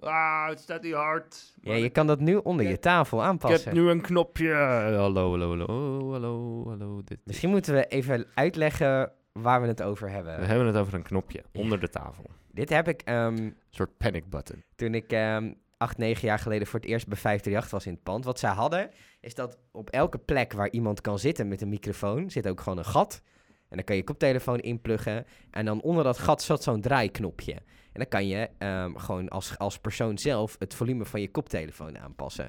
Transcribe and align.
Ah, 0.00 0.48
het 0.48 0.60
staat 0.60 0.82
niet 0.82 0.92
hard. 0.94 1.54
Ja, 1.60 1.74
je 1.74 1.88
kan 1.90 2.06
dat 2.06 2.20
nu 2.20 2.34
onder 2.36 2.68
je 2.68 2.78
tafel 2.78 3.16
Ik 3.18 3.22
heb 3.24 3.32
aanpassen. 3.32 3.74
nu 3.74 3.88
een 3.90 4.00
knopje. 4.00 4.52
Hallo, 4.52 5.30
hallo, 5.30 5.48
hallo, 5.48 6.10
hallo, 6.12 6.64
hallo. 6.68 6.96
Dit 7.04 7.18
is- 7.18 7.24
Misschien 7.24 7.50
moeten 7.50 7.74
we 7.74 7.86
even 7.86 8.26
uitleggen 8.34 9.12
waar 9.32 9.60
we 9.62 9.66
het 9.66 9.82
over 9.82 10.10
hebben. 10.10 10.38
We 10.40 10.44
hebben 10.46 10.66
het 10.66 10.76
over 10.76 10.94
een 10.94 11.02
knopje 11.02 11.42
onder 11.52 11.80
de 11.80 11.88
tafel. 11.90 12.24
Een 12.28 12.34
Dit 12.52 12.68
heb 12.68 12.88
ik 12.88 13.02
ehm, 13.02 13.50
soort 13.70 13.96
panic 13.96 14.30
button. 14.30 14.62
toen 14.74 14.94
ik 14.94 15.12
ehm, 15.12 15.52
acht, 15.76 15.98
negen 15.98 16.28
jaar 16.28 16.38
geleden 16.38 16.66
voor 16.66 16.80
het 16.80 16.88
eerst 16.88 17.08
bij 17.08 17.16
538 17.16 17.70
was 17.70 17.86
in 17.86 17.92
het 17.92 18.02
pand. 18.02 18.24
Wat 18.24 18.38
zij 18.38 18.50
hadden, 18.50 18.90
is 19.20 19.34
dat 19.34 19.58
op 19.72 19.90
elke 19.90 20.18
plek 20.18 20.52
waar 20.52 20.70
iemand 20.70 21.00
kan 21.00 21.18
zitten 21.18 21.48
met 21.48 21.60
een 21.60 21.68
microfoon, 21.68 22.30
zit 22.30 22.48
ook 22.48 22.60
gewoon 22.60 22.78
een 22.78 22.84
gat. 22.84 23.22
En 23.68 23.76
dan 23.76 23.84
kan 23.84 23.96
je 23.96 24.04
koptelefoon 24.04 24.58
inpluggen. 24.58 25.26
En 25.50 25.64
dan 25.64 25.80
onder 25.80 26.04
dat 26.04 26.18
gat 26.18 26.42
zat 26.42 26.62
zo'n 26.62 26.80
draaiknopje. 26.80 27.54
En 27.92 28.04
dan 28.04 28.08
kan 28.08 28.26
je 28.26 28.48
ehm, 28.58 28.96
gewoon 28.96 29.28
als, 29.28 29.58
als 29.58 29.78
persoon 29.78 30.18
zelf 30.18 30.56
het 30.58 30.74
volume 30.74 31.04
van 31.04 31.20
je 31.20 31.30
koptelefoon 31.30 31.98
aanpassen. 31.98 32.48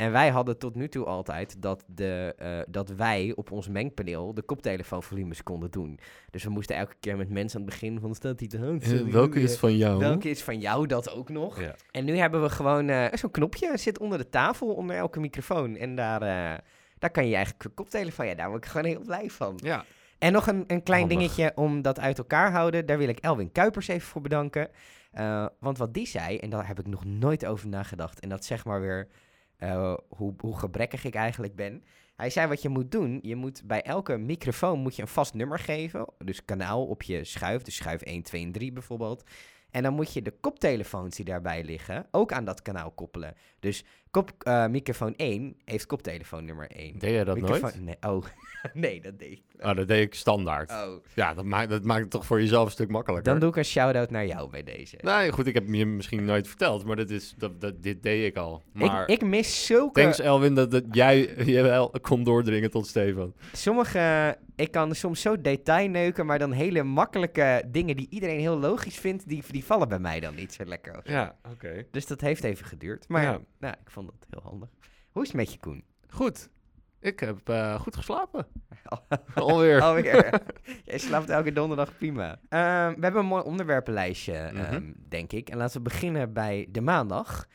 En 0.00 0.12
wij 0.12 0.28
hadden 0.28 0.58
tot 0.58 0.74
nu 0.74 0.88
toe 0.88 1.04
altijd 1.04 1.62
dat, 1.62 1.84
de, 1.86 2.34
eh, 2.38 2.58
dat 2.68 2.88
wij 2.88 3.32
op 3.36 3.50
ons 3.50 3.68
mengpaneel 3.68 4.34
de 4.34 4.42
koptelefoonvolumes 4.42 5.42
konden 5.42 5.70
doen. 5.70 5.98
Dus 6.30 6.44
we 6.44 6.50
moesten 6.50 6.76
elke 6.76 6.94
keer 7.00 7.16
met 7.16 7.30
mensen 7.30 7.60
aan 7.60 7.66
het 7.66 7.74
begin 7.74 8.00
van 8.00 8.14
staat 8.14 8.38
die 8.38 8.48
te 8.48 8.58
hoog. 8.58 9.10
welke 9.10 9.40
is 9.40 9.56
van 9.56 9.76
jou? 9.76 9.98
Welke 9.98 10.30
is 10.30 10.42
van 10.42 10.60
jou 10.60 10.86
dat 10.86 11.10
ook 11.10 11.28
nog? 11.28 11.60
Ja. 11.60 11.74
En 11.90 12.04
nu 12.04 12.16
hebben 12.16 12.42
we 12.42 12.50
gewoon 12.50 12.88
eh, 12.88 13.06
zo'n 13.12 13.30
knopje, 13.30 13.78
zit 13.78 13.98
onder 13.98 14.18
de 14.18 14.28
tafel, 14.28 14.74
onder 14.74 14.96
elke 14.96 15.20
microfoon. 15.20 15.76
En 15.76 15.94
daar, 15.94 16.22
eh, 16.22 16.58
daar 16.98 17.10
kan 17.10 17.28
je 17.28 17.34
eigenlijk 17.34 17.64
een 17.64 17.74
koptelefoon, 17.74 18.26
ja, 18.26 18.34
daar 18.34 18.48
word 18.48 18.64
ik 18.64 18.70
gewoon 18.70 18.86
heel 18.86 19.04
blij 19.04 19.30
van. 19.30 19.58
Ja. 19.62 19.84
En 20.20 20.32
nog 20.32 20.46
een, 20.46 20.64
een 20.66 20.82
klein 20.82 21.00
Handig. 21.00 21.18
dingetje 21.18 21.52
om 21.54 21.82
dat 21.82 21.98
uit 21.98 22.18
elkaar 22.18 22.52
houden. 22.52 22.86
Daar 22.86 22.98
wil 22.98 23.08
ik 23.08 23.18
Elwin 23.18 23.52
Kuipers 23.52 23.88
even 23.88 24.08
voor 24.08 24.20
bedanken. 24.20 24.68
Eh, 25.10 25.46
want 25.60 25.78
wat 25.78 25.94
die 25.94 26.06
zei, 26.06 26.38
en 26.38 26.50
daar 26.50 26.66
heb 26.66 26.78
ik 26.78 26.86
nog 26.86 27.04
nooit 27.04 27.46
over 27.46 27.68
nagedacht. 27.68 28.20
En 28.20 28.28
dat 28.28 28.44
zeg 28.44 28.64
maar 28.64 28.80
weer 28.80 29.08
eh, 29.56 29.94
hoe, 30.08 30.34
hoe 30.38 30.58
gebrekkig 30.58 31.04
ik 31.04 31.14
eigenlijk 31.14 31.54
ben. 31.54 31.84
Hij 32.16 32.30
zei 32.30 32.48
wat 32.48 32.62
je 32.62 32.68
moet 32.68 32.90
doen. 32.90 33.18
Je 33.22 33.36
moet 33.36 33.62
bij 33.64 33.82
elke 33.82 34.16
microfoon 34.16 34.78
moet 34.78 34.96
je 34.96 35.02
een 35.02 35.08
vast 35.08 35.34
nummer 35.34 35.58
geven. 35.58 36.06
Dus 36.18 36.44
kanaal 36.44 36.86
op 36.86 37.02
je 37.02 37.24
schuif. 37.24 37.62
Dus 37.62 37.76
schuif 37.76 38.00
1, 38.00 38.22
2 38.22 38.44
en 38.44 38.52
3 38.52 38.72
bijvoorbeeld. 38.72 39.24
En 39.70 39.82
dan 39.82 39.94
moet 39.94 40.12
je 40.12 40.22
de 40.22 40.34
koptelefoons 40.40 41.16
die 41.16 41.24
daarbij 41.24 41.64
liggen 41.64 42.06
ook 42.10 42.32
aan 42.32 42.44
dat 42.44 42.62
kanaal 42.62 42.90
koppelen. 42.90 43.34
Dus 43.60 43.84
kop, 44.10 44.32
eh, 44.38 44.66
microfoon 44.66 45.14
1 45.16 45.56
heeft 45.64 45.86
koptelefoon 45.86 46.44
nummer 46.44 46.66
1. 46.70 46.98
Deed 46.98 47.10
jij 47.10 47.24
dat 47.24 47.40
nooit? 47.40 47.80
Nee, 47.80 47.96
oh, 48.00 48.24
nee, 48.72 49.00
dat 49.00 49.18
deed 49.18 49.32
ik. 49.32 49.42
Oh, 49.58 49.76
dat 49.76 49.88
deed 49.88 50.02
ik 50.02 50.14
standaard. 50.14 50.70
Oh. 50.70 51.04
Ja, 51.14 51.34
dat 51.34 51.44
maakt, 51.44 51.70
dat 51.70 51.84
maakt 51.84 52.00
het 52.00 52.10
toch 52.10 52.26
voor 52.26 52.40
jezelf 52.40 52.64
een 52.64 52.70
stuk 52.70 52.88
makkelijker. 52.90 53.30
Dan 53.30 53.40
doe 53.40 53.50
ik 53.50 53.56
een 53.56 53.64
shout-out 53.64 54.10
naar 54.10 54.26
jou 54.26 54.50
bij 54.50 54.62
deze. 54.62 54.98
Nee, 55.00 55.32
goed, 55.32 55.46
ik 55.46 55.54
heb 55.54 55.66
je 55.66 55.86
misschien 55.86 56.24
nooit 56.24 56.48
verteld, 56.48 56.84
maar 56.84 56.96
dat 56.96 57.10
is, 57.10 57.34
dat, 57.36 57.60
dat, 57.60 57.82
dit 57.82 58.02
deed 58.02 58.26
ik 58.26 58.36
al. 58.36 58.62
Maar 58.72 59.02
ik, 59.02 59.08
ik 59.08 59.28
mis 59.28 59.66
zulke... 59.66 60.00
thanks 60.00 60.18
Elwin 60.20 60.54
dat, 60.54 60.70
dat 60.70 60.84
jij 60.90 61.16
je 61.54 61.62
wel 61.62 61.94
kon 62.00 62.24
doordringen 62.24 62.70
tot 62.70 62.86
Stefan. 62.86 63.34
Sommige... 63.52 64.36
Ik 64.56 64.70
kan 64.70 64.94
soms 64.94 65.20
zo 65.20 65.40
detailneuken, 65.40 66.26
maar 66.26 66.38
dan 66.38 66.52
hele 66.52 66.82
makkelijke 66.82 67.62
dingen 67.66 67.96
die 67.96 68.06
iedereen 68.10 68.38
heel 68.40 68.58
logisch 68.58 68.96
vindt, 68.96 69.28
die, 69.28 69.42
die 69.50 69.64
vallen 69.64 69.88
bij 69.88 69.98
mij 69.98 70.20
dan 70.20 70.34
niet 70.34 70.52
zo 70.52 70.64
lekker. 70.64 70.96
of. 70.96 71.08
Ja, 71.08 71.36
oké. 71.52 71.86
Dus 71.90 72.06
dat 72.06 72.20
heeft 72.20 72.44
even 72.44 72.66
geduurd. 72.66 73.08
Maar 73.08 73.22
Ja. 73.22 73.40
Nou, 73.60 73.74
ik 73.84 73.90
vond 73.90 74.06
dat 74.06 74.26
heel 74.30 74.42
handig. 74.50 74.68
Hoe 75.10 75.22
is 75.22 75.28
het 75.28 75.36
met 75.36 75.52
je, 75.52 75.58
Koen? 75.58 75.84
Goed. 76.08 76.48
Ik 77.00 77.20
heb 77.20 77.48
eh, 77.48 77.80
goed 77.80 77.96
geslapen. 77.96 78.46
Alweer. 79.34 79.80
Alweer. 79.90 80.42
Jij 80.84 80.98
slaapt 80.98 81.28
elke 81.30 81.52
donderdag 81.52 81.96
prima. 81.96 82.38
Ehm, 82.48 82.94
we 82.94 83.00
hebben 83.00 83.16
een 83.20 83.26
mooi 83.26 83.42
onderwerpenlijstje, 83.42 84.32
ehm, 84.34 84.56
Mhm. 84.56 84.92
denk 85.08 85.32
ik. 85.32 85.48
En 85.50 85.56
laten 85.56 85.76
we 85.76 85.82
beginnen 85.82 86.32
bij 86.32 86.66
de 86.70 86.80
maandag. 86.80 87.46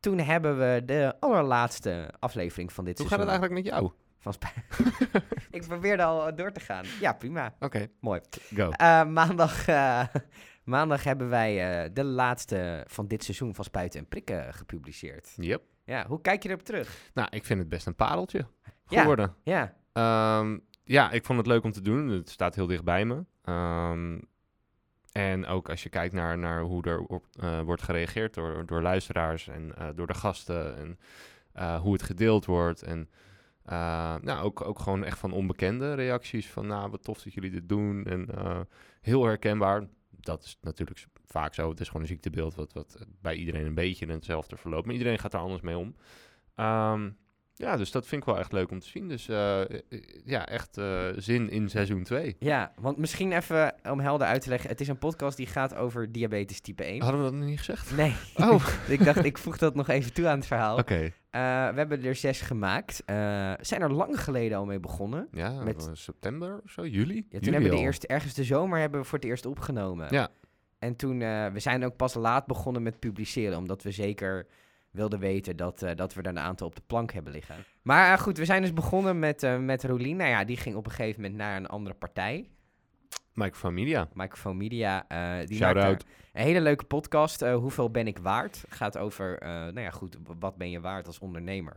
Toen 0.00 0.18
hebben 0.18 0.58
we 0.58 0.82
de 0.84 1.14
allerlaatste 1.20 2.10
aflevering 2.18 2.72
van 2.72 2.84
dit 2.84 2.98
Hoe 2.98 3.08
gaat 3.08 3.18
het 3.18 3.28
seizoen. 3.28 3.48
eigenlijk 3.50 3.80
met 3.80 3.80
jou? 3.80 3.92
Van 4.18 4.34
ik 5.50 5.66
probeerde 5.66 6.02
al 6.02 6.34
door 6.36 6.52
te 6.52 6.60
gaan. 6.60 6.84
Ja, 7.00 7.12
prima. 7.12 7.54
Oké, 7.58 7.86
Mooi. 8.00 8.20
go. 8.54 8.70
Eh, 8.70 9.04
maandag, 9.04 9.68
eh, 9.68 10.04
maandag 10.70 11.04
hebben 11.04 11.28
wij 11.28 11.82
eh, 11.84 11.90
de 11.92 12.04
laatste 12.04 12.84
van 12.88 13.06
dit 13.06 13.24
seizoen 13.24 13.54
van 13.54 13.64
Spuiten 13.64 14.00
en 14.00 14.06
Prikken 14.08 14.54
gepubliceerd. 14.54 15.32
Yep. 15.36 15.62
Ja, 15.84 16.06
hoe 16.06 16.20
kijk 16.20 16.42
je 16.42 16.48
erop 16.48 16.62
terug? 16.62 17.10
Nou, 17.14 17.28
ik 17.30 17.44
vind 17.44 17.58
het 17.58 17.68
best 17.68 17.86
een 17.86 17.94
pareltje 17.94 18.46
Ja. 18.88 19.00
geworden. 19.00 19.34
Ja, 19.42 19.78
Ehm, 19.92 20.58
ja, 20.84 21.10
ik 21.10 21.24
vond 21.24 21.38
het 21.38 21.46
leuk 21.46 21.64
om 21.64 21.72
te 21.72 21.80
doen. 21.82 22.08
Het 22.08 22.28
staat 22.30 22.54
heel 22.54 22.66
dicht 22.66 22.84
bij 22.84 23.04
me. 23.04 23.24
Ehm, 23.44 24.18
en 25.12 25.46
ook 25.46 25.68
als 25.68 25.82
je 25.82 25.88
kijkt 25.88 26.14
naar, 26.14 26.38
naar 26.38 26.60
hoe 26.60 26.82
er 26.82 27.00
op, 27.00 27.26
eh, 27.40 27.60
wordt 27.60 27.82
gereageerd 27.82 28.34
door, 28.34 28.66
door 28.66 28.82
luisteraars 28.82 29.48
en 29.48 29.74
eh, 29.76 29.88
door 29.94 30.06
de 30.06 30.14
gasten. 30.14 30.76
En 30.76 30.98
hoe 31.80 31.92
het 31.92 32.02
gedeeld 32.02 32.44
wordt. 32.44 32.82
En 32.82 33.08
nou, 34.22 34.42
ook, 34.42 34.60
ook 34.60 34.78
gewoon 34.78 35.04
echt 35.04 35.18
van 35.18 35.32
onbekende 35.32 35.94
reacties. 35.94 36.50
Van 36.50 36.66
nou, 36.66 36.90
wat 36.90 37.02
tof 37.04 37.22
dat 37.22 37.32
jullie 37.32 37.50
dit 37.50 37.68
doen. 37.68 38.04
En 38.04 38.28
heel 39.00 39.24
herkenbaar. 39.24 39.82
Dat 40.20 40.44
is 40.44 40.58
natuurlijk 40.60 41.06
vaak 41.26 41.54
zo. 41.54 41.70
Het 41.70 41.80
is 41.80 41.86
gewoon 41.86 42.02
een 42.02 42.08
ziektebeeld 42.08 42.54
wat, 42.54 42.72
wat 42.72 42.98
bij 43.22 43.34
iedereen 43.34 43.66
een 43.66 43.74
beetje 43.74 44.06
hetzelfde 44.06 44.56
verloopt. 44.56 44.84
Maar 44.86 44.94
iedereen 44.94 45.18
gaat 45.18 45.34
er 45.34 45.40
anders 45.40 45.62
mee 45.62 45.76
om. 45.78 45.94
Ehm, 46.54 47.10
ja, 47.54 47.76
dus 47.76 47.90
dat 47.90 48.06
vind 48.06 48.20
ik 48.22 48.28
wel 48.28 48.38
echt 48.38 48.52
leuk 48.52 48.70
om 48.70 48.78
te 48.80 48.88
zien. 48.88 49.08
Dus 49.08 49.28
eh, 49.28 49.60
eh, 49.60 49.78
ja, 50.24 50.46
echt 50.46 50.78
eh, 50.78 51.08
zin 51.16 51.50
in 51.50 51.68
seizoen 51.68 52.02
2. 52.02 52.36
ja, 52.38 52.72
want 52.76 52.96
misschien 52.96 53.32
even 53.32 53.74
om 53.90 54.00
helder 54.00 54.26
uit 54.26 54.42
te 54.42 54.48
leggen. 54.48 54.70
Het 54.70 54.80
is 54.80 54.88
een 54.88 54.98
podcast 54.98 55.36
die 55.36 55.46
gaat 55.46 55.74
over 55.74 56.12
diabetes 56.12 56.60
type 56.60 56.84
1. 56.84 57.02
Hadden 57.02 57.20
we 57.24 57.30
dat 57.30 57.34
nog 57.38 57.48
niet 57.48 57.58
gezegd? 57.58 57.96
Nee, 57.96 58.14
Oh, 58.36 58.68
ik 58.88 59.04
dacht 59.04 59.24
ik 59.24 59.38
voeg 59.38 59.58
dat 59.58 59.74
nog 59.74 59.88
even 59.88 60.12
toe 60.12 60.26
aan 60.28 60.38
het 60.38 60.46
verhaal. 60.46 60.76
oké. 60.78 60.94
Eh, 60.94 61.10
we 61.30 61.38
hebben 61.76 62.04
er 62.04 62.14
zes 62.14 62.40
gemaakt. 62.40 63.02
Eh 63.04 63.52
zijn 63.60 63.80
er 63.82 63.92
lang 63.92 64.20
geleden 64.22 64.58
al 64.58 64.64
mee 64.64 64.80
begonnen. 64.80 65.28
Ja, 65.32 65.62
Met- 65.62 65.86
eh, 65.86 65.94
september 65.94 66.60
of 66.64 66.70
zo, 66.70 66.86
juli? 66.86 67.14
Ja, 67.14 67.22
toen 67.22 67.40
Juli 67.40 67.50
hebben 67.52 67.70
we 67.70 67.76
de 67.76 67.82
eerste, 67.82 68.06
ergens 68.06 68.34
de 68.34 68.44
zomer 68.44 68.78
hebben 68.78 69.00
we 69.00 69.06
voor 69.06 69.18
het 69.18 69.26
eerst 69.28 69.46
opgenomen. 69.46 70.06
Ja. 70.10 70.28
En 70.78 70.96
toen, 70.96 71.22
eh, 71.22 71.46
we 71.46 71.58
zijn 71.60 71.84
ook 71.84 71.96
pas 71.96 72.14
laat 72.14 72.46
begonnen 72.46 72.82
met 72.82 72.98
publiceren, 72.98 73.58
omdat 73.58 73.82
we 73.82 73.90
zeker 73.90 74.46
wilden 74.90 75.18
weten 75.18 75.56
dat, 75.56 75.82
eh, 75.82 75.94
dat 75.96 76.14
we 76.14 76.22
er 76.22 76.28
een 76.28 76.38
aantal 76.38 76.66
op 76.66 76.74
de 76.74 76.82
plank 76.86 77.12
hebben 77.12 77.32
liggen. 77.32 77.56
Maar 77.82 78.12
eh, 78.12 78.18
goed, 78.20 78.38
we 78.38 78.44
zijn 78.44 78.62
dus 78.62 78.72
begonnen 78.72 79.18
met, 79.18 79.42
eh 79.42 79.58
met 79.58 79.84
Rolien. 79.84 80.16
Nou 80.16 80.30
ja, 80.30 80.44
die 80.44 80.56
ging 80.56 80.76
op 80.76 80.86
een 80.86 80.92
gegeven 80.92 81.20
moment 81.20 81.38
naar 81.38 81.56
een 81.56 81.66
andere 81.66 81.94
partij. 81.94 82.50
Microphone 83.34 83.74
Media. 83.74 84.08
Media. 84.54 85.04
eh 85.08 85.46
die 85.46 85.56
Shout 85.56 85.74
maakt 85.74 85.86
out. 85.86 86.04
Een 86.32 86.42
hele 86.42 86.60
leuke 86.60 86.84
podcast. 86.84 87.42
eh, 87.42 87.54
Hoeveel 87.54 87.90
ben 87.90 88.06
ik 88.06 88.18
waard? 88.18 88.64
Gaat 88.68 88.98
over, 88.98 89.38
eh, 89.38 89.48
nou 89.48 89.80
ja, 89.80 89.90
goed, 89.90 90.16
wat 90.38 90.56
ben 90.56 90.70
je 90.70 90.80
waard 90.80 91.06
als 91.06 91.18
ondernemer? 91.18 91.76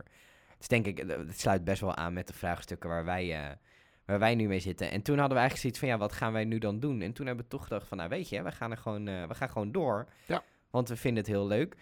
Dus 0.58 0.68
denk 0.68 0.86
ik, 0.86 0.98
het 1.08 1.40
sluit 1.40 1.64
best 1.64 1.80
wel 1.80 1.94
aan 1.94 2.12
met 2.12 2.26
de 2.26 2.32
vraagstukken 2.32 2.88
waar 2.88 3.04
wij, 3.04 3.56
waar 4.04 4.18
wij 4.18 4.34
nu 4.34 4.46
mee 4.48 4.58
zitten. 4.60 4.90
En 4.90 5.02
toen 5.02 5.18
hadden 5.18 5.36
we 5.36 5.42
eigenlijk 5.42 5.60
zoiets 5.60 5.78
van, 5.78 5.88
ja, 5.88 5.98
wat 5.98 6.12
gaan 6.12 6.32
wij 6.32 6.44
nu 6.44 6.58
dan 6.58 6.80
doen? 6.80 7.00
En 7.00 7.12
toen 7.12 7.26
hebben 7.26 7.44
we 7.44 7.50
toch 7.50 7.62
gedacht 7.62 7.88
van, 7.88 7.96
nou 7.96 8.08
weet 8.08 8.28
je, 8.28 8.42
we 8.42 8.52
gaan 8.52 8.70
er 8.70 8.76
gewoon, 8.76 9.04
we 9.04 9.34
gaan 9.34 9.50
gewoon 9.50 9.72
door. 9.72 10.06
Ja. 10.26 10.42
Want 10.70 10.88
we 10.88 10.96
vinden 10.96 11.22
het 11.22 11.32
heel 11.32 11.46
leuk. 11.46 11.76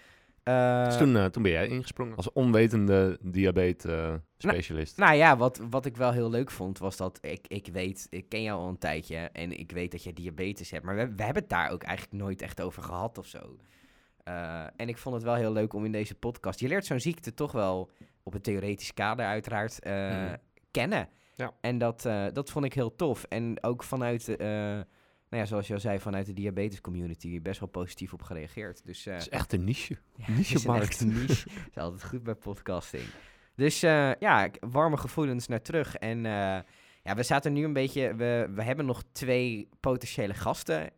Dus 0.87 0.97
toen, 0.97 1.31
toen 1.31 1.43
ben 1.43 1.53
jij 1.53 1.69
ingesprongen 1.69 2.17
als 2.17 2.33
onwetende 2.33 3.19
diabetes-specialist. 4.43 4.97
Nou 4.97 5.15
ja, 5.15 5.37
wat, 5.37 5.61
wat 5.71 5.87
ik 5.87 5.97
wel 5.97 6.13
heel 6.13 6.31
leuk 6.31 6.51
vond, 6.51 6.79
was 6.79 6.97
dat 6.97 7.19
ik, 7.21 7.47
ik 7.49 7.67
weet, 7.73 8.07
ik 8.11 8.29
ken 8.29 8.43
jou 8.43 8.61
al 8.61 8.69
een 8.69 8.79
tijdje 8.79 9.17
en 9.17 9.59
ik 9.59 9.73
weet 9.73 9.91
dat 9.91 10.03
je 10.03 10.13
diabetes 10.13 10.71
hebt. 10.71 10.85
Maar 10.85 10.97
we, 10.97 11.15
we 11.15 11.23
hebben 11.23 11.43
het 11.43 11.51
daar 11.51 11.71
ook 11.71 11.83
eigenlijk 11.83 12.23
nooit 12.23 12.43
echt 12.43 12.61
over 12.61 12.83
gehad 12.83 13.19
of 13.19 13.27
zo. 13.27 13.57
Eh, 14.25 14.65
en 14.77 14.89
ik 14.89 14.99
vond 14.99 15.15
het 15.15 15.25
wel 15.25 15.35
heel 15.35 15.53
leuk 15.53 15.73
om 15.75 15.85
in 15.85 15.93
deze 15.93 16.15
podcast, 16.15 16.61
je 16.61 16.69
leert 16.69 16.87
zo'n 16.87 17.01
ziekte 17.01 17.35
toch 17.35 17.53
wel 17.53 17.91
op 18.23 18.35
een 18.35 18.41
theoretisch 18.43 18.95
kader 18.95 19.27
uiteraard 19.27 19.81
eh, 19.81 19.93
Mhm. 20.09 20.37
kennen. 20.71 21.09
Ja. 21.37 21.53
En 21.61 21.79
dat, 21.79 22.05
eh, 22.05 22.27
dat 22.33 22.51
vond 22.51 22.65
ik 22.65 22.73
heel 22.75 22.97
tof. 22.97 23.25
En 23.25 23.63
ook 23.63 23.83
vanuit, 23.83 24.27
nou 24.39 24.85
ja, 25.29 25.45
zoals 25.45 25.67
je 25.67 25.75
al 25.75 25.81
zei, 25.81 25.99
vanuit 25.99 26.27
de 26.27 26.33
diabetes 26.33 26.81
community 26.81 27.41
best 27.43 27.61
wel 27.61 27.69
positief 27.69 28.13
op 28.13 28.23
gereageerd. 28.23 28.85
Dus 28.85 29.05
Het 29.05 29.21
is 29.21 29.29
echt 29.29 29.53
een 29.53 29.65
niche. 29.65 29.97
ja, 30.17 30.25
Niche 30.29 30.33
het 30.33 30.57
is 30.59 30.65
een 30.65 30.71
markt. 30.71 30.85
echte 30.87 31.07
niche. 31.07 31.49
Dat 31.55 31.67
is 31.71 31.77
altijd 31.77 32.05
goed 32.05 32.23
bij 32.23 32.35
podcasting. 32.35 33.05
Dus 33.55 33.83
eh, 33.83 34.15
ja, 34.15 34.49
warme 34.61 34.97
gevoelens 34.97 35.47
naar 35.49 35.63
terug. 35.63 35.97
En 35.97 36.27
eh, 36.27 36.59
ja, 37.03 37.15
we 37.15 37.23
zaten 37.23 37.53
nu 37.53 37.65
een 37.65 37.73
beetje... 37.73 38.15
We, 38.15 38.51
we 38.55 38.63
hebben 38.63 38.87
nog 38.87 39.03
twee 39.13 39.69
potentiële 39.81 40.35
gasten 40.35 40.91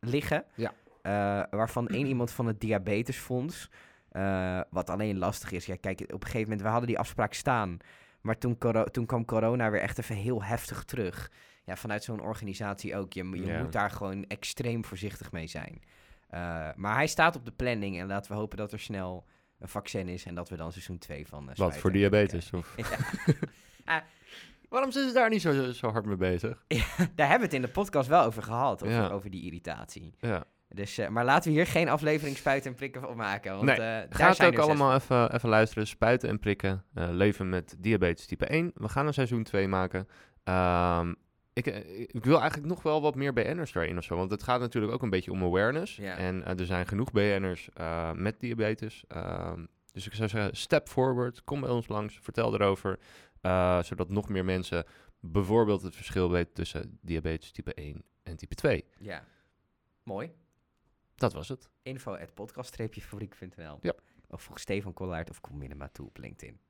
liggen. 0.00 0.44
Ja. 0.54 0.72
Eh, 1.02 1.42
waarvan 1.50 1.88
één 1.88 2.06
iemand 2.06 2.30
van 2.30 2.46
het 2.46 2.60
Diabetesfonds. 2.60 3.68
Wat 4.70 4.90
alleen 4.90 5.18
lastig 5.18 5.50
is. 5.52 5.66
Ja, 5.66 5.76
kijk, 5.80 6.00
op 6.00 6.12
een 6.12 6.22
gegeven 6.22 6.40
moment... 6.42 6.60
We 6.62 6.68
hadden 6.68 6.88
die 6.88 6.98
afspraak 6.98 7.34
staan. 7.34 7.78
Maar 8.20 8.38
toen, 8.38 8.58
toen 8.90 9.06
kwam 9.06 9.24
corona 9.24 9.70
weer 9.70 9.80
echt 9.80 9.98
even 9.98 10.16
heel 10.16 10.42
heftig 10.44 10.84
terug. 10.84 11.30
Ja, 11.64 11.76
vanuit 11.76 12.04
zo'n 12.04 12.20
organisatie 12.20 12.96
ook. 12.96 13.12
Je, 13.12 13.30
je 13.30 13.44
Ja. 13.46 13.62
moet 13.62 13.72
daar 13.72 13.90
gewoon 13.90 14.24
extreem 14.26 14.84
voorzichtig 14.84 15.32
mee 15.32 15.46
zijn. 15.46 15.82
Maar 16.76 16.94
hij 16.94 17.06
staat 17.06 17.36
op 17.36 17.44
de 17.44 17.52
planning 17.52 17.98
en 17.98 18.06
laten 18.06 18.32
we 18.32 18.38
hopen 18.38 18.56
dat 18.58 18.72
er 18.72 18.80
snel 18.80 19.24
een 19.62 19.68
vaccin 19.68 20.08
is 20.08 20.24
en 20.24 20.34
dat 20.34 20.48
we 20.48 20.56
dan 20.56 20.72
seizoen 20.72 20.98
2 20.98 21.26
van. 21.26 21.50
eh, 21.50 21.56
Wat, 21.56 21.76
voor 21.76 21.92
diabetes? 21.92 22.50
Of? 22.50 22.70
Prikken- 22.74 23.04
Waarom 24.68 24.92
zijn 24.92 25.08
ze 25.08 25.14
daar 25.14 25.28
niet 25.30 25.42
zo, 25.42 25.72
zo 25.72 25.90
hard 25.90 26.04
mee 26.04 26.16
bezig? 26.16 26.64
Daar 27.16 27.28
hebben 27.28 27.38
we 27.38 27.44
het 27.44 27.52
in 27.54 27.62
de 27.62 27.68
podcast 27.68 28.08
wel 28.08 28.24
over 28.24 28.42
gehad, 28.42 28.82
over, 28.82 28.94
Ja. 28.96 29.08
over 29.08 29.30
die 29.30 29.42
irritatie. 29.44 30.14
Ja. 30.20 30.44
Dus, 30.68 30.98
eh, 30.98 31.08
maar 31.08 31.24
laten 31.24 31.50
we 31.50 31.56
hier 31.56 31.66
geen 31.66 31.88
aflevering 31.88 32.36
spuiten 32.36 32.70
en 32.70 32.76
prikken 32.76 33.00
van 33.00 33.16
maken. 33.16 33.52
Want, 33.52 33.64
Nee, 33.64 33.74
eh, 33.74 33.80
daar 33.80 34.06
Ga 34.10 34.28
het 34.28 34.42
ook 34.44 34.58
allemaal 34.58 34.94
even, 34.94 35.34
even 35.34 35.48
luisteren. 35.48 35.86
Spuiten 35.86 36.28
en 36.28 36.38
prikken. 36.38 36.84
leven 36.94 37.48
met 37.48 37.74
diabetes 37.78 38.26
type 38.26 38.46
1. 38.52 38.70
We 38.74 38.88
gaan 38.88 39.06
een 39.06 39.14
seizoen 39.14 39.42
2 39.42 39.68
maken. 39.68 40.08
Ehm, 40.44 41.12
ik, 41.52 41.66
eh, 41.66 42.00
ik 42.00 42.24
wil 42.24 42.40
eigenlijk 42.40 42.68
nog 42.68 42.82
wel 42.82 43.00
wat 43.00 43.14
meer 43.14 43.32
BN'ers 43.32 43.74
erin 43.74 43.98
of 43.98 44.04
zo. 44.04 44.16
Want 44.16 44.30
het 44.30 44.42
gaat 44.42 44.60
natuurlijk 44.60 44.92
ook 44.92 45.02
een 45.02 45.10
beetje 45.10 45.30
om 45.30 45.42
awareness. 45.42 45.98
En 45.98 46.44
eh, 46.44 46.58
er 46.58 46.66
zijn 46.66 46.86
genoeg 46.86 47.12
BN'ers 47.12 47.68
eh, 47.74 48.12
met 48.12 48.40
diabetes. 48.40 49.04
Ehm, 49.08 49.66
dus 49.92 50.06
ik 50.06 50.14
zou 50.14 50.28
zeggen, 50.28 50.56
step 50.56 50.88
forward. 50.88 51.44
Kom 51.44 51.60
bij 51.60 51.70
ons 51.70 51.88
langs. 51.88 52.18
Vertel 52.20 52.54
erover. 52.54 52.98
zodat 53.84 54.08
nog 54.08 54.28
meer 54.28 54.44
mensen 54.44 54.84
bijvoorbeeld 55.20 55.82
het 55.82 55.94
verschil 55.94 56.30
weten 56.30 56.54
tussen 56.54 56.98
diabetes 57.00 57.52
type 57.52 57.74
1 57.74 58.04
en 58.22 58.36
type 58.36 58.54
2. 58.54 58.84
Ja, 58.98 59.24
mooi. 60.02 60.32
Dat 61.14 61.32
was 61.32 61.48
het. 61.48 61.68
Info 61.82 62.14
at 62.14 62.34
podcast-fabriek.nl 62.34 63.78
Ja. 63.80 63.92
Of 64.28 64.42
volg 64.42 64.58
Stefan 64.58 64.92
Kollaert 64.92 65.30
of 65.30 65.40
kom 65.40 65.58
binnen 65.58 65.78
maar 65.78 65.92
toe 65.92 66.06
op 66.06 66.18
LinkedIn. 66.18 66.60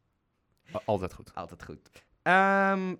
Altijd 0.84 1.12
goed. 1.12 1.34
Altijd 1.34 1.64
goed. 1.64 1.90
Ehm, 2.23 2.94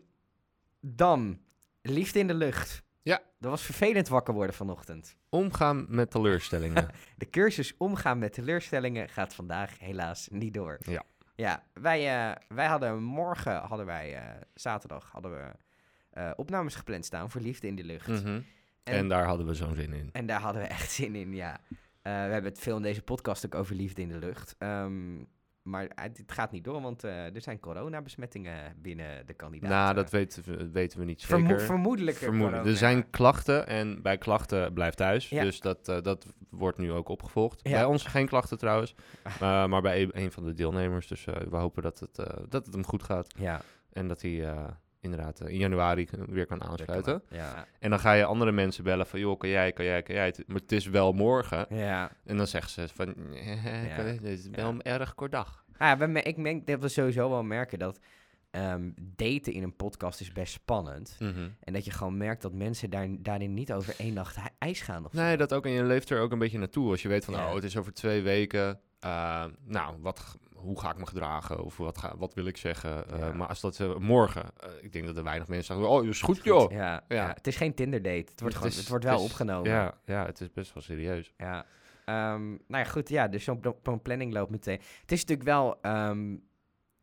dan, 0.81 1.41
liefde 1.83 2.19
in 2.19 2.27
de 2.27 2.35
lucht. 2.35 2.83
Ja. 3.03 3.21
Dat 3.39 3.51
was 3.51 3.63
vervelend 3.63 4.09
wakker 4.09 4.35
worden 4.35 4.55
vanochtend. 4.55 5.17
Omgaan 5.29 5.87
met 5.89 6.11
teleurstellingen. 6.11 6.89
De 7.17 7.31
cursus 7.31 7.75
omgaan 7.77 8.19
met 8.19 8.33
teleurstellingen 8.33 9.09
gaat 9.09 9.35
vandaag 9.35 9.79
helaas 9.79 10.29
niet 10.31 10.55
door. 10.55 10.79
Ja. 10.81 11.03
Ja, 11.35 11.63
wij, 11.73 12.29
eh, 12.31 12.37
wij 12.49 12.67
hadden 12.67 13.03
morgen, 13.03 13.57
hadden 13.61 13.87
wij, 13.87 14.15
eh, 14.17 14.41
zaterdag, 14.55 15.11
hadden 15.13 15.31
we 15.33 15.51
eh, 16.11 16.31
opnames 16.37 16.75
gepland 16.75 17.05
staan 17.05 17.31
voor 17.31 17.41
Liefde 17.41 17.67
in 17.67 17.75
de 17.77 17.85
Lucht. 17.85 18.07
Mhm. 18.09 18.27
En- 18.27 18.45
En, 18.83 19.09
daar 19.09 19.25
hadden 19.25 19.47
we 19.47 19.55
zo'n 19.55 19.75
zin 19.75 19.93
in. 19.93 20.09
En 20.13 20.27
daar 20.27 20.41
hadden 20.41 20.63
we 20.63 20.69
echt 20.69 20.91
zin 20.91 21.15
in, 21.15 21.35
ja. 21.35 21.61
We 22.03 22.09
hebben 22.11 22.45
het 22.51 22.59
veel 22.59 22.77
in 22.77 22.83
deze 22.83 23.03
podcast 23.03 23.45
ook 23.47 23.55
over 23.55 23.75
liefde 23.75 24.03
in 24.03 24.09
de 24.09 24.19
lucht. 24.19 24.55
Ehm, 24.59 25.19
maar 25.63 25.91
het 25.95 26.19
het 26.19 26.33
gaat 26.33 26.53
niet 26.53 26.65
door, 26.65 26.81
want 26.83 27.05
eh, 27.05 27.35
er 27.35 27.41
zijn 27.41 27.61
coronabesmettingen 27.61 28.75
binnen 28.83 29.27
de 29.27 29.35
kandidaten. 29.35 29.77
Nou, 29.77 29.95
dat 29.95 30.11
weten 30.11 30.43
we, 30.45 30.71
weten 30.71 30.99
we 30.99 31.05
niet 31.05 31.25
Vermo- 31.25 31.49
zeker. 31.49 31.65
vermoedelijk. 31.65 32.17
Vermoeden. 32.17 32.51
corona. 32.51 32.71
Er 32.71 32.77
zijn 32.77 33.11
klachten 33.11 33.67
en 33.67 34.03
bij 34.03 34.19
klachten 34.19 34.73
blijf 34.73 34.95
thuis. 34.95 35.29
Ja. 35.29 35.43
Dus 35.43 35.61
dat, 35.61 35.89
eh, 35.89 36.01
dat 36.03 36.27
wordt 36.51 36.79
nu 36.79 36.93
ook 36.93 37.09
opgevolgd. 37.09 37.61
Ja. 37.63 37.71
Bij 37.71 37.85
ons 37.85 38.05
geen 38.05 38.27
klachten 38.29 38.59
trouwens, 38.59 38.95
eh, 39.25 39.67
maar 39.67 39.83
bij 39.83 40.03
een, 40.03 40.11
een 40.13 40.33
van 40.33 40.45
de 40.45 40.53
deelnemers. 40.55 41.07
Dus 41.07 41.27
eh, 41.27 41.35
we 41.51 41.57
hopen 41.57 41.83
dat 41.83 41.99
het, 42.01 42.19
eh, 42.19 42.27
dat 42.49 42.65
het 42.67 42.75
hem 42.75 42.85
goed 42.87 43.03
gaat. 43.03 43.35
Ja, 43.39 43.61
En 43.93 44.09
dat 44.09 44.23
hij 44.23 44.49
eh, 44.49 44.65
inderdaad 45.03 45.41
eh, 45.41 45.49
in 45.53 45.59
januari 45.59 46.09
weer 46.29 46.47
kan 46.47 46.63
aansluiten. 46.63 47.23
Ja. 47.29 47.67
En 47.79 47.91
dan 47.91 47.99
ga 47.99 48.13
je 48.13 48.25
andere 48.25 48.53
mensen 48.53 48.85
bellen 48.85 49.07
van, 49.07 49.21
joh, 49.21 49.39
kan 49.39 49.49
jij, 49.49 49.73
kan 49.73 49.85
jij, 49.85 50.03
kan 50.03 50.15
jij. 50.15 50.27
het? 50.27 50.43
Maar 50.47 50.57
het 50.61 50.73
is 50.73 50.87
wel 50.87 51.13
morgen. 51.13 51.67
ja. 51.71 52.11
En 52.25 52.37
dan 52.37 52.47
zeggen 52.47 52.71
ze 52.71 52.89
van, 52.95 53.15
eh, 53.35 53.87
Ja. 53.89 53.97
kan- 53.97 54.05
dit 54.07 54.23
is 54.23 54.49
wel 54.51 54.69
een 54.69 54.83
erg 54.83 55.15
kort 55.15 55.33
dag. 55.33 55.65
Ah, 55.77 55.89
ja 55.89 55.97
we 56.13 56.23
ik 56.23 56.43
denk 56.45 56.67
dat 56.67 56.81
we 56.81 56.89
sowieso 56.89 57.31
wel 57.31 57.43
merken 57.43 57.79
dat 57.79 57.99
ehm, 58.51 58.91
daten 59.01 59.53
in 59.53 59.63
een 59.63 59.77
podcast 59.77 60.21
is 60.21 60.33
best 60.33 60.53
spannend. 60.53 61.17
Mhm. 61.19 61.49
En 61.61 61.73
dat 61.73 61.85
je 61.85 61.91
gewoon 61.91 62.17
merkt 62.17 62.43
dat 62.43 62.53
mensen 62.53 62.91
daar, 62.91 63.07
daarin 63.19 63.55
niet 63.55 63.73
over 63.73 63.95
één 63.99 64.15
nacht 64.15 64.37
ij- 64.37 64.51
ijs 64.59 64.81
gaan. 64.81 65.05
Of 65.05 65.13
zo. 65.13 65.21
Nee, 65.21 65.37
dat 65.37 65.55
ook. 65.55 65.65
En 65.67 65.71
je 65.71 65.83
leeft 65.85 66.11
er 66.11 66.21
ook 66.21 66.33
een 66.33 66.39
beetje 66.39 66.59
naartoe. 66.59 66.91
Als 66.91 67.03
je 67.03 67.09
weet 67.09 67.25
van, 67.25 67.35
oh, 67.35 67.55
het 67.55 67.65
is 67.65 67.77
over 67.77 67.93
twee 67.93 68.23
weken. 68.23 68.81
eh, 69.01 69.45
nou, 69.65 69.97
wat, 70.01 70.39
hoe 70.63 70.81
ga 70.81 70.91
ik 70.91 70.97
me 70.99 71.07
gedragen? 71.07 71.65
Of 71.65 71.77
wat, 71.77 71.99
ga, 71.99 72.17
wat 72.17 72.35
wil 72.35 72.47
ik 72.47 72.57
zeggen? 72.57 73.09
Eh. 73.11 73.33
Maar 73.35 73.49
als 73.49 73.61
dat 73.61 73.81
eh, 73.81 73.97
morgen... 73.97 74.43
eh, 74.61 74.69
ik 74.81 74.93
denk 74.93 75.07
dat 75.07 75.17
er 75.17 75.25
weinig 75.25 75.49
mensen 75.49 75.75
zeggen, 75.75 75.93
oh, 75.95 76.07
is 76.07 76.21
goed, 76.23 76.45
joh. 76.45 76.71
Ja, 76.71 77.05
Ja. 77.09 77.17
ja. 77.17 77.29
het 77.35 77.47
is 77.47 77.57
geen 77.57 77.75
Tinder 77.75 78.03
date. 78.03 78.17
Het 78.17 78.41
wordt, 78.41 78.43
Het 78.45 78.55
gewoon, 78.55 78.69
is- 78.71 78.77
het 78.77 78.89
wordt 78.89 79.05
het 79.05 79.13
wel 79.15 79.23
is- 79.25 79.31
opgenomen. 79.31 79.71
Ja, 79.71 79.95
ja, 80.05 80.27
het 80.27 80.41
is 80.41 80.53
best 80.53 80.75
wel 80.75 80.83
serieus. 80.83 81.33
Ja. 81.37 81.67
Ehm, 82.05 82.49
nou 82.49 82.59
ja, 82.69 82.85
goed. 82.85 83.09
Ja, 83.09 83.29
dus 83.29 83.45
zo'n 83.45 83.61
pl- 83.61 83.79
zo'n 83.83 84.03
planning 84.03 84.33
loopt 84.33 84.51
meteen. 84.51 84.81
Het 85.01 85.13
is 85.13 85.21
natuurlijk 85.21 85.49
wel 85.49 85.81
ehm, 85.81 86.37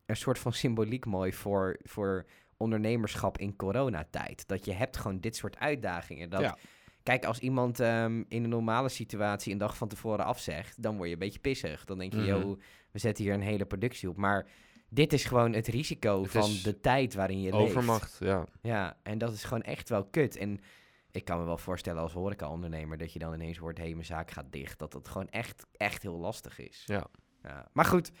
een 0.06 0.16
soort 0.16 0.38
van 0.38 0.52
symboliek 0.52 1.06
mooi 1.06 1.32
voor, 1.32 1.78
voor 1.82 2.26
ondernemerschap 2.56 3.38
in 3.38 3.56
coronatijd. 3.56 4.48
Dat 4.48 4.64
je 4.64 4.72
hebt 4.72 4.96
gewoon 4.96 5.20
dit 5.20 5.36
soort 5.36 5.58
uitdagingen. 5.58 6.30
Dat, 6.30 6.40
Ja. 6.40 6.56
Kijk, 7.02 7.24
als 7.24 7.38
iemand 7.38 7.80
ehm, 7.80 8.22
in 8.28 8.44
een 8.44 8.48
normale 8.50 8.88
situatie 8.88 9.52
een 9.52 9.58
dag 9.58 9.76
van 9.76 9.88
tevoren 9.88 10.24
afzegt, 10.24 10.82
dan 10.82 10.96
word 10.96 11.06
je 11.08 11.12
een 11.12 11.18
beetje 11.20 11.38
pissig. 11.38 11.84
Dan 11.84 11.98
denk 11.98 12.12
je, 12.12 12.24
yo, 12.24 12.58
we 12.92 12.98
zetten 12.98 13.24
hier 13.24 13.34
een 13.34 13.40
hele 13.40 13.64
productie 13.66 14.08
op. 14.08 14.16
Maar 14.16 14.46
dit 14.88 15.12
is 15.12 15.24
gewoon 15.24 15.52
het 15.52 15.66
risico 15.66 16.22
Het 16.22 16.30
van 16.30 16.50
de 16.62 16.80
tijd 16.80 17.14
waarin 17.14 17.40
je 17.40 17.50
leeft. 17.52 17.68
Overmacht, 17.68 18.16
ja. 18.20 18.44
Ja, 18.62 18.96
en 19.02 19.18
dat 19.18 19.32
is 19.32 19.44
gewoon 19.44 19.62
echt 19.62 19.88
wel 19.88 20.04
kut. 20.04 20.36
En 20.36 20.60
ik 21.10 21.24
kan 21.24 21.38
me 21.38 21.44
wel 21.44 21.58
voorstellen 21.58 22.02
als 22.02 22.12
horeca-ondernemer 22.12 22.98
dat 22.98 23.12
je 23.12 23.18
dan 23.18 23.34
ineens 23.34 23.58
hoort, 23.58 23.78
hé, 23.78 23.88
mijn 23.90 24.04
zaak 24.04 24.30
gaat 24.30 24.52
dicht. 24.52 24.78
Dat 24.78 24.92
dat 24.92 25.08
gewoon 25.08 25.28
echt, 25.28 25.66
echt 25.76 26.02
heel 26.02 26.18
lastig 26.18 26.58
is. 26.58 26.82
Ja. 26.86 27.06
Ja. 27.42 27.68
Maar 27.72 27.84
goed, 27.84 28.12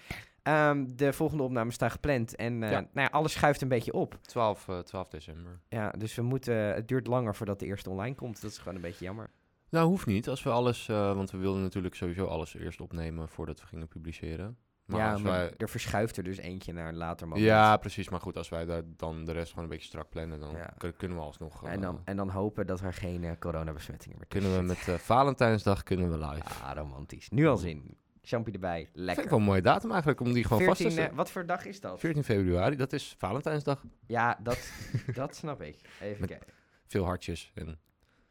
ehm, 0.42 0.86
de 0.94 1.12
volgende 1.12 1.42
opname 1.42 1.70
staat 1.70 1.90
gepland. 1.92 2.36
En 2.36 2.62
eh, 2.62 2.70
Ja. 2.70 2.78
Nou 2.80 2.90
ja, 2.92 3.06
alles 3.06 3.32
schuift 3.32 3.60
een 3.62 3.68
beetje 3.68 3.92
op. 3.92 4.18
12, 4.22 4.68
eh, 4.68 4.78
12 4.78 5.08
december. 5.08 5.60
Ja, 5.68 5.90
dus 5.90 6.14
we 6.14 6.22
moeten, 6.22 6.54
het 6.54 6.88
duurt 6.88 7.06
langer 7.06 7.34
voordat 7.34 7.58
de 7.58 7.66
eerste 7.66 7.90
online 7.90 8.14
komt. 8.14 8.42
Dat 8.42 8.50
is 8.50 8.58
gewoon 8.58 8.74
een 8.74 8.80
beetje 8.80 9.04
jammer. 9.04 9.30
Nou, 9.70 9.86
hoeft 9.88 10.06
niet. 10.06 10.28
Als 10.28 10.42
we 10.42 10.50
alles... 10.50 10.88
eh, 10.88 11.14
want 11.14 11.30
we 11.30 11.38
wilden 11.38 11.62
natuurlijk 11.62 11.94
sowieso 11.94 12.24
alles 12.26 12.54
eerst 12.54 12.80
opnemen 12.80 13.28
voordat 13.28 13.60
we 13.60 13.66
gingen 13.66 13.88
publiceren. 13.88 14.56
Maar 14.84 15.00
ja, 15.00 15.12
als 15.12 15.22
maar 15.22 15.32
wij... 15.32 15.54
er 15.56 15.68
verschuift 15.68 16.16
er 16.16 16.22
dus 16.24 16.36
eentje 16.36 16.72
naar 16.72 16.88
een 16.88 16.96
later 16.96 17.28
moment. 17.28 17.46
Ja, 17.46 17.76
precies. 17.76 18.08
Maar 18.08 18.20
goed, 18.20 18.36
als 18.36 18.48
wij 18.48 18.64
daar 18.64 18.82
dan 18.96 19.24
de 19.24 19.32
rest 19.32 19.48
gewoon 19.48 19.64
een 19.64 19.70
beetje 19.70 19.86
strak 19.86 20.08
plannen, 20.10 20.40
dan 20.40 20.50
Ja. 20.56 20.74
kunnen 20.96 21.16
we 21.16 21.22
alsnog... 21.22 21.64
En 21.66 21.80
dan, 21.80 21.94
eh, 21.96 22.00
en 22.04 22.16
dan 22.16 22.28
hopen 22.30 22.66
dat 22.66 22.80
er 22.80 22.92
geen 22.92 23.24
eh, 23.24 23.32
coronabesmettingen 23.38 24.16
meer 24.18 24.26
kunnen 24.26 24.56
we 24.56 24.62
met 24.62 24.78
Valentijnsdag 25.00 25.82
kunnen 25.82 26.10
we 26.10 26.26
live. 26.26 26.62
Ah, 26.62 26.70
romantisch. 26.74 27.28
Nu 27.28 27.46
al 27.48 27.56
zin. 27.56 27.96
Champie 28.22 28.54
erbij. 28.54 28.76
Vind 28.84 28.96
ik 28.96 29.00
Lekker. 29.04 29.28
wel 29.28 29.38
een 29.38 29.44
mooie 29.44 29.62
datum 29.62 29.90
eigenlijk, 29.90 30.20
om 30.20 30.32
die 30.32 30.44
gewoon 30.44 30.62
vast 30.64 30.76
14, 30.76 30.88
te 30.88 31.00
zetten. 31.02 31.16
wat 31.16 31.30
voor 31.30 31.46
dag 31.46 31.64
is 31.64 31.80
dat? 31.80 32.00
14 32.00 32.24
februari, 32.24 32.76
dat 32.76 32.92
is 32.92 33.14
Valentijnsdag. 33.18 33.84
Ja, 34.06 34.38
dat, 34.42 34.72
dat 35.14 35.36
snap 35.36 35.62
ik. 35.62 35.76
Even 36.00 36.20
Met- 36.20 36.30
kijken. 36.30 36.52
Veel 36.86 37.04
hartjes. 37.04 37.50
En... 37.54 37.78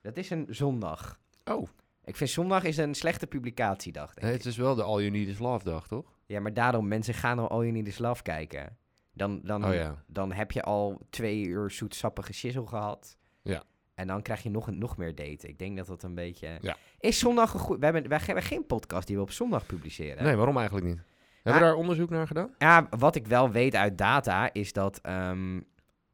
Dat 0.01 0.18
is 0.18 0.30
een 0.30 0.45
zondag. 0.50 1.19
Oh, 1.50 1.68
Ik 2.04 2.16
vind 2.16 2.30
zondag 2.30 2.63
is 2.63 2.78
een 2.78 2.94
slechte 2.96 3.28
publicatiedag, 3.28 4.06
denk 4.13 4.22
nee, 4.22 4.31
ik. 4.31 4.38
het 4.38 4.46
is 4.48 4.57
wel 4.57 4.75
de 4.75 4.84
All 4.84 5.00
You 5.00 5.10
Need 5.10 5.28
Is 5.28 5.40
Love 5.40 5.63
dag, 5.63 5.88
toch? 5.88 6.06
Ja, 6.25 6.40
maar 6.40 6.54
daarom, 6.54 6.88
mensen 6.88 7.13
gaan 7.13 7.40
al 7.40 7.50
All 7.50 7.60
You 7.60 7.72
Need 7.72 7.88
Is 7.88 7.98
Love 7.98 8.22
kijken. 8.22 8.78
Dan, 9.13 9.42
dan, 9.44 9.66
Oh 9.66 9.74
ja. 9.74 10.04
dan 10.07 10.31
heb 10.31 10.51
je 10.51 10.63
al 10.63 11.01
twee 11.10 11.44
uur 11.46 11.72
zoetsappige 11.72 12.34
shizzle 12.34 12.68
gehad. 12.68 13.18
Ja. 13.42 13.63
En 13.94 14.07
dan 14.07 14.22
krijg 14.22 14.44
je 14.44 14.50
nog, 14.50 14.72
nog 14.72 14.98
meer 14.98 15.16
daten. 15.16 15.50
Ik 15.50 15.60
denk 15.60 15.78
dat 15.78 15.88
dat 15.88 16.04
een 16.04 16.16
beetje... 16.16 16.57
Ja. 16.62 16.78
Is 17.00 17.19
zondag 17.19 17.54
een 17.54 17.60
goed... 17.60 17.80
We 17.80 17.84
hebben, 17.86 18.07
wij 18.10 18.19
hebben 18.25 18.44
geen 18.44 18.66
podcast 18.66 19.07
die 19.07 19.16
we 19.16 19.22
op 19.22 19.31
zondag 19.31 19.66
publiceren. 19.66 20.24
Nee, 20.24 20.36
waarom 20.36 20.57
eigenlijk 20.57 20.88
niet? 20.88 21.00
Hebben 21.44 21.62
we 21.62 21.68
daar 21.68 21.78
onderzoek 21.78 22.10
naar 22.10 22.28
gedaan? 22.28 22.56
Ja, 22.58 22.88
wat 22.98 23.15
ik 23.15 23.27
wel 23.27 23.51
weet 23.51 23.75
uit 23.75 23.98
data 23.98 24.53
is 24.53 24.74
dat, 24.74 25.00
ehm, 25.01 25.62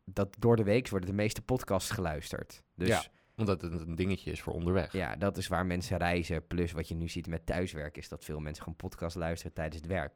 dat 0.06 0.36
door 0.40 0.56
de 0.56 0.64
week 0.64 0.90
worden 0.90 1.10
de 1.10 1.16
meeste 1.16 1.42
podcasts 1.42 1.90
geluisterd. 1.92 2.64
Dus 2.76 2.88
Ja. 2.88 3.04
Omdat 3.38 3.62
het 3.62 3.82
een 3.82 3.96
dingetje 3.96 4.32
is 4.32 4.42
voor 4.42 4.54
onderweg. 4.54 4.92
Ja, 4.94 5.16
dat 5.16 5.38
is 5.38 5.48
waar 5.48 5.66
mensen 5.66 5.98
reizen. 5.98 6.48
Plus 6.48 6.72
wat 6.72 6.88
je 6.88 6.96
nu 6.96 7.08
ziet 7.08 7.28
met 7.28 7.46
thuiswerk 7.46 7.98
is 7.98 8.10
dat 8.10 8.26
veel 8.26 8.40
mensen 8.40 8.64
gewoon 8.64 8.78
podcast 8.78 9.16
luisteren 9.16 9.54
tijdens 9.54 9.76
het 9.82 9.88
werk. 9.88 10.12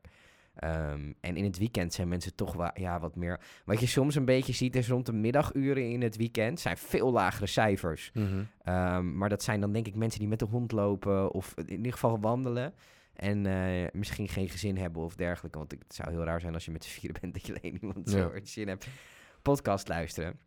Ehm, 0.56 1.14
en 1.20 1.38
in 1.38 1.44
het 1.44 1.58
weekend 1.58 1.94
zijn 1.94 2.08
mensen 2.08 2.36
toch 2.36 2.54
wel 2.54 2.72
ja, 2.74 3.00
wat 3.00 3.16
meer. 3.16 3.40
Wat 3.66 3.80
je 3.80 3.86
soms 3.86 4.16
een 4.16 4.26
beetje 4.26 4.54
ziet 4.54 4.76
is 4.76 4.90
rond 4.90 5.06
de 5.06 5.14
middaguren 5.14 5.90
in 5.92 6.02
het 6.02 6.16
weekend 6.16 6.60
zijn 6.60 6.78
veel 6.78 7.12
lagere 7.12 7.46
cijfers. 7.48 8.12
Mhm. 8.14 8.44
Ehm, 8.64 9.18
maar 9.18 9.30
dat 9.30 9.44
zijn 9.44 9.62
dan 9.62 9.72
denk 9.74 9.88
ik 9.88 9.96
mensen 9.96 10.20
die 10.20 10.28
met 10.30 10.40
de 10.40 10.46
hond 10.46 10.72
lopen 10.72 11.32
of 11.32 11.54
in 11.58 11.70
ieder 11.70 11.92
geval 11.92 12.20
wandelen. 12.20 12.74
En 13.14 13.46
eh, 13.46 13.88
misschien 13.92 14.28
geen 14.28 14.50
gezin 14.50 14.78
hebben 14.78 15.02
of 15.04 15.16
dergelijke. 15.16 15.58
Want 15.58 15.72
het 15.72 15.94
zou 15.96 16.10
heel 16.12 16.24
raar 16.24 16.42
zijn 16.42 16.54
als 16.54 16.66
je 16.66 16.72
met 16.72 16.84
z'n 16.84 17.00
vieren 17.00 17.22
bent 17.22 17.34
dat 17.34 17.46
je 17.48 17.56
alleen 17.62 17.78
iemand 17.82 18.10
zo 18.10 18.18
Ja. 18.34 18.40
zin 18.44 18.68
hebt. 18.68 18.88
Podcast 19.42 19.88
luisteren. 19.88 20.40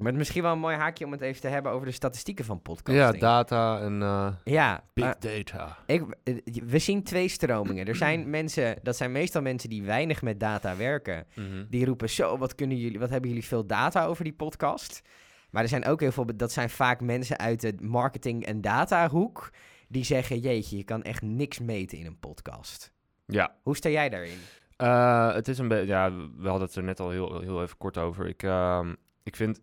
Maar 0.00 0.14
misschien 0.14 0.42
wel 0.42 0.52
een 0.52 0.58
mooi 0.58 0.76
haakje 0.76 1.04
om 1.04 1.12
het 1.12 1.20
even 1.20 1.40
te 1.40 1.48
hebben 1.48 1.72
over 1.72 1.86
de 1.86 1.92
statistieken 1.92 2.44
van 2.44 2.62
podcasting. 2.62 3.14
Ja, 3.14 3.20
data 3.20 3.80
en 3.80 4.02
eh, 4.02 4.28
Ja, 4.44 4.84
big 4.92 5.18
data. 5.18 5.76
ik, 5.86 6.02
eh, 6.24 6.34
we 6.64 6.78
zien 6.78 7.02
twee 7.02 7.28
stromingen. 7.28 7.86
Er 7.86 7.96
zijn 7.96 8.30
mensen, 8.38 8.76
dat 8.82 8.96
zijn 8.96 9.12
meestal 9.12 9.42
mensen 9.42 9.68
die 9.70 9.82
weinig 9.82 10.22
met 10.22 10.40
data 10.40 10.76
werken. 10.76 11.26
Mhm. 11.34 11.64
Die 11.68 11.84
roepen 11.84 12.10
zo, 12.10 12.38
wat, 12.38 12.54
kunnen 12.54 12.76
jullie, 12.76 12.98
wat 12.98 13.10
hebben 13.10 13.28
jullie 13.30 13.44
veel 13.44 13.66
data 13.66 14.04
over 14.06 14.24
die 14.24 14.32
podcast? 14.32 15.02
Maar 15.50 15.62
er 15.62 15.68
zijn 15.68 15.84
ook 15.86 16.00
heel 16.00 16.12
veel, 16.12 16.26
dat 16.36 16.52
zijn 16.52 16.70
vaak 16.70 17.00
mensen 17.00 17.38
uit 17.38 17.60
de 17.60 17.74
marketing- 17.80 18.44
en 18.46 18.60
datahoek. 18.60 19.50
Die 19.88 20.04
zeggen, 20.04 20.38
jeetje, 20.38 20.76
je 20.76 20.84
kan 20.84 21.02
echt 21.02 21.22
niks 21.22 21.58
meten 21.58 21.98
in 21.98 22.06
een 22.06 22.18
podcast. 22.18 22.92
Ja, 23.26 23.54
Hoe 23.62 23.76
sta 23.76 23.88
jij 23.88 24.08
daarin? 24.08 24.38
Eh, 24.76 25.34
het 25.34 25.48
is 25.48 25.58
een 25.58 25.68
beetje, 25.68 25.86
ja, 25.86 26.12
we 26.36 26.48
hadden 26.48 26.66
het 26.66 26.76
er 26.76 26.82
net 26.82 27.00
al 27.00 27.10
heel, 27.10 27.40
heel 27.40 27.62
even 27.62 27.76
kort 27.76 27.98
over. 27.98 28.26
Ik, 28.26 28.42
ehm, 28.42 28.94
ik 29.22 29.36
vind 29.36 29.60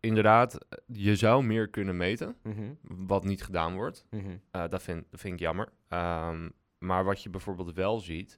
inderdaad, 0.00 0.58
je 0.86 1.16
zou 1.16 1.44
meer 1.44 1.68
kunnen 1.68 1.96
meten, 1.96 2.36
Mhm, 2.42 2.72
wat 2.82 3.24
niet 3.24 3.42
gedaan 3.42 3.74
wordt. 3.74 4.06
mhm. 4.10 4.36
Eh, 4.50 4.68
dat, 4.68 4.82
vind, 4.82 5.04
dat 5.10 5.20
vind 5.20 5.34
ik 5.34 5.40
jammer. 5.40 5.68
Ehm, 5.88 6.48
maar 6.78 7.04
wat 7.04 7.22
je 7.22 7.30
bijvoorbeeld 7.30 7.74
wel 7.74 7.98
ziet, 8.00 8.36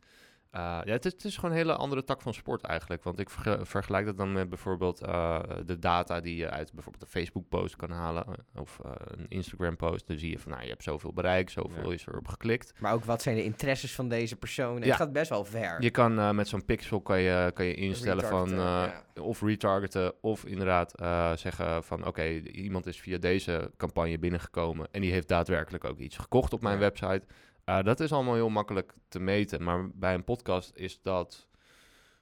Uh, 0.56 0.60
ja, 0.60 0.92
het 0.92 1.04
is, 1.04 1.12
het 1.12 1.24
is, 1.24 1.34
gewoon 1.34 1.50
een 1.50 1.56
hele 1.56 1.74
andere 1.74 2.04
tak 2.04 2.20
van 2.20 2.34
sport 2.34 2.62
eigenlijk. 2.62 3.02
Want 3.02 3.18
ik 3.18 3.30
verge 3.30 3.58
vergelijk 3.62 4.06
dat 4.06 4.16
dan 4.16 4.32
met 4.32 4.48
bijvoorbeeld 4.48 5.02
uh, 5.02 5.40
de 5.66 5.78
data 5.78 6.20
die 6.20 6.36
je 6.36 6.50
uit 6.50 6.72
bijvoorbeeld 6.72 7.04
een 7.04 7.20
Facebook-post 7.20 7.76
kan 7.76 7.90
halen. 7.90 8.24
Of 8.54 8.78
uh, 8.86 8.92
een 9.04 9.26
Instagram-post. 9.28 10.06
Dan 10.06 10.18
zie 10.18 10.30
je 10.30 10.38
van, 10.38 10.50
nou, 10.50 10.62
je 10.62 10.68
hebt 10.68 10.82
zoveel 10.82 11.12
bereik, 11.12 11.50
zoveel 11.50 11.88
ja. 11.88 11.94
is 11.94 12.06
erop 12.06 12.28
geklikt. 12.28 12.72
Maar 12.78 12.92
ook 12.92 13.04
wat 13.04 13.22
zijn 13.22 13.36
de 13.36 13.44
interesses 13.44 13.94
van 13.94 14.08
deze 14.08 14.36
persoon? 14.36 14.78
Ja. 14.78 14.86
Het 14.86 14.94
gaat 14.94 15.12
best 15.12 15.30
wel 15.30 15.44
ver. 15.44 15.82
Je 15.82 15.90
kan 15.90 16.34
met 16.36 16.48
zo'n 16.48 16.64
pixel 16.64 17.00
kan 17.00 17.20
je, 17.20 17.50
kan 17.54 17.64
je 17.64 17.74
instellen 17.74 18.24
van 18.24 18.48
ja. 18.48 19.04
of 19.20 19.42
retargeten 19.42 20.14
of 20.20 20.44
inderdaad 20.44 20.92
zeggen 21.38 21.84
van, 21.84 21.98
oké, 21.98 22.08
okay, 22.08 22.38
iemand 22.38 22.86
is 22.86 23.00
via 23.00 23.18
deze 23.18 23.70
campagne 23.76 24.18
binnengekomen 24.18 24.88
en 24.90 25.00
die 25.00 25.12
heeft 25.12 25.28
daadwerkelijk 25.28 25.84
ook 25.84 25.98
iets 25.98 26.16
gekocht 26.16 26.52
op 26.52 26.62
mijn 26.62 26.78
website. 26.78 27.22
Uh, 27.66 27.82
dat 27.82 28.00
is 28.00 28.12
allemaal 28.12 28.34
heel 28.34 28.48
makkelijk 28.48 28.94
te 29.08 29.20
meten. 29.20 29.62
Maar 29.62 29.90
bij 29.90 30.14
een 30.14 30.24
podcast 30.24 30.72
is 30.74 31.02
dat 31.02 31.48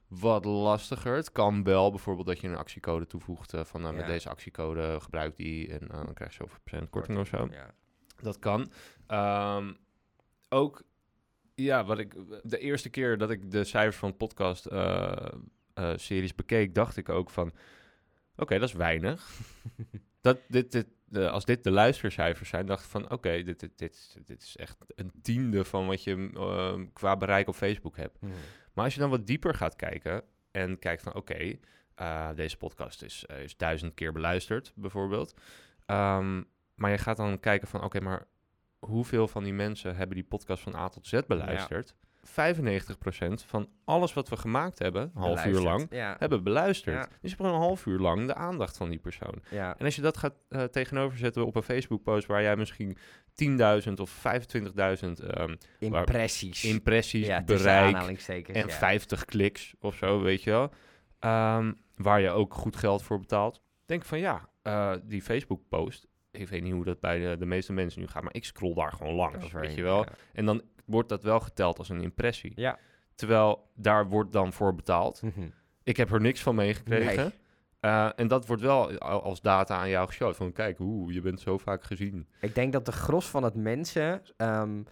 wat 0.08 0.44
lastiger. 0.44 1.16
Het 1.16 1.32
kan 1.32 1.62
wel 1.62 1.90
bijvoorbeeld 1.90 2.26
dat 2.26 2.40
je 2.40 2.48
een 2.48 2.56
actiecode 2.56 3.06
toevoegt 3.06 3.54
uh, 3.54 3.64
van 3.64 3.80
uh, 3.80 3.86
ja. 3.86 3.92
met 3.92 4.06
deze 4.06 4.28
actiecode 4.28 5.00
gebruik 5.00 5.36
die 5.36 5.78
en 5.78 5.86
dan 5.86 6.14
krijg 6.14 6.30
je 6.30 6.36
zoveel 6.36 6.58
procent 6.64 6.90
korting 6.90 7.18
of 7.18 7.26
zo. 7.26 7.48
Ja. 7.50 7.74
Dat 8.22 8.38
kan. 8.38 8.70
Um, 9.08 9.76
ook, 10.48 10.82
ja, 11.54 11.84
wat 11.84 11.98
ik 11.98 12.14
de 12.42 12.58
eerste 12.58 12.88
keer 12.88 13.18
dat 13.18 13.30
ik 13.30 13.50
de 13.50 13.64
cijfers 13.64 13.96
van 13.96 14.16
podcast 14.16 14.66
series 15.94 16.34
bekeek, 16.34 16.74
dacht 16.74 16.96
ik 16.96 17.08
ook 17.08 17.30
van, 17.30 17.52
oké, 18.36 18.58
dat 18.58 18.68
is 18.68 18.74
weinig. 18.74 19.30
dat, 20.20 20.38
dit, 20.48 20.72
dit, 20.72 20.86
de, 21.10 21.30
als 21.30 21.44
dit 21.44 21.64
de 21.64 21.70
luistercijfers 21.70 22.48
zijn, 22.48 22.66
dacht 22.66 22.84
ik 22.84 22.90
van 22.90 23.10
oké, 23.10 23.42
dit, 23.42 23.60
dit, 23.60 23.78
dit, 23.78 24.16
dit 24.24 24.42
is 24.42 24.56
echt 24.56 24.76
een 24.94 25.12
tiende 25.22 25.64
van 25.64 25.86
wat 25.86 26.04
je 26.04 26.30
uh, 26.34 26.74
qua 26.92 27.16
bereik 27.16 27.48
op 27.48 27.54
Facebook 27.54 27.96
hebt. 27.96 28.18
Hmm. 28.20 28.30
Maar 28.72 28.84
als 28.84 28.94
je 28.94 29.00
dan 29.00 29.10
wat 29.10 29.26
dieper 29.26 29.54
gaat 29.54 29.76
kijken 29.76 30.22
en 30.50 30.78
kijkt 30.78 31.02
van 31.02 31.14
oké, 31.14 31.32
okay, 31.32 31.60
uh, 32.00 32.28
deze 32.34 32.56
podcast 32.56 33.02
is, 33.02 33.24
uh, 33.30 33.42
is 33.42 33.56
duizend 33.56 33.94
keer 33.94 34.12
beluisterd 34.12 34.72
bijvoorbeeld. 34.74 35.34
Um, 35.86 36.46
maar 36.74 36.90
je 36.90 36.98
gaat 36.98 37.16
dan 37.16 37.40
kijken 37.40 37.68
van 37.68 37.82
oké, 37.82 37.96
okay, 37.96 38.08
maar 38.08 38.26
hoeveel 38.78 39.28
van 39.28 39.44
die 39.44 39.52
mensen 39.52 39.96
hebben 39.96 40.16
die 40.16 40.24
podcast 40.24 40.62
van 40.62 40.74
A 40.74 40.88
tot 40.88 41.06
Z 41.06 41.20
beluisterd? 41.26 41.88
Ja. 41.88 42.08
95% 42.26 42.30
van 43.46 43.68
alles 43.84 44.12
wat 44.12 44.28
we 44.28 44.36
gemaakt 44.36 44.78
hebben, 44.78 45.10
half 45.14 45.46
uur 45.46 45.60
lang, 45.60 45.86
ja. 45.90 46.16
hebben 46.18 46.42
beluisterd. 46.42 46.96
Ja. 46.96 47.02
Dus 47.02 47.10
je 47.20 47.28
hebt 47.28 47.40
gewoon 47.40 47.54
een 47.54 47.60
half 47.60 47.86
uur 47.86 47.98
lang 47.98 48.26
de 48.26 48.34
aandacht 48.34 48.76
van 48.76 48.90
die 48.90 48.98
persoon. 48.98 49.42
Ja. 49.50 49.74
En 49.78 49.84
als 49.84 49.96
je 49.96 50.02
dat 50.02 50.16
gaat 50.16 50.34
uh, 50.48 50.64
tegenoverzetten 50.64 51.46
op 51.46 51.56
een 51.56 51.62
Facebook-post 51.62 52.26
waar 52.26 52.42
jij 52.42 52.56
misschien 52.56 52.96
10.000 53.88 53.92
of 53.94 54.22
25.000 54.22 55.08
um, 55.38 55.58
impressies, 55.78 56.62
waar, 56.62 56.72
impressies 56.72 57.44
bereik 57.44 58.46
en 58.48 58.70
50 58.70 59.24
kliks 59.24 59.74
of 59.80 59.96
zo, 59.96 60.20
weet 60.20 60.42
je 60.42 60.50
wel. 60.50 60.72
Um, 61.56 61.78
waar 61.96 62.20
je 62.20 62.30
ook 62.30 62.54
goed 62.54 62.76
geld 62.76 63.02
voor 63.02 63.18
betaalt. 63.18 63.62
Denk 63.86 64.04
van 64.04 64.18
ja, 64.18 64.48
uh, 64.62 64.94
die 65.02 65.22
Facebook-post, 65.22 66.06
ik 66.30 66.48
weet 66.48 66.62
niet 66.62 66.72
hoe 66.72 66.84
dat 66.84 67.00
bij 67.00 67.18
de, 67.18 67.36
de, 67.38 67.46
meeste 67.46 67.72
mensen 67.72 68.00
nu 68.00 68.06
gaat, 68.06 68.22
maar 68.22 68.34
ik 68.34 68.44
scroll 68.44 68.74
daar 68.74 68.92
gewoon 68.92 69.14
langs, 69.14 69.52
weet 69.52 69.74
je 69.74 69.82
wel. 69.82 69.98
ja. 69.98 70.12
En 70.32 70.44
dan 70.44 70.62
wordt 70.84 71.08
dat 71.08 71.22
wel 71.22 71.40
geteld 71.40 71.78
als 71.78 71.88
een 71.88 72.02
impressie. 72.02 72.52
Ja. 72.54 72.78
Terwijl 73.14 73.70
daar 73.74 74.08
wordt 74.08 74.32
dan 74.32 74.52
voor 74.52 74.74
betaald. 74.74 75.22
Mhm. 75.22 75.48
Ik 75.82 75.96
heb 75.96 76.12
er 76.12 76.20
niks 76.20 76.42
van 76.42 76.54
meegekregen. 76.54 77.22
Nee. 77.22 77.38
Uh, 77.92 78.10
en 78.16 78.28
dat 78.28 78.46
wordt 78.46 78.62
wel 78.62 78.98
als 78.98 79.40
data 79.40 79.76
aan 79.76 79.88
jou 79.88 80.06
geshowd. 80.06 80.36
Van 80.36 80.52
kijk, 80.52 80.78
hoe 80.78 81.12
je 81.12 81.20
bent 81.20 81.40
zo 81.40 81.58
vaak 81.58 81.84
gezien. 81.84 82.28
Ik 82.40 82.54
denk 82.54 82.72
dat 82.72 82.86
de 82.86 82.92
gros 82.92 83.26
van 83.26 83.42
het 83.42 83.54
mensen 83.54 84.22
um, 84.36 84.86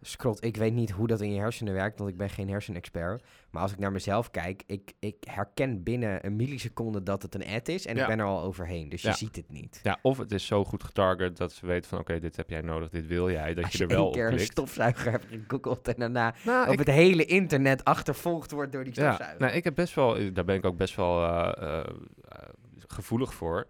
scrolt. 0.00 0.44
Ik 0.44 0.56
weet 0.56 0.72
niet 0.72 0.90
hoe 0.90 1.06
dat 1.06 1.20
in 1.20 1.32
je 1.32 1.38
hersenen 1.40 1.74
werkt, 1.74 1.98
want 1.98 2.10
ik 2.10 2.16
ben 2.16 2.30
geen 2.30 2.48
hersenexpert. 2.48 3.22
Maar 3.50 3.62
als 3.62 3.72
ik 3.72 3.78
naar 3.78 3.92
mezelf 3.92 4.30
kijk, 4.30 4.62
ik, 4.66 4.92
ik 4.98 5.16
herken 5.30 5.82
binnen 5.82 6.26
een 6.26 6.36
milliseconde 6.36 7.02
dat 7.02 7.22
het 7.22 7.34
een 7.34 7.46
ad 7.46 7.68
is. 7.68 7.86
En 7.86 7.96
Ja. 7.96 8.00
ik 8.02 8.08
ben 8.08 8.18
er 8.18 8.24
al 8.24 8.42
overheen, 8.42 8.88
dus 8.88 9.02
je 9.02 9.08
Ja. 9.08 9.14
ziet 9.14 9.36
het 9.36 9.50
niet. 9.52 9.80
Ja, 9.82 9.98
of 10.02 10.18
het 10.18 10.32
is 10.32 10.46
zo 10.46 10.64
goed 10.64 10.84
getarget 10.84 11.36
dat 11.36 11.52
ze 11.52 11.66
weten 11.66 11.88
van 11.88 11.98
oké, 11.98 12.18
dit 12.20 12.36
heb 12.36 12.50
jij 12.50 12.60
nodig, 12.60 12.88
dit 12.88 13.06
wil 13.06 13.30
jij. 13.30 13.54
Dat 13.54 13.64
Als 13.64 13.72
je 13.72 13.82
er 13.82 13.88
wel 13.88 14.06
op 14.06 14.12
keer 14.12 14.28
een 14.28 14.34
klikt. 14.36 14.50
stofzuiger 14.50 15.10
hebt 15.10 15.26
gegoogeld 15.30 15.88
en 15.88 15.94
daarna 15.98 16.34
Nou, 16.44 16.66
op 16.66 16.72
ik, 16.72 16.78
het 16.78 16.88
hele 16.88 17.24
internet 17.24 17.84
achtervolgd 17.84 18.50
wordt 18.50 18.72
door 18.72 18.84
die 18.84 18.92
ja, 18.96 19.02
stofzuiger. 19.12 19.40
nou, 19.40 19.52
ik 19.52 19.64
heb 19.64 19.74
best 19.74 19.94
wel, 19.94 20.32
daar 20.32 20.44
ben 20.44 20.56
ik 20.56 20.64
ook 20.64 20.76
best 20.76 20.96
wel 20.96 21.24
eh, 21.24 21.52
eh, 21.62 21.78
eh, 21.78 22.48
gevoelig 22.88 23.34
voor. 23.34 23.66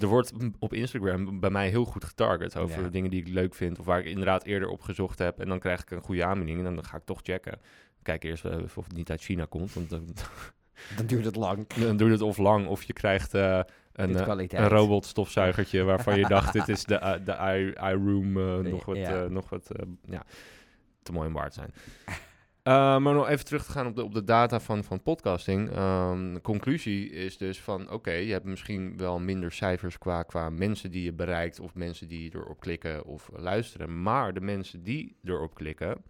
Er 0.00 0.06
wordt 0.06 0.32
op 0.58 0.72
Instagram 0.72 1.40
bij 1.40 1.50
mij 1.50 1.68
heel 1.68 1.84
goed 1.84 2.04
getarget 2.04 2.56
over 2.56 2.82
Ja. 2.82 2.88
dingen 2.88 3.10
die 3.10 3.20
ik 3.20 3.28
leuk 3.28 3.54
vind. 3.54 3.78
Of 3.78 3.84
waar 3.86 3.98
ik 4.00 4.06
inderdaad 4.06 4.44
eerder 4.44 4.68
op 4.68 4.80
gezocht 4.82 5.18
heb. 5.18 5.40
En 5.40 5.48
dan 5.48 5.58
krijg 5.58 5.80
ik 5.82 5.90
een 5.90 6.00
goede 6.02 6.24
aanbieding 6.24 6.66
en 6.66 6.74
dan 6.74 6.84
ga 6.84 6.96
ik 6.96 7.04
toch 7.04 7.20
checken. 7.22 7.60
Kijk 8.02 8.24
eerst 8.24 8.44
of 8.76 8.84
het 8.84 8.92
niet 8.92 9.10
uit 9.10 9.20
China 9.22 9.44
komt. 9.48 9.72
Want 9.74 9.90
dan, 9.90 10.04
Dan 10.96 11.06
duurt 11.06 11.24
het 11.24 11.36
lang. 11.36 11.66
dan 11.96 11.96
je 11.98 12.04
het 12.04 12.20
of 12.22 12.38
lang 12.38 12.66
of 12.66 12.82
je 12.82 12.92
krijgt 12.92 13.34
eh, 13.34 13.60
een, 13.92 14.16
eh, 14.16 14.44
een 14.48 14.68
robotstofzuigertje 14.68 15.82
waarvan 15.82 16.18
je 16.18 16.26
dacht, 16.26 16.52
dit 16.52 16.68
is 16.68 16.84
de, 16.84 16.94
eh, 16.94 17.24
de 17.24 17.32
i- 17.58 17.88
iRoom 17.92 18.32
nog 18.70 18.84
wat, 18.84 18.96
Ja. 18.96 19.26
nog 19.28 19.48
wat 19.50 19.70
ja, 20.04 20.24
te 21.02 21.12
mooi 21.12 21.26
om 21.28 21.32
waar 21.34 21.50
te 21.50 21.54
zijn. 21.54 21.72
Eh, 22.70 22.98
maar 22.98 23.14
nog 23.14 23.28
even 23.28 23.44
terug 23.44 23.64
te 23.64 23.70
gaan 23.70 23.86
op 23.86 23.96
de, 23.96 24.04
op 24.04 24.14
de 24.14 24.24
data 24.24 24.60
van, 24.60 24.84
van 24.84 25.02
podcasting. 25.02 25.70
Ehm, 25.70 26.34
de 26.34 26.40
conclusie 26.40 27.10
is 27.10 27.36
dus 27.36 27.60
van, 27.60 27.90
oké, 27.90 28.10
je 28.10 28.32
hebt 28.32 28.44
misschien 28.44 28.96
wel 28.96 29.18
minder 29.18 29.52
cijfers 29.52 29.98
qua, 29.98 30.22
qua 30.22 30.50
mensen 30.50 30.90
die 30.90 31.02
je 31.02 31.12
bereikt... 31.12 31.60
of 31.60 31.74
mensen 31.74 32.08
die 32.08 32.34
erop 32.34 32.60
klikken 32.60 33.04
of 33.04 33.30
luisteren. 33.36 34.02
Maar 34.02 34.34
de 34.34 34.40
mensen 34.40 34.82
die 34.82 35.16
erop 35.24 35.54
klikken, 35.54 36.04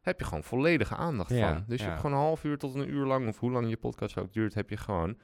heb 0.00 0.18
je 0.18 0.24
gewoon 0.24 0.44
volledige 0.44 0.94
aandacht 0.94 1.30
Ja, 1.30 1.52
van. 1.52 1.64
Dus 1.66 1.80
je 1.80 1.86
hebt 1.86 2.00
gewoon 2.00 2.16
een 2.16 2.22
half 2.22 2.44
uur 2.44 2.58
tot 2.58 2.74
een 2.74 2.90
uur 2.90 3.06
lang... 3.06 3.28
of 3.28 3.38
hoe 3.38 3.50
lang 3.50 3.68
je 3.68 3.76
podcast 3.76 4.18
ook 4.18 4.32
duurt, 4.32 4.54
heb 4.54 4.70
je 4.70 4.76
gewoon... 4.76 5.18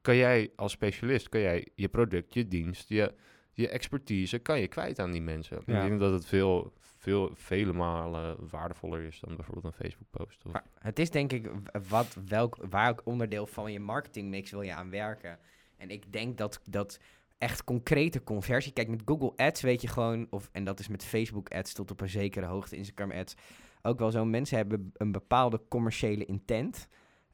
Kan 0.00 0.16
jij 0.16 0.52
als 0.56 0.72
specialist, 0.72 1.28
kan 1.28 1.40
jij 1.40 1.68
je 1.74 1.88
product, 1.88 2.34
je 2.34 2.48
dienst, 2.48 2.88
je, 2.88 3.14
je 3.52 3.68
expertise... 3.68 4.38
kan 4.38 4.60
je 4.60 4.68
kwijt 4.68 4.98
aan 4.98 5.10
die 5.10 5.22
mensen. 5.22 5.62
Ja. 5.66 5.82
Ik 5.82 5.88
denk 5.88 6.00
dat 6.00 6.12
het 6.12 6.26
veel, 6.26 6.72
veel, 7.04 7.30
vele 7.34 7.72
malen 7.72 8.48
waardevoller 8.50 9.02
is... 9.02 9.20
dan 9.20 9.36
bijvoorbeeld 9.36 9.64
een 9.64 9.84
Facebook-post. 9.84 10.44
Of... 10.46 10.52
Het 10.78 10.98
is 10.98 11.10
denk 11.10 11.32
ik 11.32 11.50
wat, 11.88 12.16
welk, 12.28 12.56
welk 12.70 13.02
onderdeel 13.04 13.46
van 13.46 13.72
je 13.72 13.80
marketingmix 13.80 14.50
wil 14.50 14.62
je 14.62 14.74
aan 14.74 14.90
werken. 14.90 15.38
En 15.76 15.90
ik 15.90 16.12
denk 16.12 16.38
dat, 16.38 16.60
dat 16.64 16.98
echt 17.38 17.64
concrete 17.64 18.22
conversie... 18.22 18.72
Kijk, 18.72 18.88
met 18.88 19.02
Google 19.04 19.32
Ads 19.36 19.60
weet 19.60 19.82
je 19.82 19.88
gewoon... 19.88 20.26
Of, 20.30 20.48
en 20.52 20.64
dat 20.64 20.80
is 20.80 20.88
met 20.88 21.04
Facebook 21.04 21.54
Ads 21.54 21.72
tot 21.72 21.90
op 21.90 22.00
een 22.00 22.08
zekere 22.08 22.46
hoogte, 22.46 22.76
Instagram 22.76 23.10
Ads... 23.10 23.34
ook 23.82 23.98
wel 23.98 24.10
zo. 24.10 24.24
Mensen 24.24 24.56
hebben 24.56 24.92
een 24.96 25.12
bepaalde 25.12 25.60
commerciële 25.68 26.24
intent... 26.24 26.88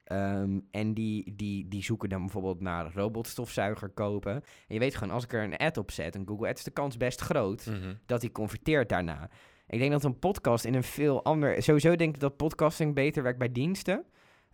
Ehm, 0.04 0.58
en 0.70 0.94
die, 0.94 1.34
die, 1.36 1.68
die 1.68 1.82
zoeken 1.82 2.08
dan 2.08 2.20
bijvoorbeeld 2.20 2.60
naar 2.60 2.92
robotstofzuiger 2.94 3.88
kopen. 3.88 4.32
En 4.34 4.42
je 4.66 4.78
weet 4.78 4.94
gewoon, 4.94 5.14
als 5.14 5.24
ik 5.24 5.32
er 5.32 5.42
een 5.42 5.56
ad 5.56 5.76
op 5.76 5.90
zet, 5.90 6.14
een 6.14 6.26
Google 6.26 6.48
Ads, 6.48 6.58
is 6.58 6.64
de 6.64 6.70
kans 6.70 6.96
best 6.96 7.20
groot 7.20 7.66
Mhm. 7.66 7.94
dat 8.06 8.20
hij 8.20 8.30
converteert 8.30 8.88
daarna. 8.88 9.30
Ik 9.70 9.78
denk 9.78 9.90
dat 9.92 10.04
een 10.04 10.18
podcast 10.18 10.64
in 10.64 10.74
een 10.74 10.82
veel 10.82 11.24
ander... 11.24 11.62
Sowieso 11.62 11.96
denk 11.96 12.14
ik 12.14 12.20
dat 12.20 12.36
podcasting 12.36 12.94
beter 12.94 13.22
werkt 13.22 13.38
bij 13.38 13.52
diensten. 13.52 14.04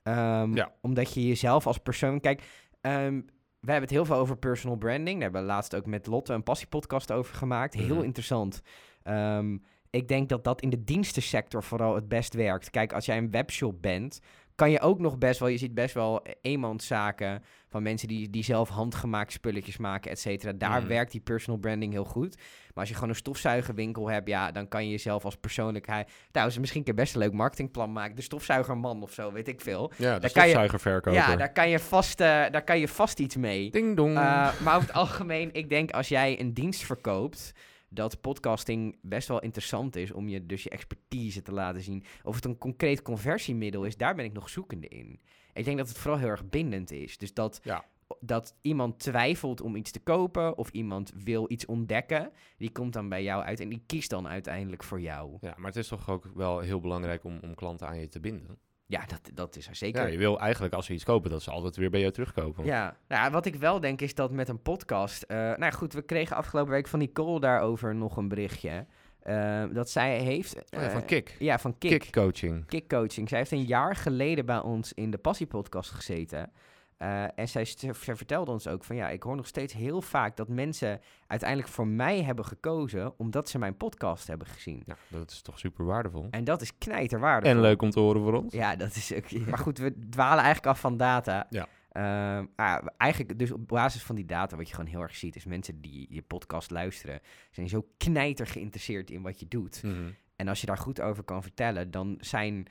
Ehm, 0.02 0.54
Ja. 0.54 0.72
Omdat 0.80 1.14
je 1.14 1.26
jezelf 1.26 1.66
als 1.66 1.78
persoon... 1.78 2.20
Kijk, 2.20 2.42
ehm, 2.80 3.14
we 3.60 3.72
hebben 3.72 3.88
het 3.88 3.90
heel 3.90 4.04
veel 4.04 4.16
over 4.16 4.36
personal 4.36 4.76
branding. 4.76 5.14
Daar 5.14 5.22
hebben 5.22 5.40
we 5.40 5.46
laatst 5.46 5.74
ook 5.76 5.86
met 5.86 6.06
Lotte 6.06 6.32
een 6.32 6.42
passiepodcast 6.42 7.12
over 7.12 7.34
gemaakt. 7.34 7.74
Heel 7.74 7.94
Mhm. 7.94 8.04
interessant. 8.04 8.62
Ehm, 9.02 9.56
ik 9.90 10.08
denk 10.08 10.28
dat 10.28 10.44
dat 10.44 10.60
in 10.60 10.70
de 10.70 10.84
dienstensector 10.84 11.62
vooral 11.62 11.94
het 11.94 12.08
best 12.08 12.34
werkt. 12.34 12.70
Kijk, 12.70 12.92
als 12.92 13.06
jij 13.06 13.16
een 13.16 13.30
webshop 13.30 13.82
bent, 13.82 14.20
kan 14.56 14.70
je 14.70 14.80
ook 14.80 14.98
nog 14.98 15.18
best 15.18 15.40
wel... 15.40 15.48
Je 15.48 15.56
ziet 15.58 15.74
best 15.74 15.94
wel 15.94 16.22
eenmanszaken 16.40 17.42
van 17.68 17.82
mensen 17.82 18.08
die, 18.08 18.30
die 18.30 18.44
zelf 18.44 18.68
handgemaakt 18.68 19.32
spulletjes 19.32 19.76
maken, 19.76 20.10
et 20.10 20.18
cetera. 20.20 20.52
Daar 20.52 20.78
Mhm. 20.80 20.88
werkt 20.88 21.12
die 21.12 21.20
personal 21.20 21.60
branding 21.60 21.92
heel 21.92 22.04
goed. 22.04 22.36
Maar 22.36 22.74
als 22.84 22.88
je 22.88 22.94
gewoon 22.94 23.08
een 23.08 23.14
stofzuigerwinkel 23.16 24.10
hebt, 24.10 24.28
ja, 24.28 24.52
dan 24.52 24.68
kan 24.68 24.84
je 24.84 24.90
jezelf 24.90 25.24
als 25.24 25.36
persoonlijkheid... 25.36 26.10
Trouwens, 26.30 26.58
misschien 26.58 26.78
een 26.80 26.86
keer 26.86 26.94
best 26.94 27.14
een 27.14 27.20
leuk 27.20 27.32
marketingplan 27.32 27.92
maken. 27.92 28.16
De 28.16 28.22
stofzuigerman 28.22 29.02
of 29.02 29.12
zo, 29.12 29.32
weet 29.32 29.48
ik 29.48 29.60
veel. 29.60 29.92
Ja, 29.96 30.14
de 30.14 30.20
Daar 30.20 30.20
kan 30.20 30.28
je- 30.28 30.30
stofzuigerverkoper. 30.30 31.12
Ja, 31.20 31.36
daar 31.36 31.52
kan, 31.52 31.68
je 31.68 31.78
vast, 31.78 32.20
eh, 32.20 32.26
daar 32.26 32.64
kan 32.64 32.78
je 32.78 32.88
vast 32.88 33.18
iets 33.20 33.36
mee. 33.36 33.70
Ding 33.70 33.96
dong. 33.96 34.10
Uh, 34.16 34.60
maar 34.60 34.76
over 34.76 34.88
het 34.88 34.96
algemeen, 34.96 35.48
ik 35.52 35.68
denk 35.68 35.90
als 35.90 36.08
jij 36.08 36.40
een 36.40 36.54
dienst 36.54 36.84
verkoopt, 36.84 37.52
dat 37.88 38.20
podcasting 38.20 38.98
best 39.02 39.28
wel 39.28 39.40
interessant 39.42 39.96
is 39.96 40.12
om 40.12 40.28
je 40.28 40.46
dus 40.46 40.62
je 40.62 40.70
expertise 40.70 41.42
te 41.42 41.52
laten 41.52 41.82
zien. 41.82 42.04
Of 42.24 42.34
het 42.34 42.44
een 42.44 42.58
concreet 42.58 43.02
conversiemiddel 43.02 43.84
is, 43.84 43.96
daar 43.96 44.14
ben 44.14 44.24
ik 44.24 44.32
nog 44.32 44.48
zoekende 44.48 44.88
in. 44.88 45.20
Ik 45.52 45.64
denk 45.64 45.78
dat 45.78 45.88
het 45.88 45.98
vooral 45.98 46.18
heel 46.20 46.28
erg 46.28 46.48
bindend 46.48 46.90
is. 46.90 47.18
Dus 47.18 47.34
dat, 47.34 47.60
Ja. 47.62 47.84
dat 48.20 48.56
iemand 48.62 48.98
twijfelt 48.98 49.60
om 49.60 49.76
iets 49.76 49.90
te 49.90 50.00
kopen 50.00 50.58
of 50.58 50.68
iemand 50.70 51.12
wil 51.24 51.44
iets 51.50 51.66
ontdekken, 51.66 52.32
die 52.56 52.72
komt 52.72 52.92
dan 52.92 53.08
bij 53.08 53.22
jou 53.22 53.42
uit 53.44 53.60
en 53.60 53.68
die 53.68 53.82
kiest 53.86 54.10
dan 54.10 54.28
uiteindelijk 54.28 54.82
voor 54.84 55.00
jou. 55.00 55.36
ja, 55.40 55.54
maar 55.56 55.66
het 55.66 55.76
is 55.76 55.88
toch 55.88 56.10
ook 56.10 56.30
wel 56.34 56.58
heel 56.60 56.80
belangrijk 56.80 57.24
om, 57.24 57.38
om 57.42 57.54
klanten 57.54 57.86
aan 57.86 57.98
je 58.00 58.08
te 58.08 58.20
binden. 58.20 58.58
Ja, 58.88 59.04
dat, 59.06 59.20
dat 59.34 59.56
is 59.56 59.68
er 59.68 59.74
zeker. 59.74 60.02
Ja, 60.02 60.08
je 60.08 60.18
wil 60.18 60.40
eigenlijk 60.40 60.74
als 60.74 60.86
ze 60.86 60.92
iets 60.92 61.04
kopen, 61.04 61.30
dat 61.30 61.42
ze 61.42 61.50
altijd 61.50 61.76
weer 61.76 61.90
bij 61.90 62.00
jou 62.00 62.12
terugkopen. 62.12 62.64
Ja, 62.64 62.96
nou, 63.08 63.24
ja, 63.24 63.30
wat 63.30 63.46
ik 63.46 63.54
wel 63.54 63.80
denk 63.80 64.00
is 64.00 64.14
dat 64.14 64.30
met 64.30 64.48
een 64.48 64.62
podcast. 64.62 65.22
eh, 65.22 65.36
nou 65.36 65.64
ja, 65.64 65.70
goed, 65.70 65.92
we 65.92 66.02
kregen 66.02 66.36
afgelopen 66.36 66.72
week 66.72 66.88
van 66.88 66.98
Nicole 66.98 67.40
daarover 67.40 67.94
nog 67.94 68.16
een 68.16 68.28
berichtje. 68.28 68.86
eh, 69.22 69.64
dat 69.72 69.90
zij 69.90 70.18
heeft... 70.18 70.54
Oh 70.56 70.80
ja, 70.82 70.90
van 70.90 71.00
eh, 71.00 71.06
Kik. 71.06 71.36
Ja, 71.38 71.58
van 71.58 71.78
Kik. 71.78 72.00
Kick 72.00 72.12
coaching. 72.12 72.66
Kick 72.66 72.88
Coaching. 72.88 73.28
Zij 73.28 73.38
heeft 73.38 73.50
een 73.50 73.64
jaar 73.64 73.96
geleden 73.96 74.46
bij 74.46 74.60
ons 74.60 74.92
in 74.92 75.10
de 75.10 75.18
Passie-podcast 75.18 75.90
gezeten. 75.90 76.52
Eh, 76.96 77.38
en 77.38 77.48
zij, 77.48 77.64
zij 77.64 77.94
vertelde 77.94 78.50
ons 78.50 78.68
ook 78.68 78.84
van 78.84 78.96
ja, 78.96 79.08
ik 79.08 79.22
hoor 79.22 79.36
nog 79.36 79.46
steeds 79.46 79.72
heel 79.72 80.02
vaak 80.02 80.36
dat 80.36 80.48
mensen 80.48 81.00
uiteindelijk 81.26 81.70
voor 81.70 81.86
mij 81.86 82.22
hebben 82.22 82.44
gekozen 82.44 83.18
omdat 83.18 83.48
ze 83.48 83.58
mijn 83.58 83.76
podcast 83.76 84.26
hebben 84.26 84.46
gezien. 84.46 84.82
Nou, 84.86 84.98
dat 85.08 85.30
is 85.30 85.42
toch 85.42 85.58
super 85.58 85.84
waardevol. 85.84 86.26
En 86.30 86.44
dat 86.44 86.62
is 86.62 86.78
knijterwaardevol. 86.78 87.56
En 87.56 87.62
leuk 87.62 87.82
om 87.82 87.90
te 87.90 88.00
horen 88.00 88.22
voor 88.22 88.34
ons. 88.34 88.52
Ja, 88.52 88.76
dat 88.76 88.94
is 88.94 89.14
ook. 89.14 89.30
Maar 89.46 89.58
goed, 89.58 89.78
we 89.78 90.08
dwalen 90.10 90.44
eigenlijk 90.44 90.66
af 90.66 90.80
van 90.80 90.96
data. 90.96 91.46
Ja. 91.50 91.66
Ehm, 91.96 92.46
ah, 92.56 92.86
eigenlijk, 92.96 93.38
dus 93.38 93.50
op 93.50 93.68
basis 93.68 94.02
van 94.02 94.14
die 94.14 94.24
data, 94.24 94.56
wat 94.56 94.68
je 94.68 94.74
gewoon 94.74 94.90
heel 94.90 95.00
erg 95.00 95.16
ziet, 95.16 95.36
is 95.36 95.44
mensen 95.44 95.80
die 95.80 96.06
je 96.10 96.22
podcast 96.22 96.70
luisteren, 96.70 97.20
zijn 97.50 97.68
zo 97.68 97.86
knijter 97.96 98.46
geïnteresseerd 98.46 99.10
in 99.10 99.22
wat 99.22 99.40
je 99.40 99.48
doet. 99.48 99.82
Mhm. 99.82 100.10
En 100.36 100.48
als 100.48 100.60
je 100.60 100.66
daar 100.66 100.78
goed 100.78 101.00
over 101.00 101.24
kan 101.24 101.42
vertellen, 101.42 101.90
dan 101.90 102.16
zijn 102.20 102.66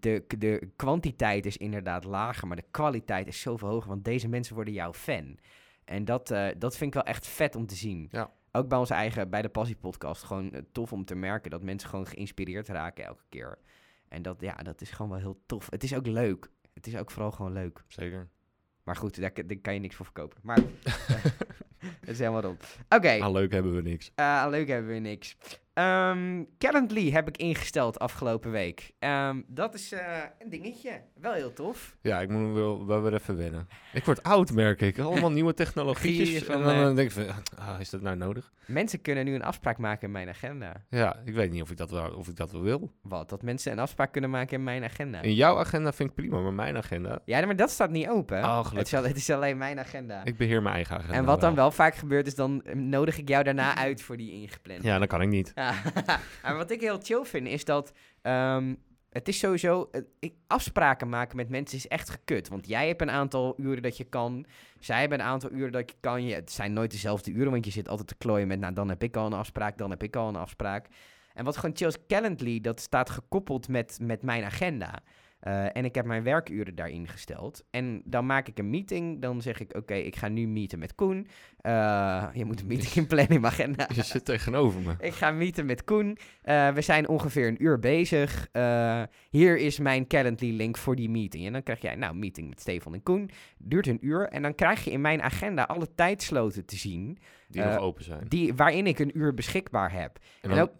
de, 0.00 0.24
de 0.38 0.70
kwantiteit 0.76 1.46
is 1.46 1.56
inderdaad 1.56 2.04
lager, 2.04 2.46
maar 2.48 2.56
de 2.56 2.64
kwaliteit 2.70 3.26
is 3.26 3.40
zoveel 3.40 3.68
hoger, 3.68 3.88
want 3.88 4.04
deze 4.04 4.28
mensen 4.28 4.54
worden 4.54 4.74
jouw 4.74 4.92
fan. 4.92 5.38
En 5.84 6.04
dat, 6.04 6.30
eh, 6.30 6.48
dat 6.58 6.76
vind 6.76 6.94
ik 6.94 7.02
wel 7.02 7.12
echt 7.12 7.26
vet 7.26 7.56
om 7.56 7.66
te 7.66 7.74
zien. 7.74 8.08
Ja. 8.10 8.30
Ook 8.52 8.68
bij 8.68 8.78
onze 8.78 8.94
eigen, 8.94 9.30
bij 9.30 9.42
de 9.42 9.48
Passie 9.48 9.76
Podcast, 9.76 10.22
gewoon 10.22 10.52
eh, 10.52 10.60
tof 10.72 10.92
om 10.92 11.04
te 11.04 11.14
merken 11.14 11.50
dat 11.50 11.62
mensen 11.62 11.88
gewoon 11.88 12.06
geïnspireerd 12.06 12.68
raken 12.68 13.04
elke 13.04 13.24
keer. 13.28 13.58
En 14.08 14.22
dat, 14.22 14.40
ja, 14.40 14.54
dat 14.54 14.80
is 14.80 14.90
gewoon 14.90 15.10
wel 15.10 15.20
heel 15.20 15.42
tof. 15.46 15.70
Het 15.70 15.82
is 15.82 15.94
ook 15.94 16.06
leuk. 16.06 16.48
Het 16.74 16.86
is 16.86 16.96
ook 16.96 17.10
vooral 17.10 17.30
gewoon 17.30 17.52
leuk. 17.52 17.84
Zeker. 17.88 18.28
Maar 18.82 18.96
goed, 18.96 19.20
daar, 19.20 19.32
daar 19.46 19.56
kan 19.56 19.74
je 19.74 19.80
niks 19.80 19.94
voor 19.94 20.04
verkopen. 20.04 20.38
Maar 20.42 20.58
het 22.00 22.08
is 22.08 22.18
helemaal 22.18 22.40
rond. 22.42 22.78
Oké, 22.88 23.18
Ah, 23.20 23.32
leuk 23.32 23.52
hebben 23.52 23.74
we 23.74 23.82
niks. 23.82 24.12
eh, 24.14 24.46
leuk 24.50 24.68
hebben 24.68 24.92
we 24.92 24.98
niks. 24.98 25.36
Ehm 25.74 26.42
Calendly 26.58 27.10
heb 27.10 27.28
ik 27.28 27.36
ingesteld 27.36 27.98
afgelopen 27.98 28.50
week. 28.50 28.92
Ehm, 28.98 29.40
dat 29.46 29.74
is 29.74 29.92
eh, 29.92 30.00
een 30.38 30.48
dingetje. 30.50 31.00
Wel 31.20 31.32
heel 31.32 31.52
tof. 31.52 31.96
Ja, 32.00 32.20
ik 32.20 32.28
moet 32.28 32.54
wel, 32.54 32.86
wel 32.86 33.02
weer 33.02 33.14
even 33.14 33.36
wennen. 33.36 33.68
Ik 33.92 34.04
word 34.04 34.22
oud, 34.22 34.52
merk 34.52 34.80
ik. 34.80 34.98
Allemaal 34.98 35.30
nieuwe 35.32 35.54
technologietjes. 35.54 36.28
Gie 36.28 36.38
je 36.38 36.44
van, 36.44 36.54
en 36.54 36.62
dan 36.62 36.74
eh, 36.74 36.88
eh, 36.88 36.94
denk 36.96 37.10
ik 37.10 37.24
van, 37.24 37.34
ah, 37.58 37.80
is 37.80 37.90
dat 37.90 38.00
nou 38.00 38.16
nodig? 38.16 38.52
Mensen 38.66 39.00
kunnen 39.00 39.24
nu 39.24 39.34
een 39.34 39.42
afspraak 39.42 39.78
maken 39.78 40.06
in 40.06 40.12
mijn 40.12 40.28
agenda. 40.28 40.84
Ja, 40.90 41.16
ik 41.24 41.34
weet 41.34 41.50
niet 41.50 41.62
of 41.62 41.70
ik 41.70 41.76
dat 41.76 41.90
wel, 41.90 42.10
of 42.10 42.28
ik 42.28 42.36
dat 42.36 42.52
wel 42.52 42.62
wil. 42.62 42.92
Wat? 43.02 43.28
Dat 43.28 43.42
mensen 43.42 43.72
een 43.72 43.78
afspraak 43.78 44.12
kunnen 44.12 44.30
maken 44.30 44.56
in 44.56 44.64
mijn 44.64 44.84
agenda. 44.84 45.20
In 45.22 45.34
jouw 45.34 45.58
agenda 45.58 45.92
vind 45.92 46.08
ik 46.08 46.14
prima, 46.14 46.40
maar 46.40 46.52
mijn 46.52 46.76
agenda... 46.76 47.18
Ja, 47.24 47.46
maar 47.46 47.56
dat 47.56 47.70
staat 47.70 47.90
niet 47.90 48.08
open. 48.08 48.38
Oh, 48.44 48.72
het, 48.72 48.86
is 48.86 48.94
al- 48.94 49.04
het 49.04 49.16
is 49.16 49.30
alleen 49.30 49.58
mijn 49.58 49.78
agenda. 49.78 50.24
Ik 50.24 50.36
beheer 50.36 50.62
mijn 50.62 50.74
eigen 50.74 50.96
agenda 50.96 51.14
en 51.14 51.24
wat 51.24 51.40
dan 51.40 51.54
wel 51.54 51.70
vaak 51.70 51.94
gebeurt, 51.94 52.26
is 52.26 52.34
dan 52.34 52.62
nodig 52.74 53.18
ik 53.18 53.28
jou 53.28 53.44
daarna 53.44 53.76
uit 53.76 54.02
voor 54.02 54.16
die 54.16 54.32
ingepland. 54.32 54.82
Ja, 54.82 54.98
dat 54.98 55.08
kan 55.08 55.22
ik 55.22 55.28
niet. 55.28 55.52
Ja, 55.54 55.61
maar 56.42 56.56
wat 56.56 56.70
ik 56.70 56.80
heel 56.80 56.98
chill 57.02 57.24
vind 57.24 57.46
is 57.46 57.64
dat 57.64 57.92
ehm, 58.22 58.74
het 59.12 59.28
is 59.28 59.38
sowieso 59.38 59.90
afspraken 60.46 61.08
maken 61.08 61.36
met 61.36 61.48
mensen 61.48 61.78
is 61.78 61.88
echt 61.88 62.10
gekut, 62.10 62.48
want 62.48 62.66
jij 62.66 62.86
hebt 62.86 63.00
een 63.00 63.10
aantal 63.10 63.54
uren 63.56 63.82
dat 63.82 63.96
je 63.96 64.04
kan, 64.04 64.46
zij 64.78 65.00
hebben 65.00 65.20
een 65.20 65.26
aantal 65.26 65.50
uren 65.50 65.72
dat 65.72 65.90
je 65.90 65.96
kan. 66.00 66.24
Je, 66.24 66.34
het 66.34 66.52
zijn 66.52 66.72
nooit 66.72 66.90
dezelfde 66.90 67.30
uren, 67.30 67.50
want 67.50 67.64
je 67.64 67.70
zit 67.70 67.88
altijd 67.88 68.08
te 68.08 68.14
klooien 68.14 68.48
met, 68.48 68.60
nou 68.60 68.74
dan 68.74 68.88
heb 68.88 69.02
ik 69.02 69.16
al 69.16 69.26
een 69.26 69.32
afspraak, 69.32 69.78
dan 69.78 69.90
heb 69.90 70.02
ik 70.02 70.16
al 70.16 70.28
een 70.28 70.36
afspraak. 70.36 70.86
En 71.34 71.44
wat 71.44 71.56
gewoon 71.56 71.76
chill 71.76 71.88
is, 71.88 72.06
Calendly, 72.06 72.60
dat 72.60 72.80
staat 72.80 73.10
gekoppeld 73.10 73.68
met, 73.68 73.98
met 74.02 74.22
mijn 74.22 74.44
agenda. 74.44 75.02
Eh, 75.42 75.76
en 75.76 75.84
ik 75.84 75.94
heb 75.94 76.04
mijn 76.04 76.22
werkuren 76.22 76.74
daarin 76.74 77.08
gesteld. 77.08 77.64
En 77.70 78.02
dan 78.04 78.26
maak 78.26 78.48
ik 78.48 78.58
een 78.58 78.70
meeting. 78.70 79.22
Dan 79.22 79.42
zeg 79.42 79.60
ik, 79.60 79.76
oké, 79.76 79.94
ik 79.94 80.16
ga 80.16 80.28
nu 80.28 80.46
meeten 80.46 80.78
met 80.78 80.94
Koen. 80.94 81.26
Eh, 81.60 82.28
je 82.32 82.44
moet 82.44 82.60
een 82.60 82.66
meeting 82.66 82.94
inplannen 82.94 83.34
in 83.34 83.40
mijn 83.40 83.52
agenda. 83.52 83.88
Je 83.94 84.02
zit 84.02 84.24
tegenover 84.24 84.80
me. 84.80 84.94
Ik 85.08 85.12
ga 85.12 85.30
meeten 85.30 85.66
met 85.66 85.84
Koen. 85.84 86.18
Eh, 86.42 86.68
we 86.68 86.80
zijn 86.80 87.08
ongeveer 87.08 87.48
een 87.48 87.62
uur 87.64 87.78
bezig. 87.78 88.48
Hier 89.30 89.58
is 89.58 89.78
mijn 89.78 90.06
Calendly-link 90.06 90.76
voor 90.76 90.96
die 90.96 91.10
meeting. 91.10 91.46
En 91.46 91.52
dan 91.52 91.62
krijg 91.62 91.80
jij, 91.80 91.94
nou, 91.94 92.14
meeting 92.14 92.48
met 92.48 92.60
Stefan 92.60 92.94
en 92.94 93.02
Koen. 93.02 93.30
Duurt 93.58 93.86
een 93.86 94.06
uur. 94.06 94.28
En 94.28 94.42
dan 94.42 94.54
krijg 94.54 94.84
je 94.84 94.90
in 94.90 95.00
mijn 95.00 95.22
agenda 95.22 95.62
alle 95.62 95.94
tijdsloten 95.94 96.66
te 96.66 96.76
zien... 96.76 97.18
Die 97.52 97.62
Eh, 97.62 97.72
nog 97.74 97.78
open 97.82 98.04
zijn. 98.04 98.24
Die, 98.28 98.54
waarin 98.54 98.86
ik 98.86 98.98
een 98.98 99.18
uur 99.18 99.34
beschikbaar 99.34 99.92
heb. 99.92 100.18
En 100.40 100.50
en 100.50 100.56
dan, 100.56 100.64
ook- 100.64 100.72